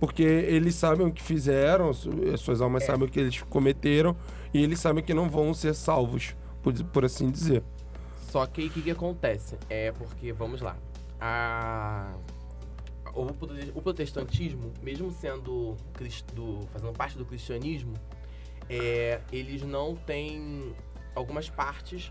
Porque 0.00 0.22
eles 0.22 0.74
sabem 0.74 1.06
o 1.06 1.12
que 1.12 1.22
fizeram, 1.22 1.92
su- 1.92 2.10
as 2.32 2.40
suas 2.40 2.60
almas 2.62 2.84
sabem 2.84 3.06
o 3.06 3.10
que 3.10 3.20
eles 3.20 3.42
cometeram 3.42 4.16
e 4.52 4.62
eles 4.62 4.80
sabem 4.80 5.04
que 5.04 5.12
não 5.12 5.28
vão 5.28 5.52
ser 5.52 5.74
salvos, 5.74 6.34
por, 6.62 6.72
por 6.84 7.04
assim 7.04 7.30
dizer. 7.30 7.62
Só 8.30 8.46
que 8.46 8.64
o 8.66 8.70
que, 8.70 8.80
que 8.82 8.90
acontece? 8.90 9.56
É 9.68 9.92
porque, 9.92 10.32
vamos 10.32 10.62
lá, 10.62 10.76
a... 11.20 12.14
o, 13.12 13.26
prote- 13.26 13.72
o 13.74 13.82
protestantismo, 13.82 14.72
mesmo 14.82 15.12
sendo 15.12 15.76
do- 16.34 16.66
fazendo 16.72 16.92
parte 16.94 17.18
do 17.18 17.26
cristianismo, 17.26 17.92
é, 18.70 19.20
eles 19.30 19.62
não 19.62 19.94
têm 19.96 20.72
algumas 21.14 21.50
partes 21.50 22.10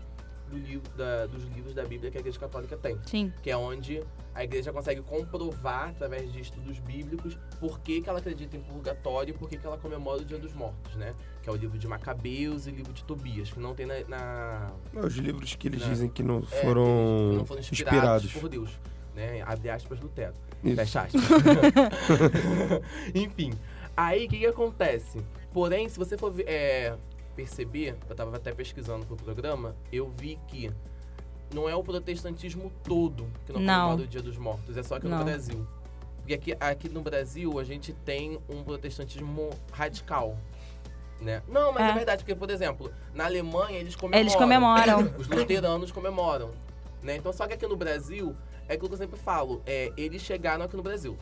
do 0.50 0.58
livro, 0.58 0.90
da- 0.96 1.26
dos 1.26 1.44
livros 1.44 1.72
da 1.74 1.84
Bíblia 1.84 2.10
que 2.10 2.16
a 2.18 2.20
Igreja 2.20 2.38
Católica 2.38 2.76
tem. 2.76 2.98
Sim. 3.06 3.32
que 3.42 3.50
é 3.50 3.56
onde 3.56 4.02
a 4.34 4.44
igreja 4.44 4.72
consegue 4.72 5.00
comprovar, 5.02 5.88
através 5.90 6.32
de 6.32 6.40
estudos 6.40 6.78
bíblicos, 6.80 7.36
por 7.58 7.80
que, 7.80 8.00
que 8.00 8.08
ela 8.08 8.18
acredita 8.18 8.56
em 8.56 8.60
purgatório 8.60 9.32
e 9.34 9.36
por 9.36 9.48
que, 9.48 9.56
que 9.56 9.66
ela 9.66 9.76
comemora 9.78 10.22
o 10.22 10.24
Dia 10.24 10.38
dos 10.38 10.52
Mortos, 10.52 10.94
né? 10.96 11.14
Que 11.42 11.48
é 11.48 11.52
o 11.52 11.56
livro 11.56 11.78
de 11.78 11.86
Macabeus 11.88 12.66
e 12.66 12.70
o 12.70 12.74
livro 12.74 12.92
de 12.92 13.02
Tobias, 13.04 13.50
que 13.50 13.58
não 13.60 13.74
tem 13.74 13.86
na... 13.86 13.94
na- 14.08 14.72
Os 14.94 15.14
livros 15.16 15.54
que 15.56 15.68
eles 15.68 15.80
Não. 15.82 15.88
dizem 15.88 16.08
que 16.08 16.22
não 16.22 16.38
é, 16.50 16.62
foram, 16.64 16.84
que 17.32 17.36
não 17.38 17.44
foram 17.46 17.60
inspirados, 17.60 18.24
inspirados. 18.24 18.32
por 18.34 18.48
Deus, 18.48 18.70
né? 19.14 19.42
Abre 19.42 19.70
aspas, 19.70 19.98
Lutero. 20.00 20.34
Isso. 20.62 20.76
Fecha 20.76 21.02
aspas. 21.02 21.22
Enfim, 23.14 23.52
aí 23.96 24.26
o 24.26 24.28
que, 24.28 24.38
que 24.38 24.46
acontece? 24.46 25.18
Porém, 25.52 25.88
se 25.88 25.98
você 25.98 26.16
for 26.16 26.30
ver- 26.30 26.44
é, 26.46 26.96
perceber, 27.40 27.96
eu 28.08 28.14
tava 28.14 28.36
até 28.36 28.52
pesquisando 28.52 29.06
pro 29.06 29.16
programa, 29.16 29.74
eu 29.90 30.12
vi 30.18 30.38
que 30.46 30.70
não 31.54 31.68
é 31.68 31.74
o 31.74 31.82
protestantismo 31.82 32.70
todo 32.84 33.26
que 33.46 33.52
não, 33.52 33.60
Não. 33.60 33.74
comemora 33.84 34.02
o 34.02 34.06
Dia 34.06 34.22
dos 34.22 34.36
Mortos, 34.36 34.76
é 34.76 34.82
só 34.82 34.96
aqui 34.96 35.08
Não. 35.08 35.18
no 35.18 35.24
Brasil. 35.24 35.66
Porque 36.18 36.34
aqui, 36.34 36.56
aqui 36.60 36.88
no 36.90 37.00
Brasil 37.00 37.58
a 37.58 37.64
gente 37.64 37.92
tem 37.92 38.38
um 38.48 38.62
protestantismo 38.62 39.50
radical. 39.72 40.36
Né? 41.18 41.42
Não, 41.48 41.72
mas 41.72 41.82
é. 41.86 41.90
É. 41.90 41.94
verdade, 41.94 42.22
porque, 42.22 42.34
por 42.34 42.50
exemplo, 42.50 42.92
na 43.14 43.24
Alemanha 43.24 43.78
eles 43.78 43.96
comemoram. 43.96 44.20
Eles 44.20 44.36
comemoram. 44.36 45.14
Os 45.18 45.26
luteranos 45.26 45.90
comemoram. 45.90 46.50
Né? 47.02 47.16
Então, 47.16 47.32
só 47.32 47.46
que 47.46 47.54
aqui 47.54 47.66
no 47.66 47.76
Brasil, 47.76 48.36
é 48.68 48.74
aquilo 48.74 48.88
que 48.88 48.94
eu 48.94 48.98
sempre 48.98 49.18
falo, 49.18 49.62
é, 49.66 49.92
eles 49.96 50.22
chegaram 50.22 50.64
aqui 50.64 50.76
no 50.76 50.82
Brasil. 50.82 51.18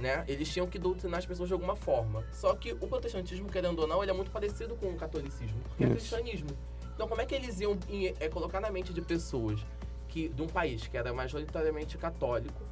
Né? 0.00 0.24
Eles 0.26 0.48
tinham 0.48 0.66
que 0.66 0.78
doutrinar 0.78 1.18
as 1.18 1.26
pessoas 1.26 1.48
de 1.48 1.52
alguma 1.52 1.76
forma. 1.76 2.24
Só 2.32 2.54
que 2.54 2.72
o 2.72 2.86
protestantismo, 2.88 3.50
querendo 3.50 3.80
ou 3.80 3.86
não, 3.86 4.02
ele 4.02 4.10
é 4.10 4.14
muito 4.14 4.30
parecido 4.30 4.74
com 4.76 4.86
o 4.88 4.96
catolicismo, 4.96 5.60
porque 5.68 5.84
é 5.84 5.88
Isso. 5.88 5.96
cristianismo. 5.96 6.48
Então, 6.94 7.06
como 7.06 7.20
é 7.20 7.26
que 7.26 7.34
eles 7.34 7.60
iam 7.60 7.78
em- 7.88 8.06
é, 8.18 8.28
colocar 8.30 8.60
na 8.60 8.70
mente 8.70 8.94
de 8.94 9.02
pessoas 9.02 9.60
que 10.08 10.28
de 10.30 10.40
um 10.42 10.46
país 10.46 10.86
que 10.86 10.96
era 10.96 11.12
majoritariamente 11.12 11.98
católico, 11.98 12.62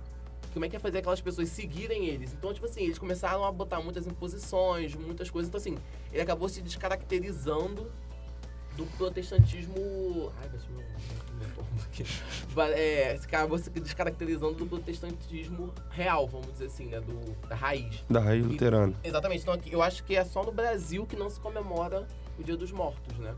como 0.54 0.64
é 0.64 0.68
que 0.70 0.76
ia 0.76 0.80
fazer 0.80 0.98
aquelas 0.98 1.20
pessoas 1.20 1.50
seguirem 1.50 2.06
eles? 2.06 2.32
Então, 2.32 2.52
tipo 2.54 2.64
assim, 2.64 2.82
eles 2.84 2.98
começaram 2.98 3.44
a 3.44 3.52
botar 3.52 3.80
muitas 3.82 4.06
imposições, 4.06 4.94
muitas 4.94 5.28
coisas. 5.30 5.48
Então, 5.48 5.60
assim, 5.60 5.76
ele 6.10 6.22
acabou 6.22 6.48
se 6.48 6.62
descaracterizando 6.62 7.90
do 8.78 8.86
protestantismo. 8.96 10.32
Ai, 10.40 10.48
vai 10.48 10.60
meu, 10.70 11.48
meu 11.48 11.64
aqui. 11.84 12.04
Va- 12.54 12.68
É, 12.70 13.12
acabou 13.14 13.58
se 13.58 13.68
descaracterizando 13.70 14.54
do 14.54 14.66
protestantismo 14.66 15.72
real, 15.90 16.26
vamos 16.28 16.52
dizer 16.52 16.66
assim, 16.66 16.86
né? 16.86 17.00
Do, 17.00 17.48
da 17.48 17.54
raiz. 17.56 18.04
Da 18.08 18.20
raiz 18.20 18.46
luterana. 18.46 18.94
Exatamente. 19.02 19.42
Então, 19.42 19.54
aqui, 19.54 19.72
eu 19.72 19.82
acho 19.82 20.04
que 20.04 20.14
é 20.16 20.24
só 20.24 20.42
no 20.44 20.52
Brasil 20.52 21.04
que 21.06 21.16
não 21.16 21.28
se 21.28 21.40
comemora 21.40 22.06
o 22.38 22.42
Dia 22.44 22.56
dos 22.56 22.70
Mortos, 22.70 23.18
né? 23.18 23.34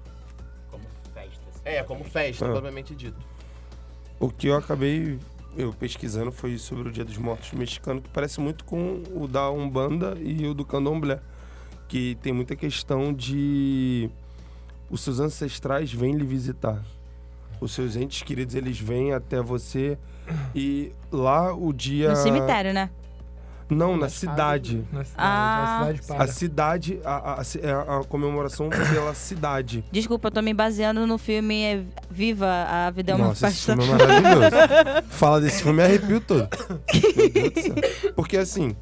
Como 0.70 0.85
festa. 1.14 1.40
assim, 1.48 1.61
É, 1.64 1.83
como 1.83 2.05
festa, 2.05 2.44
Ah. 2.46 2.50
propriamente 2.50 2.94
dito. 2.94 3.18
O 4.20 4.29
que 4.29 4.46
eu 4.48 4.57
acabei 4.57 5.18
eu 5.57 5.72
pesquisando 5.72 6.31
foi 6.31 6.57
sobre 6.59 6.88
o 6.88 6.92
Dia 6.92 7.05
dos 7.05 7.16
Mortos 7.16 7.50
mexicano, 7.53 8.00
que 8.03 8.09
parece 8.11 8.38
muito 8.40 8.64
com 8.64 9.03
o 9.14 9.26
da 9.26 9.50
Umbanda 9.50 10.16
e 10.20 10.46
o 10.46 10.55
do 10.55 10.64
Candomblé, 10.64 11.18
que 11.88 12.14
tem 12.22 12.33
muita 12.33 12.55
questão 12.55 13.12
de 13.12 14.09
os 14.90 15.00
seus 15.03 15.20
ancestrais 15.20 15.92
vêm 15.92 16.14
lhe 16.16 16.24
visitar. 16.24 16.83
Os 17.61 17.72
seus 17.72 17.94
entes 17.96 18.22
queridos, 18.22 18.55
eles 18.55 18.79
vêm 18.81 19.12
até 19.12 19.40
você 19.42 19.98
e 20.55 20.92
lá 21.12 21.55
o 21.55 21.72
dia 21.72 22.11
No 22.11 22.16
cemitério, 22.16 22.72
né? 22.72 22.90
Não, 23.68 23.92
na 23.92 24.03
Nas 24.07 24.14
cidade. 24.14 24.85
Na 24.90 25.05
cidade, 25.05 25.14
Ah. 25.16 25.61
na 25.61 25.87
cidade 25.87 26.07
para. 26.09 26.24
A 26.24 26.26
cidade, 26.26 27.00
a, 27.05 27.14
a, 27.14 27.35
a- 27.35 28.00
a 28.00 28.05
comemoração 28.05 28.68
pela 28.68 29.14
cidade. 29.14 29.85
Desculpa, 29.92 30.26
eu 30.26 30.33
tô 30.33 30.42
me 30.42 30.53
baseando 30.53 31.07
no 31.07 31.16
filme 31.18 31.62
é, 31.62 31.85
Viva, 32.11 32.48
a 32.48 32.90
Vida 32.90 33.12
é 33.12 33.14
uma 33.14 33.29
Nossa, 33.29 33.46
esse 33.46 33.66
Festa. 33.66 33.81
filme 33.81 34.03
é 34.03 34.07
maravilhoso. 34.07 34.57
Fala 35.11 35.40
desse 35.40 35.62
filme 35.62 35.81
e 35.83 35.85
arrepio 35.85 36.20
todo. 36.20 36.48
Porque 38.16 38.37
assim, 38.37 38.74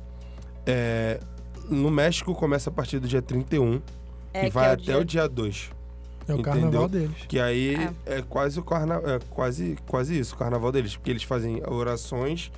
é, 0.67 1.21
no 1.69 1.91
México 1.91 2.35
começa 2.35 2.71
a 2.71 2.73
partir 2.73 2.99
do 2.99 3.07
dia 3.09 3.21
31 3.21 3.83
É, 4.33 4.47
e 4.47 4.51
vai 4.51 4.69
é 4.69 4.71
o 4.71 4.73
até 4.73 4.83
dia- 4.85 4.99
o 4.99 5.05
dia 5.05 5.29
2. 5.29 5.71
É 6.29 6.33
o 6.35 6.41
Entendeu? 6.41 6.43
carnaval 6.61 6.89
deles. 6.89 7.17
Que 7.27 7.41
aí 7.41 7.91
é, 8.05 8.23
quase 8.23 8.61
o 8.61 8.63
carnaval. 8.63 9.09
É 9.11 9.19
quase, 9.31 9.77
quase 9.87 10.19
isso, 10.19 10.35
o 10.35 10.39
carnaval 10.39 10.71
deles. 10.71 10.95
Porque 10.97 11.11
eles 11.11 11.23
fazem 11.23 11.63
orações 11.67 12.53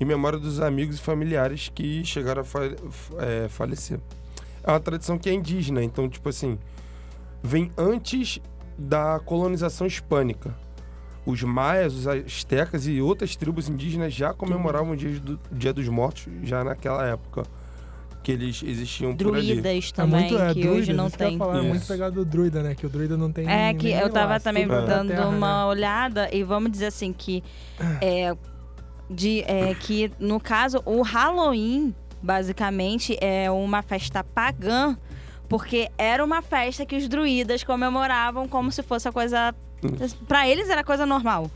em 0.00 0.04
memória 0.04 0.38
dos 0.38 0.60
amigos 0.60 0.96
e 0.96 1.00
familiares 1.00 1.68
que 1.74 2.04
chegaram 2.04 2.42
a 2.42 2.44
fa- 2.44 2.60
é, 3.18 3.48
falecer. 3.48 3.98
É 4.62 4.70
uma 4.70 4.78
tradição 4.80 5.18
que 5.18 5.28
é 5.28 5.32
indígena, 5.32 5.82
então, 5.82 6.08
tipo 6.08 6.28
assim, 6.28 6.58
vem 7.42 7.72
antes 7.76 8.38
da 8.78 9.18
colonização 9.24 9.86
hispânica. 9.86 10.54
Os 11.26 11.42
maias, 11.42 11.94
os 11.94 12.06
astecas 12.06 12.86
e 12.86 13.00
outras 13.02 13.34
tribos 13.34 13.68
indígenas 13.68 14.14
já 14.14 14.32
comemoravam 14.32 14.92
o 14.92 14.96
dia, 14.96 15.18
do, 15.20 15.38
dia 15.50 15.72
dos 15.72 15.88
mortos 15.88 16.26
já 16.44 16.62
naquela 16.62 17.04
época. 17.06 17.42
Que 18.28 18.32
eles 18.32 18.62
existiam 18.62 19.16
por 19.16 19.34
ali. 19.34 19.54
Druidas 19.54 19.88
É 19.88 19.94
também, 19.94 20.20
muito, 20.20 20.38
é, 20.38 20.48
que 20.52 20.60
druida, 20.60 20.78
hoje 20.78 20.92
não 20.92 21.08
tem. 21.08 21.38
falar, 21.38 21.58
é 21.60 21.62
muito 21.62 21.86
pegado 21.86 22.14
do 22.16 22.24
druida, 22.26 22.62
né? 22.62 22.74
Que 22.74 22.84
o 22.84 22.88
druida 22.90 23.16
não 23.16 23.32
tem 23.32 23.48
É 23.48 23.72
que 23.72 23.90
eu 23.90 24.10
tava 24.10 24.34
laço, 24.34 24.44
também 24.44 24.66
dando 24.66 25.08
terra, 25.08 25.28
uma 25.28 25.60
né? 25.60 25.64
olhada 25.64 26.28
e 26.30 26.42
vamos 26.42 26.70
dizer 26.70 26.86
assim 26.86 27.10
que 27.10 27.42
é, 28.02 28.36
de, 29.08 29.40
é 29.46 29.74
que 29.74 30.12
no 30.18 30.38
caso 30.38 30.82
o 30.84 31.00
Halloween 31.00 31.94
basicamente 32.22 33.16
é 33.18 33.50
uma 33.50 33.80
festa 33.80 34.22
pagã 34.22 34.94
Porque 35.48 35.90
era 35.96 36.22
uma 36.22 36.42
festa 36.42 36.84
que 36.84 36.96
os 36.96 37.08
druidas 37.08 37.64
comemoravam 37.64 38.46
como 38.46 38.70
se 38.70 38.82
fosse 38.82 39.08
a 39.08 39.12
coisa. 39.12 39.54
Pra 40.26 40.46
eles 40.46 40.68
era 40.68 40.84
coisa 40.84 41.06
normal. 41.06 41.50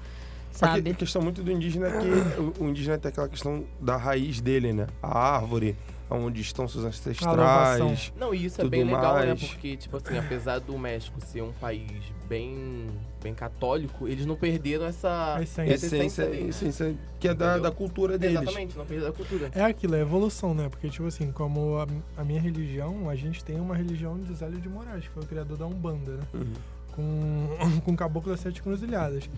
Sabe? 0.53 0.91
a 0.91 0.95
questão 0.95 1.20
muito 1.20 1.43
do 1.43 1.51
indígena 1.53 1.89
é 1.89 1.99
que 1.99 2.41
o, 2.41 2.64
o 2.64 2.68
indígena 2.70 2.97
tem 2.97 3.11
aquela 3.11 3.29
questão 3.29 3.64
da 3.81 3.97
raiz 3.97 4.41
dele, 4.41 4.73
né? 4.73 4.87
A 5.03 5.37
árvore, 5.37 5.77
onde 6.13 6.41
estão 6.41 6.69
seus 6.69 6.85
ancestrais. 6.85 8.13
Não, 8.19 8.35
e 8.35 8.45
isso 8.45 8.61
é 8.61 8.69
bem 8.69 8.85
legal, 8.85 9.17
né? 9.17 9.27
mais. 9.27 9.45
Porque, 9.45 9.77
tipo 9.77 9.97
assim, 9.97 10.19
apesar 10.19 10.59
do 10.61 10.79
México 10.79 11.21
ser 11.25 11.43
um 11.43 11.53
país 11.53 11.91
bem, 12.29 12.89
bem 13.23 13.35
católico, 13.35 14.09
eles 14.09 14.25
não 14.27 14.37
perderam 14.37 14.87
essa, 14.87 15.37
A 15.37 15.43
essência. 15.43 15.75
essa 15.75 15.87
Essência, 15.87 16.29
né? 16.29 16.41
essência 16.49 16.97
que 17.19 17.29
é 17.29 17.35
da, 17.35 17.59
da 17.59 17.71
cultura 17.71 18.19
deles. 18.19 18.41
Exatamente, 18.41 18.77
não 18.77 18.87
perderam 18.87 19.11
a 19.11 19.15
cultura. 19.15 19.51
É 19.55 19.63
aquilo, 19.63 19.95
é 19.95 20.01
evolução, 20.01 20.55
né? 20.55 20.69
Porque, 20.69 20.89
tipo 20.89 21.07
assim, 21.07 21.31
como 21.33 21.77
a, 21.77 21.87
a 22.17 22.25
minha 22.25 22.41
religião, 22.41 23.09
a 23.09 23.17
gente 23.17 23.45
tem 23.45 23.61
uma 23.61 23.77
religião 23.77 24.19
de 24.19 24.33
Zélio 24.35 24.61
de 24.61 24.69
Moraes, 24.69 25.07
que 25.07 25.11
foi 25.15 25.23
o 25.23 25.27
criador 25.27 25.57
da 25.57 25.67
Umbanda, 25.67 26.13
né? 26.13 26.23
Uhum. 26.35 26.53
Com, 26.93 27.81
com 27.85 27.93
o 27.93 27.97
Caboclo 27.97 28.31
das 28.31 28.41
Sete 28.41 28.63
Cruzilhadas. 28.63 29.29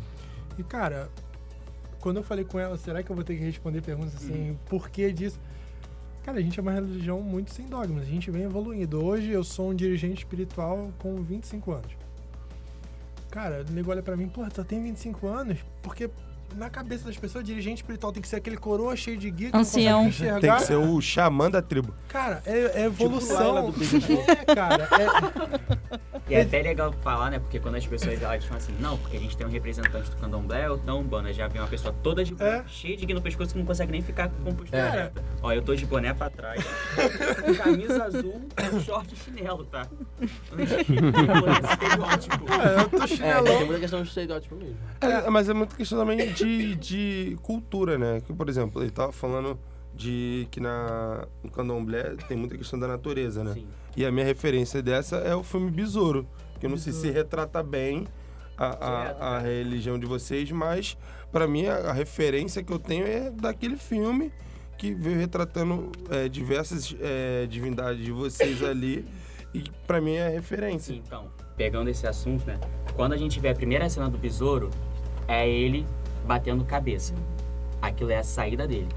E, 0.58 0.62
cara, 0.62 1.08
quando 2.00 2.18
eu 2.18 2.22
falei 2.22 2.44
com 2.44 2.60
ela, 2.60 2.76
será 2.76 3.02
que 3.02 3.10
eu 3.10 3.16
vou 3.16 3.24
ter 3.24 3.36
que 3.36 3.42
responder 3.42 3.80
perguntas 3.80 4.14
assim, 4.14 4.58
por 4.66 4.88
que 4.90 5.10
disso? 5.12 5.40
Cara, 6.24 6.38
a 6.38 6.40
gente 6.40 6.58
é 6.58 6.62
uma 6.62 6.72
religião 6.72 7.20
muito 7.20 7.52
sem 7.52 7.66
dogmas, 7.66 8.04
a 8.04 8.06
gente 8.06 8.30
vem 8.30 8.44
evoluindo. 8.44 9.04
Hoje 9.04 9.30
eu 9.30 9.44
sou 9.44 9.70
um 9.70 9.74
dirigente 9.74 10.20
espiritual 10.20 10.90
com 10.98 11.22
25 11.22 11.72
anos. 11.72 11.92
Cara, 13.30 13.62
o 13.68 13.72
nego 13.72 13.90
olha 13.90 14.02
pra 14.02 14.16
mim, 14.16 14.26
pô, 14.28 14.42
só 14.54 14.64
tem 14.64 14.82
25 14.82 15.26
anos? 15.26 15.58
Porque 15.82 16.08
na 16.56 16.70
cabeça 16.70 17.04
das 17.06 17.16
pessoas, 17.16 17.44
dirigente 17.44 17.82
espiritual 17.82 18.12
tem 18.12 18.22
que 18.22 18.28
ser 18.28 18.36
aquele 18.36 18.56
coroa 18.56 18.94
cheio 18.96 19.16
de 19.16 19.30
guia 19.30 19.50
que 19.50 19.56
Ancião. 19.56 20.00
Tem 20.00 20.08
enxergar. 20.08 20.56
que 20.56 20.62
ser 20.64 20.76
o 20.76 21.00
xamã 21.00 21.50
da 21.50 21.60
tribo. 21.62 21.94
Cara, 22.08 22.42
é, 22.46 22.82
é 22.82 22.84
evolução. 22.86 23.52
Laila 23.54 23.70
do 23.70 23.72
BBB. 23.78 24.14
é, 24.28 24.54
cara. 24.54 24.88
É, 24.92 26.30
E 26.30 26.34
é 26.34 26.40
até 26.42 26.62
legal 26.62 26.92
falar, 27.02 27.30
né? 27.30 27.38
Porque 27.38 27.58
quando 27.60 27.74
as 27.76 27.86
pessoas 27.86 28.20
elas 28.22 28.44
falam 28.44 28.56
assim, 28.58 28.74
não, 28.80 28.96
porque 28.96 29.16
a 29.16 29.20
gente 29.20 29.36
tem 29.36 29.46
um 29.46 29.50
representante 29.50 30.10
do 30.10 30.16
candomblé 30.16 30.70
ou 30.70 30.76
da 30.78 30.94
Umbanda, 30.94 31.32
já 31.32 31.46
vem 31.48 31.60
uma 31.60 31.68
pessoa 31.68 31.94
toda 32.02 32.24
de 32.24 32.34
boné, 32.34 32.58
É. 32.58 32.64
cheia 32.66 32.96
de 32.96 33.04
guia 33.04 33.14
no 33.14 33.20
pescoço 33.22 33.52
que 33.52 33.58
não 33.58 33.66
consegue 33.66 33.92
nem 33.92 34.00
ficar 34.00 34.28
com 34.30 34.54
postura 34.54 34.80
É. 34.82 34.90
reta. 34.90 35.22
Ó, 35.42 35.52
eu 35.52 35.60
tô 35.62 35.74
de 35.74 35.84
boné 35.84 36.14
pra 36.14 36.30
trás, 36.30 36.62
com 36.64 37.54
camisa 37.62 38.04
azul, 38.04 38.40
short 38.84 39.12
e 39.12 39.16
chinelo, 39.16 39.64
tá? 39.66 39.86
É, 42.64 42.80
eu 42.80 42.88
tô 42.88 43.02
É, 43.02 43.06
chinelão. 43.06 43.44
tem 43.44 43.64
muita 43.66 43.80
questão 43.80 44.02
de 44.02 44.08
estereótipo 44.08 44.54
mesmo. 44.56 44.76
É, 45.00 45.28
mas 45.30 45.48
é 45.48 45.54
muito 45.54 45.74
questão 45.76 45.98
também 45.98 46.16
de, 46.16 46.32
de 46.76 47.38
cultura, 47.42 47.98
né? 47.98 48.20
Que, 48.20 48.32
por 48.32 48.48
exemplo, 48.48 48.82
ele 48.82 48.90
tava 48.90 49.12
falando 49.12 49.58
de 49.94 50.48
que 50.50 50.60
na, 50.60 51.26
no 51.42 51.50
candomblé 51.50 52.16
tem 52.28 52.36
muita 52.36 52.56
questão 52.56 52.78
da 52.78 52.88
natureza, 52.88 53.44
né? 53.44 53.54
Sim. 53.54 53.66
E 53.96 54.04
a 54.04 54.10
minha 54.10 54.26
referência 54.26 54.82
dessa 54.82 55.16
é 55.16 55.34
o 55.34 55.42
filme 55.42 55.70
Besouro, 55.70 56.26
que 56.58 56.66
eu 56.66 56.70
não 56.70 56.76
sei 56.76 56.92
se 56.92 57.10
retrata 57.10 57.62
bem 57.62 58.06
a, 58.56 58.66
a, 58.66 59.10
a 59.10 59.14
cara. 59.14 59.38
religião 59.40 59.98
de 59.98 60.06
vocês, 60.06 60.50
mas 60.50 60.96
pra 61.30 61.46
mim 61.46 61.66
a, 61.66 61.90
a 61.90 61.92
referência 61.92 62.62
que 62.62 62.72
eu 62.72 62.78
tenho 62.78 63.06
é 63.06 63.30
daquele 63.30 63.76
filme 63.76 64.32
que 64.76 64.92
veio 64.92 65.16
retratando 65.16 65.92
é, 66.10 66.28
diversas 66.28 66.94
é, 67.00 67.46
divindades 67.46 68.04
de 68.04 68.10
vocês 68.10 68.62
ali 68.64 69.04
e 69.52 69.62
pra 69.86 70.00
mim 70.00 70.14
é 70.14 70.26
a 70.26 70.30
referência. 70.30 70.92
Então, 70.92 71.30
pegando 71.56 71.88
esse 71.88 72.06
assunto, 72.06 72.44
né? 72.46 72.58
Quando 72.96 73.12
a 73.12 73.16
gente 73.16 73.38
vê 73.38 73.48
a 73.48 73.54
primeira 73.54 73.88
cena 73.88 74.08
do 74.08 74.18
besouro, 74.18 74.70
é 75.28 75.48
ele 75.48 75.86
batendo 76.24 76.64
cabeça. 76.64 77.14
Aquilo 77.80 78.10
é 78.10 78.18
a 78.18 78.24
saída 78.24 78.66
dele. 78.66 78.88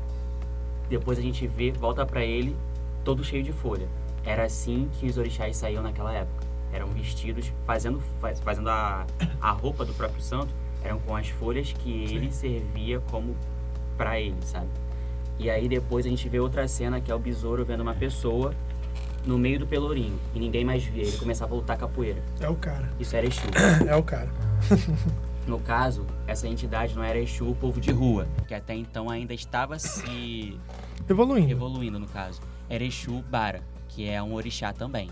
Depois 0.89 1.17
a 1.19 1.21
gente 1.21 1.45
vê, 1.47 1.71
volta 1.71 2.05
pra 2.05 2.23
ele, 2.23 2.55
todo 3.03 3.23
cheio 3.23 3.43
de 3.43 3.51
folha. 3.51 3.87
Era 4.25 4.43
assim 4.45 4.89
que 4.93 5.05
os 5.07 5.17
orixás 5.17 5.57
saíam 5.57 5.83
naquela 5.83 6.13
época. 6.13 6.45
Eram 6.71 6.87
vestidos, 6.87 7.51
fazendo, 7.65 8.01
faz- 8.21 8.39
fazendo 8.39 8.69
a, 8.69 9.05
a 9.41 9.51
roupa 9.51 9.83
do 9.85 9.93
próprio 9.93 10.21
santo, 10.21 10.49
eram 10.83 10.99
com 10.99 11.15
as 11.15 11.27
folhas 11.29 11.73
que 11.73 12.03
ele 12.13 12.31
servia 12.31 13.01
como 13.09 13.35
pra 13.97 14.19
ele, 14.19 14.35
sabe? 14.41 14.67
E 15.39 15.49
aí 15.49 15.67
depois 15.67 16.05
a 16.05 16.09
gente 16.09 16.27
vê 16.29 16.39
outra 16.39 16.67
cena 16.67 16.99
que 17.01 17.11
é 17.11 17.15
o 17.15 17.19
besouro 17.19 17.63
vendo 17.65 17.81
uma 17.81 17.93
pessoa 17.93 18.53
no 19.25 19.37
meio 19.37 19.59
do 19.59 19.67
pelourinho 19.67 20.17
e 20.33 20.39
ninguém 20.39 20.63
mais 20.65 20.83
via. 20.83 21.03
Ele 21.03 21.17
começava 21.17 21.53
a 21.53 21.57
lutar 21.57 21.77
capoeira. 21.77 22.21
É 22.39 22.49
o 22.49 22.55
cara. 22.55 22.89
Isso 22.99 23.15
era 23.15 23.25
Exu. 23.25 23.41
É 23.87 23.95
o 23.95 24.03
cara. 24.03 24.29
No 25.47 25.59
caso, 25.59 26.05
essa 26.27 26.45
entidade 26.47 26.93
não 26.93 27.01
era 27.03 27.17
Exu, 27.17 27.49
o 27.49 27.55
povo 27.55 27.79
de 27.79 27.89
rua, 27.91 28.27
que 28.47 28.53
até 28.53 28.75
então 28.75 29.09
ainda 29.09 29.33
estava 29.33 29.79
se 29.79 30.59
Evoluindo. 31.09 31.49
evoluindo 31.51 31.97
no 31.97 32.07
caso. 32.07 32.41
Era 32.69 32.83
Exu 32.83 33.21
Bara, 33.29 33.61
que 33.87 34.07
é 34.09 34.21
um 34.21 34.33
orixá 34.33 34.73
também, 34.73 35.09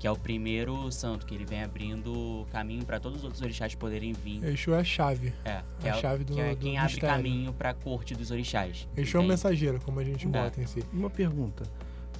que 0.00 0.06
é 0.06 0.10
o 0.10 0.16
primeiro 0.16 0.90
santo 0.90 1.24
que 1.24 1.32
ele 1.36 1.44
vem 1.44 1.62
abrindo 1.62 2.44
caminho 2.50 2.84
para 2.84 2.98
todos 2.98 3.18
os 3.18 3.24
outros 3.24 3.40
orixás 3.42 3.76
poderem 3.76 4.12
vir. 4.12 4.42
Exu 4.44 4.74
é 4.74 4.80
a 4.80 4.84
chave. 4.84 5.32
É, 5.44 5.62
que 5.78 5.88
A 5.88 5.92
é, 5.92 5.96
o- 5.96 6.00
chave 6.00 6.24
do- 6.24 6.34
que 6.34 6.40
é 6.40 6.50
do 6.50 6.56
quem 6.56 6.76
abre 6.78 6.92
mistério. 6.92 7.16
caminho 7.16 7.52
para 7.52 7.70
a 7.70 7.74
corte 7.74 8.14
dos 8.16 8.32
orixás. 8.32 8.88
Exu 8.96 9.18
é 9.18 9.20
o 9.20 9.24
mensageiro, 9.24 9.80
como 9.84 10.00
a 10.00 10.04
gente 10.04 10.26
É. 10.26 10.28
bota 10.28 10.60
em 10.60 10.66
si. 10.66 10.82
Uma 10.92 11.08
pergunta. 11.08 11.62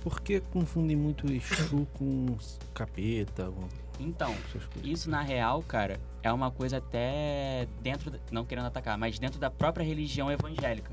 Por 0.05 0.21
que 0.21 0.39
confundem 0.39 0.95
muito 0.97 1.27
Exu 1.33 1.85
com 1.95 2.27
capeta? 2.73 3.51
Com 3.51 3.67
Então? 3.99 4.35
Isso, 4.83 5.09
na 5.11 5.23
real, 5.23 5.63
cara, 5.63 6.01
é 6.23 6.33
uma 6.33 6.51
coisa 6.51 6.79
até 6.79 7.67
dentro, 7.81 8.13
não 8.31 8.45
querendo 8.45 8.67
atacar, 8.67 8.99
mas 8.99 9.19
dentro 9.19 9.39
da 9.39 9.51
própria 9.51 9.85
religião 9.85 10.31
evangélica. 10.31 10.91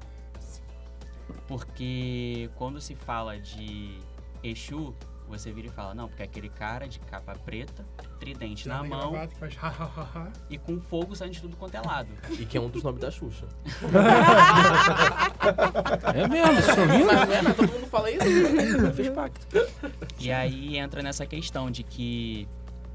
Porque 1.47 2.49
quando 2.56 2.80
se 2.80 2.95
fala 2.95 3.38
de 3.38 3.99
Exu, 4.43 4.95
você 5.28 5.51
vira 5.51 5.68
e 5.68 5.72
fala, 5.72 5.93
não, 5.93 6.08
porque 6.08 6.22
é 6.22 6.26
aquele 6.26 6.49
cara 6.49 6.88
de 6.88 6.99
capa 6.99 7.34
preta, 7.34 7.86
tridente 8.20 8.68
na 8.68 8.84
mão 8.84 9.12
gravata, 9.12 9.36
faz 9.36 9.58
ha, 9.62 9.68
ha, 9.68 9.84
ha, 9.84 10.08
ha. 10.16 10.32
e 10.49 10.58
com 10.58 10.80
fogo 10.80 11.16
saindo 11.16 11.34
de 11.34 11.41
tudo 11.41 11.58
quanto 11.58 11.76
é 11.76 11.82
lado. 11.82 12.10
E 12.39 12.45
que 12.45 12.58
é 12.58 12.62
um 12.62 12.70
dos 12.70 12.84
nomes 12.84 13.01
da 13.01 13.12
Xuxa. 13.12 13.47
É 16.14 16.28
mesmo, 16.28 16.60
estão 16.60 16.88
rindo? 16.88 17.06
Mas, 17.06 17.43
né, 17.43 17.54
todo 17.54 17.72
mundo 17.72 17.88
fala 17.88 18.10
isso. 18.12 18.93
Fez 18.93 19.10
pacto. 19.10 19.45
E 20.20 20.32
aí 20.32 20.78
entra 20.78 21.01
nessa 21.01 21.26
questão 21.26 21.70
de 21.70 21.84
que 21.84 22.47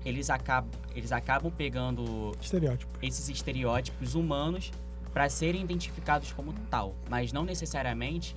eles 0.09 0.31
acabam, 0.31 0.71
eles 0.95 1.13
acabam 1.13 1.51
pegando 1.53 2.33
Estereótipo. 2.41 2.91
esses 3.03 3.29
estereótipos 3.29 4.15
humanos 4.15 4.71
para 5.13 5.29
serem 5.29 5.63
identificados 5.63 6.33
como 6.33 6.53
tal, 6.71 6.95
mas 7.11 7.33
não 7.33 7.45
necessariamente 7.45 8.35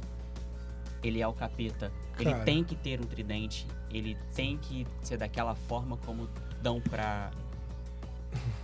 ele 1.04 1.22
é 1.22 1.28
o 1.28 1.34
capeta. 1.34 1.92
Ele 2.20 2.32
Cara. 2.32 2.44
tem 2.44 2.64
que 2.64 2.76
ter 2.76 3.00
um 3.00 3.04
tridente, 3.06 3.66
ele 3.90 4.16
tem 4.36 4.58
que 4.58 4.86
ser 5.02 5.18
daquela 5.18 5.56
forma 5.56 5.98
como 6.06 6.28
dão 6.62 6.80
pra 6.82 7.32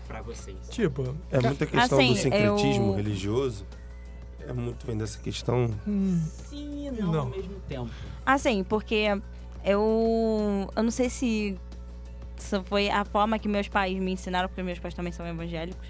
para 0.08 0.22
vocês. 0.22 0.58
Tipo, 0.70 1.14
É 1.30 1.42
muita 1.42 1.66
questão 1.66 2.00
Assim, 2.00 2.14
do 2.14 2.18
sincretismo 2.20 2.86
eu- 2.92 2.96
religioso. 2.96 3.66
É 4.48 4.54
muito 4.54 4.86
vem 4.86 4.98
dessa 4.98 5.20
questão. 5.20 5.70
hum, 5.86 6.22
Sim 6.50 6.88
e 6.88 6.92
não, 6.92 7.12
Não. 7.12 7.20
ao 7.22 7.26
mesmo 7.26 7.60
tempo. 7.68 7.92
Assim, 8.26 8.64
porque 8.64 9.08
eu. 9.66 10.70
Eu 10.74 10.84
não 10.84 10.92
sei 10.92 11.10
se. 11.10 11.60
Isso 12.38 12.64
foi 12.66 12.90
a 12.90 13.04
forma 13.04 13.40
que 13.40 13.48
meus 13.48 13.68
pais 13.68 13.98
me 13.98 14.12
ensinaram, 14.12 14.48
porque 14.48 14.62
meus 14.64 14.80
pais 14.80 14.94
também 14.94 15.12
são 15.12 15.26
evangélicos. 15.28 15.88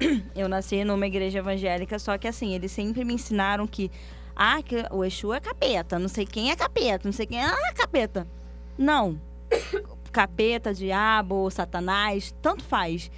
Eu 0.34 0.48
nasci 0.48 0.84
numa 0.84 1.06
igreja 1.06 1.38
evangélica, 1.38 1.98
só 1.98 2.16
que 2.18 2.26
assim, 2.26 2.54
eles 2.54 2.72
sempre 2.72 3.04
me 3.04 3.14
ensinaram 3.14 3.66
que. 3.66 3.90
Ah, 4.34 4.62
que 4.62 4.84
o 4.90 5.02
Exu 5.02 5.32
é 5.32 5.40
capeta, 5.40 5.98
não 5.98 6.08
sei 6.08 6.26
quem 6.26 6.50
é 6.50 6.56
capeta, 6.56 7.08
não 7.08 7.12
sei 7.12 7.26
quem 7.26 7.42
é 7.42 7.46
ah, 7.46 7.72
capeta. 7.74 8.26
Não. 8.76 9.18
Capeta, 10.12 10.72
diabo, 10.72 11.50
satanás, 11.50 12.34
tanto 12.40 12.64
faz. 12.64 13.10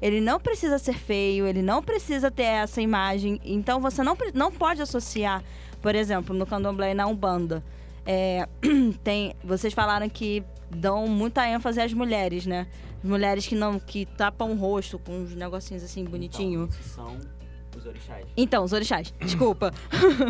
Ele 0.00 0.20
não 0.20 0.38
precisa 0.40 0.78
ser 0.78 0.94
feio, 0.94 1.46
ele 1.46 1.62
não 1.62 1.82
precisa 1.82 2.30
ter 2.30 2.44
essa 2.44 2.80
imagem. 2.80 3.40
Então 3.44 3.80
você 3.80 4.02
não, 4.02 4.16
não 4.32 4.50
pode 4.50 4.80
associar, 4.80 5.42
por 5.82 5.94
exemplo, 5.94 6.34
no 6.34 6.46
candomblé 6.46 6.92
e 6.92 6.94
na 6.94 7.06
Umbanda. 7.06 7.62
É, 8.06 8.48
tem, 9.02 9.34
vocês 9.42 9.74
falaram 9.74 10.08
que 10.08 10.44
dão 10.70 11.06
muita 11.08 11.48
ênfase 11.48 11.80
às 11.80 11.92
mulheres, 11.92 12.46
né? 12.46 12.66
As 13.02 13.08
mulheres 13.08 13.46
que 13.46 13.54
não 13.54 13.78
que 13.78 14.06
tapam 14.06 14.52
o 14.52 14.54
rosto 14.54 14.98
com 14.98 15.12
uns 15.12 15.34
negocinhos 15.34 15.82
assim 15.82 16.04
bonitinho. 16.04 16.64
Então, 16.64 16.82
são 16.82 17.16
os 17.76 17.86
orixás. 17.86 18.26
Então, 18.36 18.64
os 18.64 18.72
orixás, 18.72 19.14
desculpa. 19.20 19.72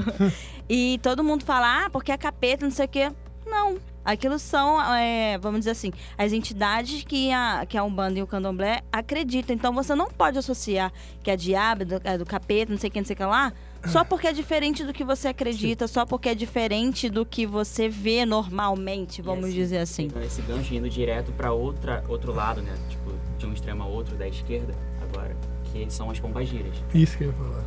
e 0.68 0.98
todo 1.02 1.22
mundo 1.22 1.44
fala, 1.44 1.84
ah, 1.84 1.90
porque 1.90 2.12
é 2.12 2.16
capeta, 2.16 2.64
não 2.64 2.72
sei 2.72 2.86
o 2.86 2.88
quê. 2.88 3.12
Não. 3.46 3.78
Aquilo 4.06 4.38
são, 4.38 4.80
é, 4.94 5.36
vamos 5.38 5.60
dizer 5.60 5.72
assim, 5.72 5.92
as 6.16 6.32
entidades 6.32 7.02
que 7.02 7.32
a, 7.32 7.66
que 7.68 7.76
a 7.76 7.82
Umbanda 7.82 8.18
e 8.18 8.22
o 8.22 8.26
Candomblé 8.26 8.82
acreditam. 8.92 9.54
Então 9.54 9.72
você 9.74 9.94
não 9.96 10.06
pode 10.08 10.38
associar 10.38 10.92
que 11.22 11.30
é 11.30 11.36
diabo, 11.36 11.84
do, 11.84 12.00
é 12.04 12.16
do 12.16 12.24
capeta, 12.24 12.70
não 12.72 12.78
sei 12.78 12.88
o 12.88 12.92
que, 12.92 13.00
não 13.00 13.04
sei 13.06 13.14
o 13.14 13.16
que 13.16 13.24
lá, 13.24 13.52
só 13.86 14.04
porque 14.04 14.28
é 14.28 14.32
diferente 14.32 14.84
do 14.84 14.92
que 14.92 15.02
você 15.04 15.28
acredita, 15.28 15.86
só 15.88 16.06
porque 16.06 16.28
é 16.28 16.34
diferente 16.34 17.08
do 17.10 17.26
que 17.26 17.46
você 17.46 17.88
vê 17.88 18.24
normalmente, 18.24 19.20
vamos 19.20 19.46
E 19.46 19.48
assim, 19.48 19.54
dizer 19.56 19.78
assim. 19.78 20.08
pegando 20.08 20.24
Esse 20.26 20.42
gancho 20.42 20.74
indo 20.74 20.88
direto 20.88 21.32
para 21.32 21.52
outra 21.52 22.04
outro 22.08 22.32
lado, 22.32 22.62
né? 22.62 22.72
Tipo, 22.88 23.12
de 23.38 23.46
um 23.46 23.52
extremo 23.52 23.82
ao 23.82 23.90
outro 23.90 24.16
da 24.16 24.26
esquerda 24.28 24.72
agora, 25.02 25.36
que 25.72 25.86
são 25.92 26.10
as 26.10 26.18
pombagiras. 26.20 26.72
isso 26.94 27.18
que 27.18 27.24
eu 27.24 27.28
ia 27.28 27.34
falar. 27.34 27.64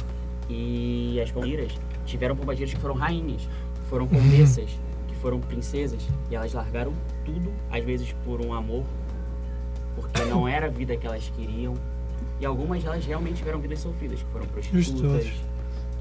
E 0.50 1.20
as 1.22 1.32
pombagiras 1.32 1.72
tiveram 2.06 2.36
pombagiras 2.36 2.74
que 2.74 2.80
foram 2.80 2.96
rainhas, 2.96 3.48
foram 3.90 4.08
condessas, 4.08 4.70
foram 5.22 5.40
princesas 5.40 6.02
e 6.30 6.36
elas 6.36 6.54
largaram 6.54 6.94
tudo, 7.26 7.52
às 7.72 7.84
vezes 7.84 8.14
por 8.26 8.44
um 8.46 8.54
amor, 8.54 8.84
porque 9.96 10.24
não 10.24 10.48
era 10.48 10.68
a 10.68 10.70
vida 10.70 10.96
que 10.98 11.06
elas 11.06 11.32
queriam. 11.36 11.74
E 12.40 12.46
algumas 12.46 12.84
delas 12.84 13.06
realmente 13.06 13.38
tiveram 13.38 13.60
vidas 13.60 13.80
sofridas, 13.80 14.22
que 14.22 14.32
foram 14.32 14.46
prostitutas, 14.48 15.28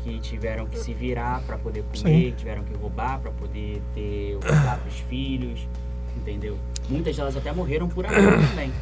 que 0.03 0.21
tiveram 0.21 0.67
que 0.67 0.79
se 0.79 0.95
virar 0.95 1.43
para 1.43 1.59
poder 1.59 1.83
comer, 1.83 2.31
Sim. 2.31 2.35
tiveram 2.37 2.63
que 2.63 2.75
roubar 2.75 3.19
para 3.21 3.31
poder 3.33 3.83
ter 3.95 4.37
o 4.37 4.41
para 4.41 4.81
os 4.87 5.01
filhos, 5.01 5.67
entendeu? 6.17 6.57
Muitas 6.89 7.17
delas 7.17 7.37
até 7.37 7.53
morreram 7.53 7.89
por 7.89 8.07
amor 8.07 8.33
também. 8.49 8.73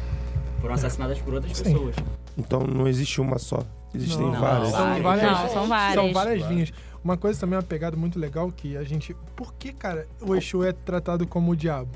Foram 0.61 0.75
assassinadas 0.75 1.19
por 1.19 1.33
outras 1.33 1.57
Sim. 1.57 1.63
pessoas. 1.63 1.95
Então 2.37 2.61
não 2.61 2.87
existe 2.87 3.19
uma 3.19 3.39
só. 3.39 3.63
Existem 3.93 4.19
Não, 4.19 4.31
Não, 4.31 4.39
várias. 4.39 4.71
São 4.71 4.79
várias. 4.79 5.03
várias, 5.03 5.31
Não, 5.31 5.49
são 5.49 5.67
várias. 5.67 5.93
São 5.93 6.13
várias 6.13 6.47
linhas. 6.47 6.73
Uma 7.03 7.17
coisa 7.17 7.39
também, 7.39 7.57
uma 7.57 7.63
pegada 7.63 7.95
muito 7.95 8.19
legal 8.19 8.51
que 8.51 8.75
a 8.75 8.83
gente. 8.83 9.15
Por 9.35 9.53
que, 9.53 9.71
cara, 9.71 10.07
o 10.21 10.35
Exu 10.35 10.63
é 10.63 10.73
tratado 10.73 11.25
como 11.25 11.51
o 11.51 11.55
diabo? 11.55 11.89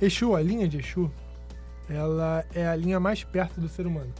Exu, 0.00 0.34
a 0.34 0.42
linha 0.42 0.68
de 0.68 0.78
Exu, 0.78 1.10
ela 1.88 2.44
é 2.54 2.66
a 2.66 2.76
linha 2.76 3.00
mais 3.00 3.24
perto 3.24 3.60
do 3.60 3.68
ser 3.68 3.86
humano. 3.86 4.12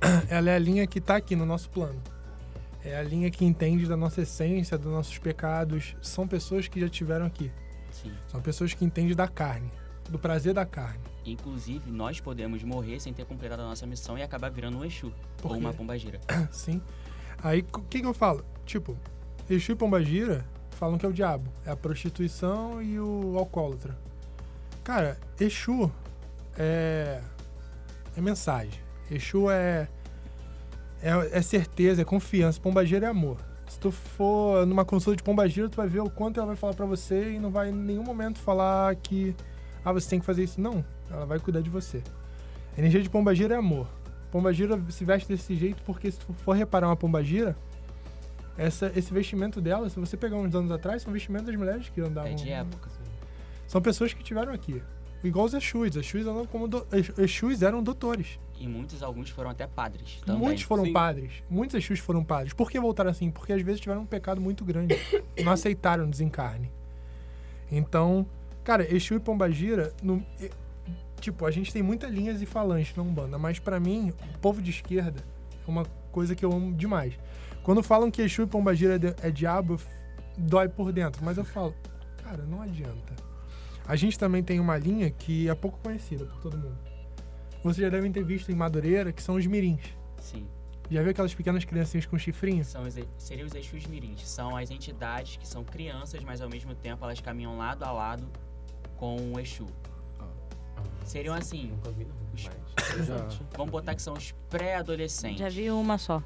Ela 0.28 0.50
é 0.50 0.56
a 0.56 0.58
linha 0.58 0.84
que 0.84 1.00
tá 1.00 1.14
aqui 1.14 1.36
no 1.36 1.46
nosso 1.46 1.70
plano. 1.70 2.00
É 2.84 2.96
a 2.96 3.02
linha 3.02 3.30
que 3.30 3.44
entende 3.44 3.86
da 3.86 3.96
nossa 3.96 4.22
essência, 4.22 4.76
dos 4.76 4.90
nossos 4.90 5.16
pecados. 5.18 5.94
São 6.02 6.26
pessoas 6.26 6.66
que 6.66 6.80
já 6.80 6.88
tiveram 6.88 7.24
aqui. 7.26 7.52
Sim. 7.92 8.12
São 8.26 8.40
pessoas 8.40 8.74
que 8.74 8.84
entendem 8.84 9.14
da 9.14 9.28
carne, 9.28 9.70
do 10.10 10.18
prazer 10.18 10.54
da 10.54 10.66
carne. 10.66 10.98
Inclusive, 11.24 11.90
nós 11.90 12.20
podemos 12.20 12.62
morrer 12.62 12.98
sem 12.98 13.12
ter 13.12 13.24
completado 13.24 13.62
a 13.62 13.66
nossa 13.66 13.86
missão 13.86 14.18
e 14.18 14.22
acabar 14.22 14.50
virando 14.50 14.78
um 14.78 14.84
Exu 14.84 15.12
ou 15.42 15.56
uma 15.56 15.72
pombagira. 15.72 16.20
Sim. 16.50 16.80
Aí, 17.42 17.64
o 17.72 17.82
que, 17.82 18.00
que 18.00 18.06
eu 18.06 18.14
falo? 18.14 18.44
Tipo, 18.66 18.96
Exu 19.48 19.72
e 19.72 19.74
Pombagira 19.74 20.44
falam 20.72 20.98
que 20.98 21.06
é 21.06 21.08
o 21.08 21.12
diabo. 21.12 21.50
É 21.64 21.70
a 21.70 21.76
prostituição 21.76 22.82
e 22.82 22.98
o 22.98 23.34
alcoólatra. 23.36 23.96
Cara, 24.82 25.18
Exu 25.38 25.90
é, 26.56 27.20
é 28.16 28.20
mensagem. 28.20 28.80
Exu 29.10 29.50
é, 29.50 29.88
é, 31.02 31.38
é 31.38 31.42
certeza, 31.42 32.02
é 32.02 32.04
confiança. 32.04 32.60
Pombagira 32.60 33.06
é 33.06 33.10
amor. 33.10 33.38
Se 33.68 33.78
tu 33.78 33.90
for 33.90 34.66
numa 34.66 34.84
consulta 34.84 35.16
de 35.16 35.22
Pombagira, 35.22 35.68
tu 35.68 35.76
vai 35.76 35.88
ver 35.88 36.00
o 36.00 36.10
quanto 36.10 36.38
ela 36.38 36.48
vai 36.48 36.56
falar 36.56 36.74
pra 36.74 36.86
você 36.86 37.32
e 37.32 37.38
não 37.38 37.50
vai 37.50 37.70
em 37.70 37.72
nenhum 37.72 38.02
momento 38.02 38.38
falar 38.38 38.94
que 38.96 39.34
ah, 39.84 39.92
você 39.92 40.10
tem 40.10 40.20
que 40.20 40.26
fazer 40.26 40.44
isso. 40.44 40.60
Não, 40.60 40.84
ela 41.12 41.26
vai 41.26 41.38
cuidar 41.38 41.60
de 41.60 41.70
você. 41.70 42.02
A 42.76 42.80
energia 42.80 43.02
de 43.02 43.10
Pombagira 43.10 43.54
é 43.54 43.58
amor. 43.58 43.86
Pombagira 44.30 44.80
se 44.90 45.04
veste 45.04 45.28
desse 45.28 45.54
jeito 45.54 45.82
porque 45.82 46.10
se 46.10 46.18
tu 46.18 46.32
for 46.32 46.52
reparar 46.56 46.88
uma 46.88 46.96
pombagira, 46.96 47.54
essa, 48.56 48.90
esse 48.96 49.12
vestimento 49.12 49.60
dela, 49.60 49.88
se 49.90 50.00
você 50.00 50.16
pegar 50.16 50.36
uns 50.36 50.54
anos 50.54 50.70
atrás, 50.70 51.02
são 51.02 51.12
vestimentos 51.12 51.46
das 51.46 51.56
mulheres 51.56 51.88
que 51.90 52.00
andavam. 52.00 52.30
É 52.30 52.34
de 52.34 52.50
época. 52.50 52.88
São 53.66 53.80
pessoas 53.80 54.12
que 54.12 54.22
tiveram 54.22 54.52
aqui. 54.52 54.82
Igual 55.24 55.46
os 55.46 55.54
Exus. 55.54 55.96
Exus 55.96 56.26
andam 56.26 56.46
como 56.46 56.66
do, 56.66 56.86
Ex- 56.92 57.16
Exus 57.18 57.62
eram 57.62 57.82
doutores. 57.82 58.38
E 58.58 58.66
muitos, 58.66 59.02
alguns 59.02 59.30
foram 59.30 59.50
até 59.50 59.66
padres 59.66 60.20
também. 60.24 60.42
Muitos 60.42 60.62
foram 60.64 60.84
sim. 60.84 60.92
padres. 60.92 61.42
Muitos 61.48 61.76
Exus 61.76 62.00
foram 62.00 62.24
padres. 62.24 62.52
Por 62.52 62.70
que 62.70 62.78
voltaram 62.78 63.10
assim? 63.10 63.30
Porque 63.30 63.52
às 63.52 63.62
vezes 63.62 63.80
tiveram 63.80 64.02
um 64.02 64.06
pecado 64.06 64.40
muito 64.40 64.64
grande. 64.64 64.96
não 65.42 65.52
aceitaram 65.52 66.04
o 66.04 66.06
desencarne. 66.06 66.70
Então, 67.70 68.26
cara, 68.62 68.94
Exu 68.94 69.14
e 69.14 69.20
Pombagira, 69.20 69.92
no, 70.02 70.24
tipo, 71.22 71.46
a 71.46 71.50
gente 71.50 71.72
tem 71.72 71.82
muitas 71.82 72.10
linhas 72.12 72.42
e 72.42 72.46
falanges 72.46 72.94
na 72.96 73.02
Umbanda, 73.02 73.38
mas 73.38 73.58
pra 73.58 73.78
mim, 73.80 74.12
o 74.34 74.38
povo 74.40 74.60
de 74.60 74.70
esquerda 74.70 75.22
é 75.66 75.70
uma 75.70 75.84
coisa 76.10 76.34
que 76.34 76.44
eu 76.44 76.52
amo 76.52 76.74
demais. 76.74 77.14
Quando 77.62 77.82
falam 77.82 78.10
que 78.10 78.20
Exu 78.20 78.42
e 78.42 78.46
Pombagira 78.46 78.96
é, 78.96 78.98
de- 78.98 79.14
é 79.22 79.30
diabo, 79.30 79.80
dói 80.36 80.68
por 80.68 80.92
dentro, 80.92 81.24
mas 81.24 81.38
eu 81.38 81.44
falo, 81.44 81.74
cara, 82.22 82.42
não 82.44 82.60
adianta. 82.60 83.14
A 83.86 83.94
gente 83.96 84.18
também 84.18 84.42
tem 84.42 84.58
uma 84.60 84.76
linha 84.76 85.10
que 85.10 85.48
é 85.48 85.54
pouco 85.54 85.78
conhecida 85.78 86.24
por 86.24 86.40
todo 86.40 86.58
mundo. 86.58 86.78
Vocês 87.62 87.76
já 87.84 87.88
devem 87.88 88.10
ter 88.10 88.24
visto 88.24 88.50
em 88.50 88.54
Madureira, 88.54 89.12
que 89.12 89.22
são 89.22 89.36
os 89.36 89.46
mirins. 89.46 89.82
Sim. 90.20 90.46
Já 90.90 91.00
viu 91.00 91.10
aquelas 91.12 91.32
pequenas 91.34 91.64
criancinhas 91.64 92.04
com 92.04 92.18
chifrinho? 92.18 92.64
São 92.64 92.82
os, 92.82 92.96
seriam 93.16 93.46
os 93.46 93.54
Exus 93.54 93.86
Mirins. 93.86 94.28
São 94.28 94.56
as 94.56 94.70
entidades 94.70 95.36
que 95.36 95.46
são 95.48 95.64
crianças, 95.64 96.22
mas 96.24 96.40
ao 96.40 96.50
mesmo 96.50 96.74
tempo 96.74 97.02
elas 97.04 97.20
caminham 97.20 97.56
lado 97.56 97.84
a 97.84 97.92
lado 97.92 98.26
com 98.96 99.16
o 99.32 99.40
Exu. 99.40 99.66
Seriam 101.04 101.34
assim, 101.34 101.66
Nunca 101.72 101.90
vi, 101.90 102.04
não. 102.04 102.22
Os- 102.36 103.40
vamos 103.56 103.70
botar 103.70 103.94
que 103.94 104.02
são 104.02 104.14
os 104.14 104.32
pré-adolescentes. 104.50 105.38
Já 105.38 105.48
vi 105.48 105.70
uma 105.70 105.98
só. 105.98 106.22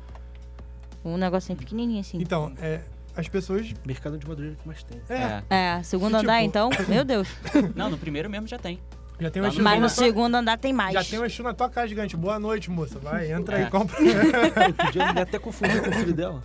Um 1.05 1.17
negocinho 1.17 1.57
pequenininho 1.59 2.01
assim. 2.01 2.19
Então, 2.21 2.53
é, 2.59 2.81
as 3.17 3.29
pessoas. 3.29 3.73
Mercado 3.85 4.19
de 4.19 4.27
Madureira 4.29 4.57
que 4.61 4.67
mais 4.67 4.83
tem. 4.83 5.01
É, 5.09 5.15
É. 5.15 5.45
É, 5.79 5.83
segundo 5.83 6.15
E, 6.17 6.19
tipo- 6.19 6.31
andar 6.31 6.43
então? 6.43 6.71
Meu 6.89 7.05
Deus. 7.05 7.29
Não, 7.75 7.91
no 7.91 7.99
primeiro 7.99 8.29
mesmo 8.31 8.47
já 8.49 8.59
tem. 8.59 8.81
já 9.21 9.31
tem 9.31 9.41
um 9.43 9.45
Mas 9.47 9.55
Exu 9.55 9.63
Mas 9.63 9.81
no 9.81 9.87
tua- 9.89 10.05
segundo 10.05 10.35
andar 10.35 10.59
tem 10.59 10.73
mais. 10.73 10.93
Já 10.95 11.05
tem 11.05 11.19
um 11.19 11.25
Exu 11.25 11.43
na 11.43 11.55
tua 11.55 11.69
casa 11.71 11.89
gigante. 11.89 12.17
Boa 12.17 12.39
noite, 12.39 12.71
moça. 12.71 12.99
Vai, 12.99 13.31
entra 13.33 13.59
É. 13.59 13.65
aí, 13.65 13.71
compra. 13.71 13.97
Outro 14.03 14.93
dia 14.93 15.05
até 15.23 15.39
confundiu 15.39 15.83
com 15.83 15.91
o 15.91 15.93
filho 15.93 16.15
dela. 16.15 16.43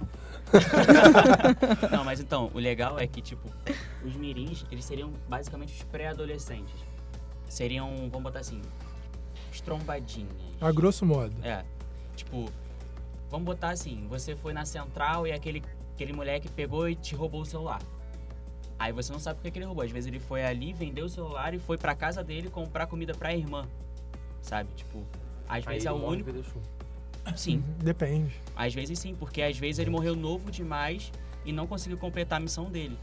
Não, 1.91 2.03
mas 2.03 2.19
então, 2.19 2.51
o 2.53 2.59
legal 2.59 2.99
é 2.99 3.07
que, 3.07 3.21
tipo, 3.21 3.49
os 4.05 4.15
mirins, 4.15 4.65
eles 4.71 4.83
seriam 4.85 5.11
basicamente 5.29 5.73
os 5.73 5.83
pré-adolescentes. 5.83 6.73
Seriam, 7.55 7.89
vamos 8.09 8.23
botar 8.23 8.39
assim, 8.39 8.61
os 9.51 9.59
trombadinhas. 9.59 10.31
A 10.61 10.71
grosso 10.71 11.05
modo. 11.05 11.35
É, 11.43 11.65
tipo, 12.15 12.49
vamos 13.29 13.45
botar 13.45 13.71
assim, 13.71 14.07
você 14.07 14.37
foi 14.37 14.53
na 14.53 14.63
central 14.63 15.27
e 15.27 15.33
aquele, 15.33 15.61
aquele 15.93 16.13
moleque 16.13 16.47
pegou 16.47 16.87
e 16.87 16.95
te 16.95 17.13
roubou 17.13 17.41
o 17.41 17.45
celular. 17.45 17.81
Aí 18.79 18.93
você 18.93 19.11
não 19.11 19.19
sabe 19.19 19.41
por 19.41 19.51
que 19.51 19.59
ele 19.59 19.65
roubou. 19.65 19.83
Às 19.83 19.91
vezes 19.91 20.07
ele 20.07 20.17
foi 20.19 20.45
ali, 20.45 20.71
vendeu 20.71 21.05
o 21.05 21.09
celular 21.09 21.53
e 21.53 21.59
foi 21.59 21.77
pra 21.77 21.93
casa 21.93 22.23
dele 22.23 22.49
comprar 22.49 22.87
comida 22.87 23.13
pra 23.13 23.35
irmã. 23.35 23.67
Sabe? 24.41 24.69
Tipo, 24.73 25.03
às 25.45 25.67
Aí 25.67 25.73
vezes 25.73 25.85
é 25.85 25.91
o 25.91 25.95
único. 26.07 26.31
Sim, 27.35 27.57
Uhum, 27.57 27.63
Depende. 27.83 28.33
às 28.55 28.73
vezes 28.73 28.97
sim, 28.97 29.13
porque 29.13 29.41
às 29.41 29.57
vezes 29.57 29.77
ele 29.77 29.89
morreu 29.91 30.15
novo 30.15 30.49
demais 30.49 31.11
e 31.45 31.51
não 31.51 31.67
conseguiu 31.67 31.97
completar 31.97 32.39
a 32.39 32.41
missão 32.41 32.71
dele. 32.71 32.97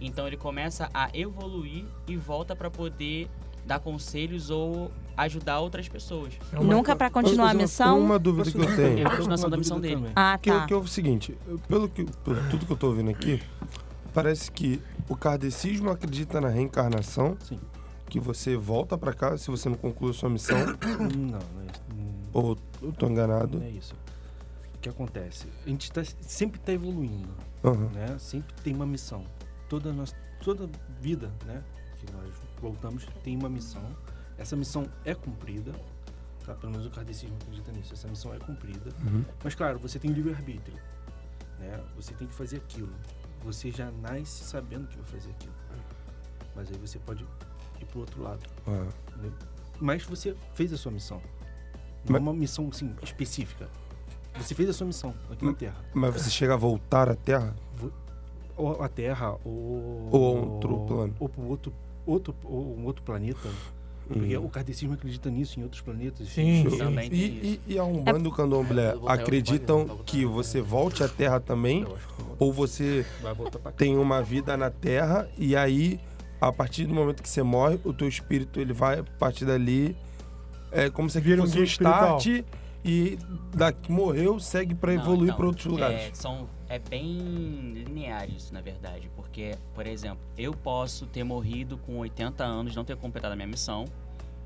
Então 0.00 0.26
ele 0.26 0.36
começa 0.36 0.90
a 0.92 1.08
evoluir 1.14 1.86
e 2.08 2.16
volta 2.16 2.54
pra 2.56 2.70
poder 2.70 3.30
dar 3.68 3.78
conselhos 3.80 4.50
ou 4.50 4.90
ajudar 5.16 5.60
outras 5.60 5.88
pessoas. 5.88 6.32
É 6.52 6.58
uma 6.58 6.74
Nunca 6.74 6.96
pra 6.96 7.10
continuar 7.10 7.50
a 7.50 7.54
missão. 7.54 8.00
Uma 8.00 8.18
dúvida 8.18 8.50
que 8.50 8.58
eu 8.58 8.76
tenho. 8.76 8.98
É 9.00 9.04
a 9.04 9.10
continuação 9.16 9.50
da 9.50 9.56
missão 9.56 9.78
dele. 9.80 9.96
também. 9.96 10.12
Ah, 10.16 10.38
Que, 10.40 10.50
tá. 10.50 10.66
que 10.66 10.72
é 10.72 10.76
o 10.76 10.86
seguinte, 10.86 11.36
pelo 11.68 11.88
que, 11.88 12.04
por 12.04 12.36
tudo 12.48 12.64
que 12.66 12.72
eu 12.72 12.76
tô 12.76 12.86
ouvindo 12.88 13.10
aqui, 13.10 13.42
parece 14.14 14.50
que 14.50 14.80
o 15.08 15.14
kardecismo 15.16 15.90
acredita 15.90 16.40
na 16.40 16.48
reencarnação, 16.48 17.36
Sim. 17.40 17.60
que 18.08 18.18
você 18.18 18.56
volta 18.56 18.96
pra 18.96 19.12
cá 19.12 19.36
se 19.36 19.50
você 19.50 19.68
não 19.68 19.76
conclui 19.76 20.10
a 20.10 20.14
sua 20.14 20.30
missão, 20.30 20.56
Não, 20.98 21.38
não 21.38 21.38
é 21.38 21.66
isso. 21.70 21.82
Ou 22.32 22.56
eu 22.82 22.92
tô 22.92 23.06
enganado. 23.06 23.58
Não 23.58 23.66
é 23.66 23.70
isso. 23.70 23.94
O 24.74 24.78
que 24.80 24.88
acontece? 24.88 25.46
A 25.66 25.68
gente 25.68 25.90
tá, 25.92 26.02
sempre 26.20 26.58
está 26.60 26.72
evoluindo, 26.72 27.28
Aham. 27.64 27.90
né? 27.92 28.16
Sempre 28.18 28.54
tem 28.62 28.74
uma 28.74 28.86
missão. 28.86 29.24
Toda 29.68 29.92
nossa, 29.92 30.14
toda 30.42 30.68
vida, 31.00 31.30
né? 31.44 31.60
Que 31.98 32.06
nós 32.12 32.32
voltamos 32.60 33.06
tem 33.22 33.36
uma 33.36 33.48
missão. 33.48 33.82
Essa 34.36 34.54
missão 34.56 34.86
é 35.04 35.14
cumprida, 35.14 35.72
tá? 36.44 36.54
Pelo 36.54 36.72
menos 36.72 36.86
o 36.86 36.90
kardecismo 36.90 37.36
acredita 37.40 37.72
nisso. 37.72 37.92
Essa 37.94 38.08
missão 38.08 38.32
é 38.34 38.38
cumprida. 38.38 38.90
Uhum. 39.04 39.24
Mas 39.42 39.54
claro, 39.54 39.78
você 39.78 39.98
tem 39.98 40.10
livre-arbítrio, 40.12 40.78
né? 41.58 41.80
Você 41.96 42.14
tem 42.14 42.26
que 42.28 42.34
fazer 42.34 42.56
aquilo. 42.58 42.92
Você 43.44 43.70
já 43.70 43.90
nasce 43.90 44.44
sabendo 44.44 44.86
que 44.88 44.96
vai 44.96 45.06
fazer 45.06 45.30
aquilo. 45.30 45.54
Mas 46.54 46.68
aí 46.70 46.76
você 46.78 46.98
pode 46.98 47.24
ir 47.80 47.84
pro 47.86 48.00
outro 48.00 48.22
lado. 48.22 48.40
Entendeu? 49.12 49.32
Mas 49.80 50.02
você 50.04 50.36
fez 50.54 50.72
a 50.72 50.76
sua 50.76 50.90
missão. 50.92 51.18
Não 52.04 52.12
Mas- 52.12 52.16
é 52.16 52.22
uma 52.22 52.32
missão 52.34 52.68
assim, 52.68 52.94
específica. 53.02 53.68
Você 54.36 54.54
fez 54.54 54.68
a 54.68 54.72
sua 54.72 54.86
missão 54.86 55.14
aqui 55.30 55.44
na 55.44 55.52
Terra. 55.52 55.84
Mas 55.92 56.14
você 56.14 56.30
chega 56.30 56.54
a 56.54 56.56
voltar 56.56 57.08
à 57.08 57.14
Terra? 57.14 57.54
Ou 58.56 58.82
a 58.82 58.88
Terra, 58.88 59.36
ou. 59.44 60.08
Ou 60.12 60.36
a 60.38 60.40
outro 60.40 60.78
plano. 60.86 61.14
Ou 61.18 61.28
pro 61.28 61.42
outro, 61.44 61.72
outro, 62.10 62.34
ou 62.44 62.76
um 62.76 62.84
outro 62.86 63.02
planeta. 63.02 63.48
Porque 64.08 64.38
Uhum. 64.38 64.46
o 64.46 64.48
kardecismo 64.48 64.94
acredita 64.94 65.28
nisso 65.30 65.60
em 65.60 65.62
outros 65.64 65.82
planetas. 65.82 66.28
Sim, 66.28 66.64
sim. 66.70 66.78
Também 66.78 67.10
E, 67.12 67.60
e, 67.68 67.74
e 67.74 67.78
a 67.78 67.84
Umbanda 67.84 68.24
e 68.26 68.28
o 68.28 68.32
Candomblé 68.32 68.94
acreditam 69.06 69.86
que 70.06 70.24
você 70.24 70.62
volte 70.62 71.02
à 71.04 71.08
Terra 71.08 71.38
também? 71.40 71.86
Ou 72.38 72.50
você 72.50 73.04
tem 73.76 73.98
uma 73.98 74.22
vida 74.22 74.56
na 74.56 74.70
Terra 74.70 75.28
e 75.36 75.54
aí, 75.54 76.00
a 76.40 76.50
partir 76.50 76.86
do 76.86 76.94
momento 76.94 77.22
que 77.22 77.28
você 77.28 77.42
morre, 77.42 77.78
o 77.84 77.92
teu 77.92 78.08
espírito 78.08 78.58
ele 78.58 78.72
vai 78.72 79.00
a 79.00 79.04
partir 79.04 79.44
dali. 79.44 79.94
É 80.72 80.88
como 80.88 81.10
se 81.10 81.20
Vira 81.20 81.42
um 81.42 81.44
fosse 81.46 81.58
um 81.60 81.64
espiritual. 81.64 82.16
start 82.18 82.44
e 82.84 83.18
daqui 83.54 83.92
morreu, 83.92 84.40
segue 84.40 84.74
pra 84.74 84.94
Não, 84.94 85.02
evoluir 85.02 85.24
então, 85.24 85.36
pra 85.36 85.46
outros 85.48 85.66
lugares. 85.66 86.00
É, 86.00 86.10
são, 86.14 86.48
é 86.68 86.78
bem 86.78 87.72
linear 87.74 88.28
isso, 88.30 88.52
na 88.52 88.60
verdade. 88.60 89.10
Porque, 89.16 89.56
por 89.74 89.86
exemplo, 89.86 90.18
eu 90.36 90.52
posso 90.52 91.06
ter 91.06 91.24
morrido 91.24 91.78
com 91.78 91.98
80 91.98 92.44
anos, 92.44 92.74
não 92.76 92.84
ter 92.84 92.96
completado 92.96 93.32
a 93.32 93.36
minha 93.36 93.48
missão, 93.48 93.84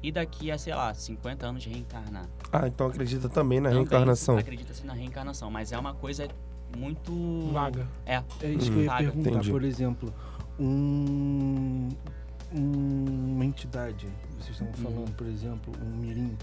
e 0.02 0.10
daqui 0.10 0.50
a, 0.50 0.58
sei 0.58 0.74
lá, 0.74 0.92
50 0.92 1.46
anos 1.46 1.64
reencarnar. 1.64 2.28
Ah, 2.52 2.66
então 2.66 2.86
acredita 2.88 3.28
também 3.28 3.60
na 3.60 3.68
Também 3.70 3.84
reencarnação. 3.84 4.36
Acredita-se 4.36 4.84
na 4.86 4.92
reencarnação, 4.94 5.50
mas 5.50 5.70
é 5.72 5.78
uma 5.78 5.94
coisa 5.94 6.28
muito. 6.76 7.12
Vaga. 7.52 7.86
É. 8.06 8.22
É 8.40 8.50
isso 8.50 8.70
que 8.70 8.78
eu 8.78 8.82
ia 8.84 8.90
Vaga. 8.90 9.04
perguntar. 9.04 9.30
Entendi. 9.30 9.50
Por 9.50 9.62
exemplo, 9.64 10.14
um, 10.58 11.88
um- 12.52 13.32
uma 13.34 13.44
entidade, 13.44 14.08
vocês 14.38 14.50
estão 14.60 14.72
falando, 14.74 14.98
Uhum. 15.08 15.14
por 15.14 15.26
exemplo, 15.26 15.72
um 15.82 15.96
mirim, 15.96 16.36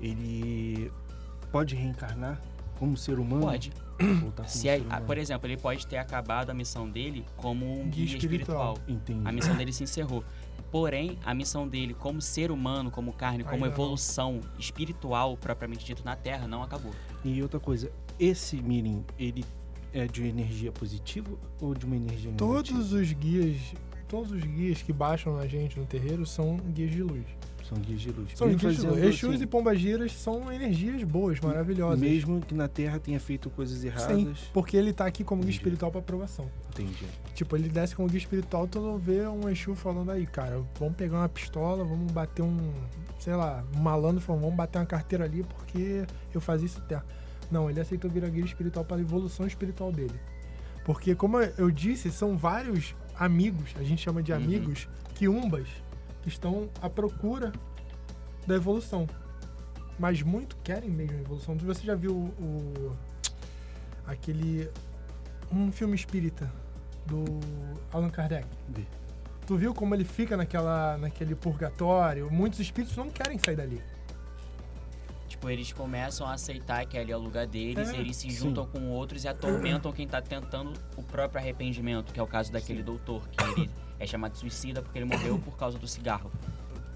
ele 0.00 0.90
pode 1.52 1.74
reencarnar 1.74 2.40
como 2.78 2.96
ser 2.96 3.18
humano? 3.18 3.42
Pode. 3.42 3.72
Como 3.98 4.48
Se 4.48 4.68
é, 4.68 4.82
ah, 4.90 5.00
por 5.00 5.18
exemplo, 5.18 5.46
ele 5.46 5.56
pode 5.56 5.86
ter 5.86 5.98
acabado 5.98 6.50
a 6.50 6.54
missão 6.54 6.88
dele 6.88 7.24
como 7.36 7.64
um 7.64 7.88
Guia 7.88 8.06
guia, 8.06 8.16
espiritual. 8.16 8.74
espiritual. 8.74 8.78
Entendi. 8.88 9.28
A 9.28 9.32
missão 9.32 9.56
dele 9.56 9.72
se 9.72 9.84
encerrou. 9.84 10.24
Porém, 10.70 11.18
a 11.24 11.32
missão 11.32 11.68
dele 11.68 11.94
como 11.94 12.20
ser 12.20 12.50
humano, 12.50 12.90
como 12.90 13.12
carne, 13.12 13.44
como 13.44 13.64
não. 13.64 13.72
evolução 13.72 14.40
espiritual 14.58 15.36
propriamente 15.36 15.84
dito 15.84 16.04
na 16.04 16.16
Terra, 16.16 16.48
não 16.48 16.62
acabou. 16.62 16.92
E 17.24 17.40
outra 17.40 17.60
coisa, 17.60 17.92
esse 18.18 18.56
mirim, 18.60 19.04
ele 19.16 19.44
é 19.92 20.06
de 20.08 20.26
energia 20.26 20.72
positiva 20.72 21.30
ou 21.60 21.74
de 21.74 21.86
uma 21.86 21.94
energia 21.94 22.32
negativa? 22.32 22.36
Todos 22.36 22.92
os 22.92 23.12
guias, 23.12 23.56
todos 24.08 24.32
os 24.32 24.42
guias 24.42 24.82
que 24.82 24.92
baixam 24.92 25.36
na 25.36 25.46
gente 25.46 25.78
no 25.78 25.86
terreiro 25.86 26.26
são 26.26 26.56
guias 26.56 26.90
de 26.90 27.02
luz. 27.04 27.24
São 27.68 27.78
guias 27.78 28.00
de 28.00 28.10
luz. 28.10 28.30
São 28.36 28.46
Mesmo 28.46 28.60
guias 28.60 28.76
de 28.76 28.86
luz. 28.86 29.02
Exus 29.02 29.34
assim, 29.36 29.42
e 29.42 29.46
pombagiras 29.46 30.12
são 30.12 30.52
energias 30.52 31.02
boas, 31.02 31.40
maravilhosas. 31.40 31.98
Mesmo 31.98 32.40
que 32.40 32.54
na 32.54 32.68
Terra 32.68 32.98
tenha 32.98 33.18
feito 33.18 33.48
coisas 33.50 33.82
erradas. 33.84 34.16
Sim, 34.16 34.34
porque 34.52 34.76
ele 34.76 34.92
tá 34.92 35.06
aqui 35.06 35.24
como 35.24 35.40
guia 35.40 35.48
Entendi. 35.48 35.58
espiritual 35.58 35.90
pra 35.90 36.00
aprovação. 36.00 36.50
Entendi. 36.70 37.06
Tipo, 37.34 37.56
ele 37.56 37.68
desce 37.68 37.96
como 37.96 38.08
guia 38.08 38.18
espiritual, 38.18 38.66
tu 38.68 38.80
não 38.80 38.98
vê 38.98 39.26
um 39.26 39.48
Exu 39.48 39.74
falando 39.74 40.10
aí, 40.10 40.26
cara, 40.26 40.62
vamos 40.78 40.94
pegar 40.94 41.18
uma 41.18 41.28
pistola, 41.28 41.82
vamos 41.84 42.12
bater 42.12 42.42
um, 42.42 42.72
sei 43.18 43.34
lá, 43.34 43.64
um 43.74 43.80
malandro 43.80 44.20
falando, 44.20 44.42
vamos 44.42 44.56
bater 44.56 44.78
uma 44.78 44.86
carteira 44.86 45.24
ali 45.24 45.42
porque 45.42 46.04
eu 46.34 46.40
fazia 46.40 46.66
isso 46.66 46.80
terra. 46.82 47.04
Não, 47.50 47.70
ele 47.70 47.80
aceitou 47.80 48.10
virar 48.10 48.28
guia 48.28 48.44
espiritual 48.44 48.84
para 48.84 48.96
a 48.98 49.00
evolução 49.00 49.46
espiritual 49.46 49.90
dele. 49.90 50.14
Porque, 50.84 51.14
como 51.14 51.38
eu 51.40 51.70
disse, 51.70 52.10
são 52.10 52.36
vários 52.36 52.94
amigos, 53.18 53.70
a 53.78 53.82
gente 53.82 54.02
chama 54.02 54.22
de 54.22 54.32
Uhum. 54.32 54.38
amigos, 54.38 54.88
quiumbas, 55.14 55.66
que 55.68 55.82
estão 56.28 56.68
à 56.82 56.88
procura 56.90 57.52
da 58.46 58.54
evolução. 58.54 59.06
Mas 59.98 60.22
muito 60.22 60.56
querem 60.64 60.90
mesmo 60.90 61.16
a 61.16 61.20
evolução. 61.20 61.56
Você 61.58 61.84
já 61.84 61.94
viu 61.94 62.12
o. 62.14 62.42
o- 62.42 62.96
aquele. 64.06 64.68
Um 65.52 65.70
filme 65.70 65.94
espírita 65.94 66.50
do 67.06 67.24
Allan 67.92 68.10
Kardec? 68.10 68.46
Vi. 68.68 68.86
Tu 69.46 69.56
viu 69.56 69.74
como 69.74 69.94
ele 69.94 70.04
fica 70.04 70.36
naquela, 70.36 70.96
naquele 70.98 71.34
purgatório? 71.34 72.30
Muitos 72.32 72.58
espíritos 72.60 72.96
não 72.96 73.10
querem 73.10 73.38
sair 73.38 73.54
dali. 73.56 73.80
Tipo, 75.28 75.50
eles 75.50 75.72
começam 75.72 76.26
a 76.26 76.32
aceitar 76.32 76.84
que 76.86 76.96
ali 76.96 77.12
é 77.12 77.16
o 77.16 77.20
lugar 77.20 77.46
deles, 77.46 77.90
É, 77.90 77.96
eles 77.98 78.16
se 78.16 78.30
sim. 78.30 78.36
juntam 78.36 78.66
com 78.66 78.88
outros 78.90 79.24
e 79.24 79.28
atormentam 79.28 79.92
quem 79.92 80.06
tá 80.08 80.22
tentando 80.22 80.72
o 80.96 81.02
próprio 81.02 81.40
arrependimento, 81.40 82.12
que 82.12 82.18
é 82.18 82.22
o 82.22 82.26
caso 82.26 82.50
daquele 82.50 82.82
doutor, 82.82 83.28
que 83.28 83.44
ele 83.60 83.70
é 83.98 84.06
chamado 84.06 84.32
de 84.32 84.38
suicida 84.38 84.82
porque 84.82 84.98
ele 84.98 85.06
morreu 85.06 85.38
por 85.38 85.56
causa 85.56 85.78
do 85.78 85.86
cigarro, 85.86 86.30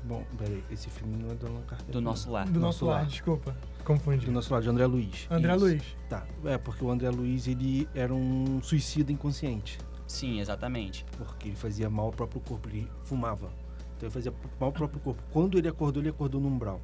Bom, 0.05 0.24
peraí, 0.38 0.64
esse 0.70 0.88
filme 0.88 1.16
não 1.22 1.30
é 1.30 1.34
do 1.34 1.46
Allan 1.46 1.61
Kardec. 1.62 1.90
do 1.92 2.01
não. 2.01 2.11
nosso 2.12 2.30
lar. 2.30 2.46
Do 2.46 2.53
nosso, 2.53 2.61
Nosso 2.61 2.86
lar, 2.86 3.01
lar. 3.01 3.07
desculpa. 3.07 3.55
Confundi. 3.84 4.24
Do 4.24 4.32
nosso 4.32 4.51
lado, 4.55 4.62
de 4.62 4.68
André 4.70 4.86
Luiz. 4.86 5.26
André 5.30 5.55
Isso. 5.55 5.64
Luiz. 5.64 5.82
Tá, 6.09 6.26
é 6.46 6.57
porque 6.57 6.82
o 6.82 6.90
André 6.90 7.11
Luiz, 7.11 7.46
ele 7.46 7.86
era 7.94 8.14
um 8.14 8.62
suicida 8.62 9.12
inconsciente. 9.12 9.78
Sim, 10.07 10.40
exatamente. 10.40 11.05
Porque 11.18 11.49
ele 11.49 11.57
fazia 11.57 11.90
mal 11.90 12.07
ao 12.07 12.12
próprio 12.12 12.40
corpo, 12.40 12.68
ele 12.70 12.90
fumava. 13.03 13.51
Então 13.96 14.07
ele 14.07 14.11
fazia 14.11 14.32
mal 14.59 14.68
ao 14.68 14.72
próprio 14.72 14.99
corpo. 15.01 15.22
Quando 15.30 15.59
ele 15.59 15.68
acordou, 15.68 16.03
ele 16.03 16.09
acordou 16.09 16.40
no 16.40 16.49
umbral. 16.49 16.80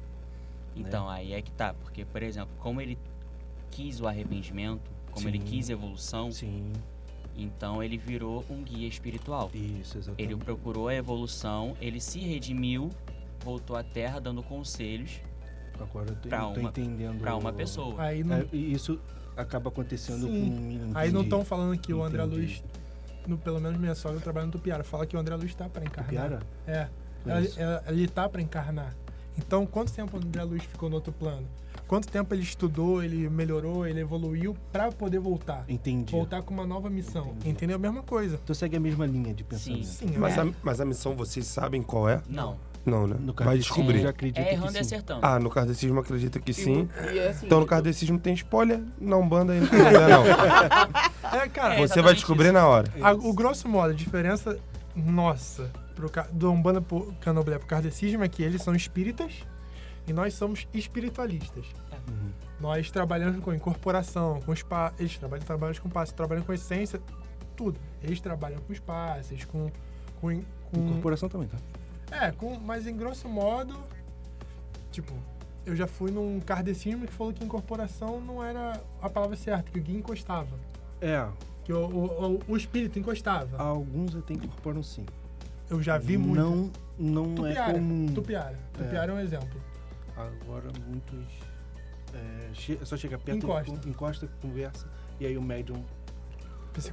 Né? 0.75 0.83
Então, 0.85 1.09
aí 1.09 1.33
é 1.33 1.41
que 1.41 1.51
tá. 1.51 1.73
Porque, 1.73 2.05
por 2.05 2.21
exemplo, 2.21 2.53
como 2.59 2.79
ele 2.79 2.95
quis 3.71 3.99
o 4.01 4.07
arrependimento, 4.07 4.91
como 5.11 5.27
ele 5.27 5.39
Sim. 5.39 5.45
quis 5.45 5.69
evolução, 5.71 6.31
Sim, 6.31 6.71
então 7.37 7.81
ele 7.83 7.97
virou 7.97 8.43
um 8.49 8.63
guia 8.63 8.87
espiritual. 8.87 9.49
isso, 9.53 9.97
exatamente. 9.97 10.21
Ele 10.33 10.35
procurou 10.35 10.87
a 10.87 10.95
evolução, 10.95 11.75
ele 11.81 11.99
se 11.99 12.19
redimiu, 12.19 12.89
voltou 13.43 13.75
à 13.75 13.83
Terra 13.83 14.19
dando 14.19 14.41
conselhos 14.43 15.19
Agora 15.79 16.09
eu 16.09 16.15
tô, 16.15 16.29
pra 16.29 16.37
eu 16.43 16.53
tô 16.53 16.59
uma- 16.61 16.69
entendendo. 16.69 17.19
para 17.19 17.35
uma 17.35 17.51
pessoa. 17.51 18.01
Aí 18.01 18.23
não, 18.23 18.37
É, 18.37 18.45
e 18.53 18.71
isso 18.73 18.99
acaba 19.35 19.69
acontecendo 19.69 20.21
Sim. 20.21 20.27
com 20.27 20.33
menino. 20.61 20.91
aí 20.97 21.11
não 21.11 21.21
estão 21.21 21.43
falando 21.43 21.77
que 21.77 21.93
o 21.93 22.01
André. 22.01 22.23
Luiz, 22.23 22.63
no, 23.27 23.37
pelo 23.37 23.59
menos 23.59 23.77
minha 23.77 23.93
sogra 23.95 24.19
trabalha 24.21 24.45
no 24.45 24.51
Tupiara, 24.53 24.83
fala 24.83 25.05
que 25.05 25.17
o 25.17 25.19
André 25.19 25.35
Luiz 25.35 25.53
tá 25.53 25.67
para 25.67 25.83
encarnar. 25.83 26.09
Piara? 26.09 26.39
É. 26.65 26.87
Ela, 27.25 27.45
ela- 27.57 27.83
ele 27.87 28.07
tá 28.07 28.29
para 28.29 28.41
encarnar. 28.41 28.95
Então, 29.37 29.65
quanto 29.65 29.91
tempo 29.91 30.15
o 30.15 30.19
André 30.19 30.43
Luiz 30.43 30.63
ficou 30.63 30.87
no 30.89 30.95
outro 30.95 31.11
plano? 31.11 31.45
Quanto 31.87 32.07
tempo 32.07 32.33
ele 32.33 32.41
estudou, 32.43 33.03
ele 33.03 33.29
melhorou, 33.29 33.85
ele 33.85 33.99
evoluiu 33.99 34.55
para 34.71 34.91
poder 34.91 35.19
voltar? 35.19 35.63
Entendi. 35.69 36.11
Voltar 36.11 36.41
com 36.41 36.53
uma 36.53 36.65
nova 36.65 36.89
missão. 36.89 37.27
Entendi. 37.37 37.49
Entendeu? 37.49 37.75
A 37.75 37.79
mesma 37.79 38.01
coisa. 38.01 38.39
Então 38.43 38.55
segue 38.55 38.75
a 38.75 38.79
mesma 38.79 39.05
linha 39.05 39.33
de 39.33 39.43
pensamento. 39.43 39.85
Sim, 39.85 40.13
Mas, 40.17 40.37
é. 40.37 40.41
a, 40.41 40.47
mas 40.63 40.81
a 40.81 40.85
missão 40.85 41.15
vocês 41.15 41.45
sabem 41.45 41.81
qual 41.83 42.09
é? 42.09 42.21
Não. 42.27 42.57
Não, 42.85 43.07
né? 43.07 43.15
No 43.19 43.33
Vai 43.33 43.57
descobrir. 43.57 43.99
já 44.01 44.09
acredito 44.09 44.37
É 44.39 44.43
que 44.45 44.53
errando 44.53 44.69
e 44.69 44.73
sim. 44.73 44.79
acertando. 44.79 45.19
Ah, 45.25 45.39
no 45.39 45.49
kardecismo 45.49 45.99
acredita 45.99 46.39
que 46.39 46.53
sim. 46.53 46.87
E 47.13 47.17
é 47.17 47.29
assim, 47.29 47.47
Então 47.47 47.59
no 47.59 47.65
kardecismo 47.65 48.19
tem 48.19 48.33
spoiler, 48.35 48.79
na 49.01 49.17
Umbanda 49.17 49.53
aí 49.53 49.59
não 49.59 49.67
tem 49.67 49.79
não. 49.79 50.23
É, 51.41 51.49
cara, 51.49 51.75
É, 51.75 51.87
Você 51.87 52.01
vai 52.01 52.13
descobrir 52.13 52.45
isso. 52.45 52.53
na 52.53 52.67
hora. 52.67 52.91
a- 53.01 53.13
o 53.13 53.33
grosso 53.33 53.67
modo, 53.67 53.89
a 53.91 53.95
diferença 53.95 54.57
nossa 54.95 55.71
pro, 55.95 56.11
do 56.31 56.51
Umbanda 56.51 56.79
pro 56.79 57.11
Candomblé 57.21 57.57
pro 57.57 57.67
Kardecismo 57.67 58.23
é 58.23 58.27
que 58.29 58.43
eles 58.43 58.61
são 58.61 58.75
espíritas 58.75 59.33
e 60.07 60.13
nós 60.13 60.33
somos 60.33 60.67
espiritualistas. 60.73 61.65
Uhum. 62.09 62.29
Nós 62.59 62.89
trabalhamos 62.91 63.43
com 63.43 63.53
incorporação, 63.53 64.39
com 64.45 64.53
espaço. 64.53 64.95
Eles 64.99 65.17
trabalham, 65.17 65.43
trabalham 65.45 65.75
com 65.75 65.87
espaço, 65.87 66.13
trabalham 66.13 66.43
com 66.43 66.53
essência, 66.53 67.01
tudo. 67.55 67.79
Eles 68.03 68.19
trabalham 68.21 68.59
com 68.61 68.71
espaços, 68.73 69.43
com. 69.45 69.69
com, 70.21 70.41
com 70.71 70.79
Incorporação 70.79 71.27
também, 71.29 71.47
tá? 71.47 71.57
é, 72.11 72.31
com, 72.31 72.57
mas 72.59 72.85
em 72.87 72.95
grosso 72.95 73.27
modo, 73.27 73.77
tipo, 74.91 75.13
eu 75.65 75.75
já 75.75 75.87
fui 75.87 76.11
num 76.11 76.39
kardecismo 76.39 77.05
que 77.07 77.13
falou 77.13 77.33
que 77.33 77.43
incorporação 77.43 78.21
não 78.21 78.43
era 78.43 78.79
a 79.01 79.09
palavra 79.09 79.35
certa, 79.35 79.71
que 79.71 79.79
o 79.79 79.81
guia 79.81 79.97
encostava. 79.97 80.55
É, 81.01 81.27
Que 81.63 81.73
o, 81.73 81.79
o, 81.85 82.33
o- 82.35 82.39
o 82.49 82.57
espírito 82.57 82.99
encostava. 82.99 83.57
alguns 83.57 84.15
até 84.15 84.33
incorporam 84.33 84.81
sim. 84.83 85.05
Eu 85.69 85.81
já 85.81 85.97
vi 85.97 86.15
muito. 86.17 86.71
Não, 86.97 87.25
não 87.25 87.45
é 87.45 87.49
Tupiara, 87.49 87.73
comum. 87.73 88.05
Tupiara. 88.13 88.59
Tupiara 88.73 89.11
é 89.11 89.15
um 89.15 89.19
exemplo. 89.19 89.59
Agora 90.15 90.69
muitos. 90.87 91.25
É, 92.13 92.49
che- 92.53 92.79
só 92.83 92.95
chega 92.95 93.17
perto, 93.17 93.45
Encosta. 93.45 93.69
encosta. 93.71 93.89
encosta, 93.89 94.29
conversa, 94.41 94.87
e 95.19 95.25
aí 95.25 95.37
o 95.37 95.41
médium. 95.41 95.83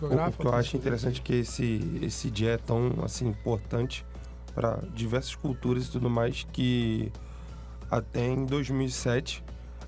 O, 0.00 0.28
o 0.28 0.32
que 0.32 0.46
eu 0.46 0.54
acho 0.54 0.76
interessante 0.76 1.20
é 1.20 1.24
que 1.24 1.34
esse, 1.34 1.98
esse 2.02 2.30
dia 2.30 2.52
é 2.52 2.56
tão 2.56 2.92
assim, 3.04 3.28
importante 3.28 4.06
para 4.54 4.76
diversas 4.94 5.34
culturas 5.34 5.86
e 5.86 5.90
tudo 5.90 6.08
mais 6.08 6.44
que 6.52 7.10
até 7.90 8.24
em 8.26 8.44
2007 8.46 9.42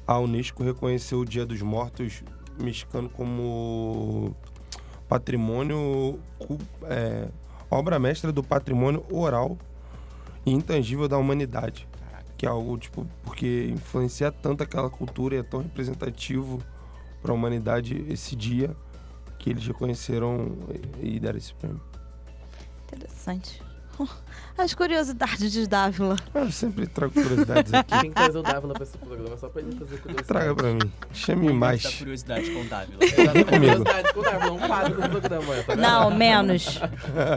a 0.07 0.19
Unesco 0.19 0.65
reconheceu 0.65 1.21
o 1.21 1.25
Dia 1.25 1.47
dos 1.47 1.63
Mortos 1.63 2.25
mexicano 2.61 3.09
como 3.09 4.35
patrimônio 5.09 6.19
é, 6.85 7.29
obra 7.71 7.99
mestra 7.99 8.33
do 8.33 8.43
patrimônio 8.43 9.05
oral 9.13 9.57
e 10.45 10.53
intangível 10.53 11.07
da 11.07 11.17
humanidade 11.19 11.87
que 12.37 12.47
é 12.47 12.49
algo 12.49 12.77
tipo 12.79 13.07
porque 13.23 13.69
influencia 13.73 14.31
tanto 14.33 14.63
aquela 14.63 14.91
cultura 14.91 15.35
e 15.37 15.39
é 15.39 15.43
tão 15.43 15.61
representativo 15.63 16.61
para 17.23 17.33
a 17.33 17.35
humanidade 17.35 18.05
esse 18.09 18.35
dia 18.37 18.75
que 19.39 19.51
eles 19.51 19.67
reconheceram 19.67 20.57
e 21.01 21.15
e 21.17 21.21
deram 21.21 21.39
esse 21.39 21.55
prêmio. 21.55 21.81
Interessante. 22.87 23.63
As 24.59 24.73
curiosidades 24.75 25.51
de 25.53 25.67
Dávila. 25.69 26.17
Eu 26.33 26.51
sempre 26.51 26.87
trago 26.87 27.13
curiosidades 27.13 27.73
aqui. 27.75 27.91
Tem 28.01 28.11
que 28.11 28.15
trazer 28.15 28.39
o 28.39 28.43
Dávila 28.43 28.75
pra 28.75 28.83
esse 28.85 28.97
programa 28.99 29.37
só 29.37 29.49
pra 29.49 29.63
ele 29.63 29.73
fazer 29.73 29.99
curiosidade. 29.99 30.27
Traga 30.29 30.55
pra 30.55 30.73
mim. 30.75 30.93
Chame 31.13 31.47
Da 31.49 31.53
mais. 31.55 31.95
curiosidade 31.97 32.51
com 32.53 32.65
Dávila. 32.67 32.99
Comigo. 32.99 33.49
Curiosidade 33.51 34.13
com 34.15 34.21
o 34.21 34.23
Dávila, 34.23 34.53
um 34.53 34.59
quadro 34.59 34.95
do 35.03 35.09
programa. 35.09 35.63
Tá? 35.65 35.77
Não, 35.77 36.11
menos. 36.13 36.81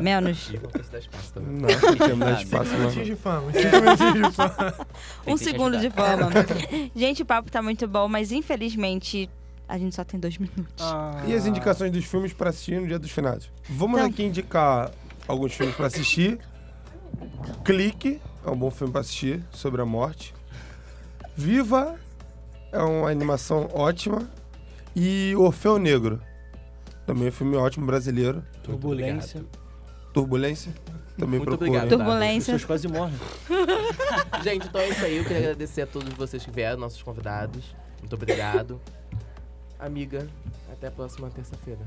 Menos. 0.01 0.49
E 0.51 0.57
vou 0.57 0.69
prestar 0.69 0.99
espaço 0.99 1.33
também. 1.33 1.53
Não, 1.53 1.67
não 1.69 2.07
tem 2.07 2.15
mais 2.15 2.37
Cinco 2.39 2.43
espaço 2.43 2.71
minutinhos 2.71 2.95
não. 2.95 3.03
de 3.03 3.15
fama. 3.15 3.51
Cinco 3.51 3.81
minutinhos 3.81 4.29
de 4.29 4.35
fama. 4.35 4.86
Um 5.25 5.37
segundo 5.37 5.79
de 5.79 5.89
fama. 5.89 6.29
Gente, 6.95 7.23
o 7.23 7.25
papo 7.25 7.51
tá 7.51 7.61
muito 7.61 7.87
bom, 7.87 8.07
mas 8.07 8.31
infelizmente 8.31 9.29
a 9.67 9.77
gente 9.77 9.95
só 9.95 10.03
tem 10.03 10.19
dois 10.19 10.37
minutos. 10.37 10.85
E 11.27 11.33
as 11.33 11.45
indicações 11.45 11.91
dos 11.91 12.05
filmes 12.05 12.31
pra 12.33 12.49
assistir 12.51 12.79
no 12.79 12.87
Dia 12.87 12.97
dos 12.97 13.11
Finados? 13.11 13.51
Vamos 13.69 13.99
Então. 13.99 14.09
aqui 14.09 14.23
indicar 14.23 14.91
alguns 15.27 15.53
filmes 15.53 15.75
pra 15.75 15.87
assistir. 15.87 16.39
Clique 17.65 18.21
é 18.45 18.49
um 18.49 18.55
bom 18.55 18.71
filme 18.71 18.91
pra 18.93 19.01
assistir 19.01 19.43
sobre 19.51 19.81
a 19.81 19.85
morte. 19.85 20.33
Viva 21.35 21.95
é 22.71 22.79
uma 22.81 23.09
animação 23.09 23.69
ótima. 23.73 24.29
E 24.95 25.35
Orfeu 25.35 25.77
Negro 25.77 26.21
também 27.05 27.25
é 27.25 27.29
um 27.29 27.31
filme 27.31 27.55
ótimo 27.57 27.85
brasileiro. 27.85 28.43
Turbulência. 28.63 29.43
Turbulência 30.13 30.73
também 31.17 31.39
Muito 31.39 31.49
procura. 31.49 31.69
obrigado. 31.69 31.91
As 31.91 31.97
Turbulência. 31.97 32.53
pessoas 32.53 32.65
quase 32.65 32.87
morrem. 32.87 33.15
Gente, 34.43 34.67
então 34.67 34.81
é 34.81 34.89
isso 34.89 35.05
aí. 35.05 35.17
Eu 35.17 35.23
queria 35.23 35.39
agradecer 35.39 35.81
a 35.81 35.87
todos 35.87 36.13
vocês 36.13 36.43
que 36.43 36.51
vieram, 36.51 36.79
nossos 36.79 37.01
convidados. 37.01 37.63
Muito 37.99 38.13
obrigado. 38.13 38.79
Amiga, 39.79 40.27
até 40.71 40.87
a 40.87 40.91
próxima 40.91 41.29
terça-feira. 41.29 41.81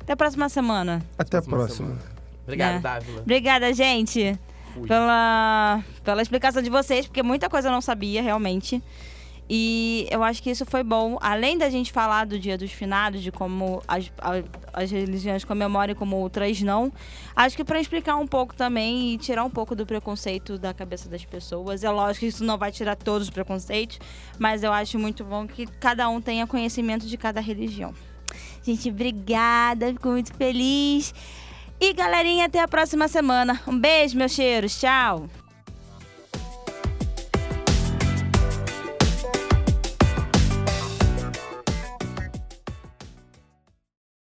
Até 0.00 0.12
a 0.12 0.16
próxima 0.16 0.48
semana. 0.48 1.02
Até 1.18 1.38
a 1.38 1.42
Próxima 1.42 1.56
próxima. 1.56 1.98
Obrigado, 2.42 2.74
né? 2.74 2.80
Dávila. 2.80 3.20
Obrigada, 3.22 3.72
gente, 3.72 4.38
Fui. 4.74 4.86
pela, 4.86 5.82
pela 6.04 6.20
explicação 6.20 6.60
de 6.62 6.68
vocês, 6.68 7.06
porque 7.06 7.22
muita 7.22 7.48
coisa 7.48 7.68
eu 7.68 7.72
não 7.72 7.80
sabia, 7.80 8.22
realmente. 8.22 8.82
E 9.48 10.08
eu 10.10 10.22
acho 10.22 10.42
que 10.42 10.50
isso 10.50 10.64
foi 10.64 10.82
bom. 10.82 11.18
Além 11.20 11.58
da 11.58 11.68
gente 11.68 11.92
falar 11.92 12.24
do 12.24 12.38
Dia 12.38 12.56
dos 12.56 12.72
Finados, 12.72 13.22
de 13.22 13.30
como 13.30 13.82
as, 13.86 14.10
a- 14.18 14.42
as 14.72 14.90
religiões 14.90 15.44
comemoram 15.44 15.92
e 15.92 15.94
como 15.94 16.16
outras 16.16 16.62
não, 16.62 16.90
acho 17.36 17.54
que 17.54 17.62
para 17.62 17.78
explicar 17.78 18.16
um 18.16 18.26
pouco 18.26 18.54
também 18.54 19.12
e 19.12 19.18
tirar 19.18 19.44
um 19.44 19.50
pouco 19.50 19.74
do 19.76 19.84
preconceito 19.84 20.58
da 20.58 20.72
cabeça 20.72 21.08
das 21.08 21.24
pessoas. 21.24 21.84
É 21.84 21.90
lógico 21.90 22.20
que 22.20 22.26
isso 22.26 22.42
não 22.42 22.56
vai 22.56 22.72
tirar 22.72 22.96
todos 22.96 23.28
os 23.28 23.30
preconceitos, 23.30 23.98
mas 24.38 24.62
eu 24.62 24.72
acho 24.72 24.98
muito 24.98 25.22
bom 25.24 25.46
que 25.46 25.66
cada 25.66 26.08
um 26.08 26.20
tenha 26.22 26.46
conhecimento 26.46 27.06
de 27.06 27.16
cada 27.18 27.40
religião. 27.40 27.92
Gente, 28.62 28.88
obrigada, 28.88 29.88
fico 29.92 30.08
muito 30.08 30.32
feliz. 30.34 31.12
E 31.78 31.92
galerinha, 31.92 32.46
até 32.46 32.60
a 32.60 32.68
próxima 32.68 33.08
semana. 33.08 33.60
Um 33.66 33.78
beijo, 33.78 34.16
meus 34.16 34.32
cheiros. 34.32 34.80
Tchau. 34.80 35.28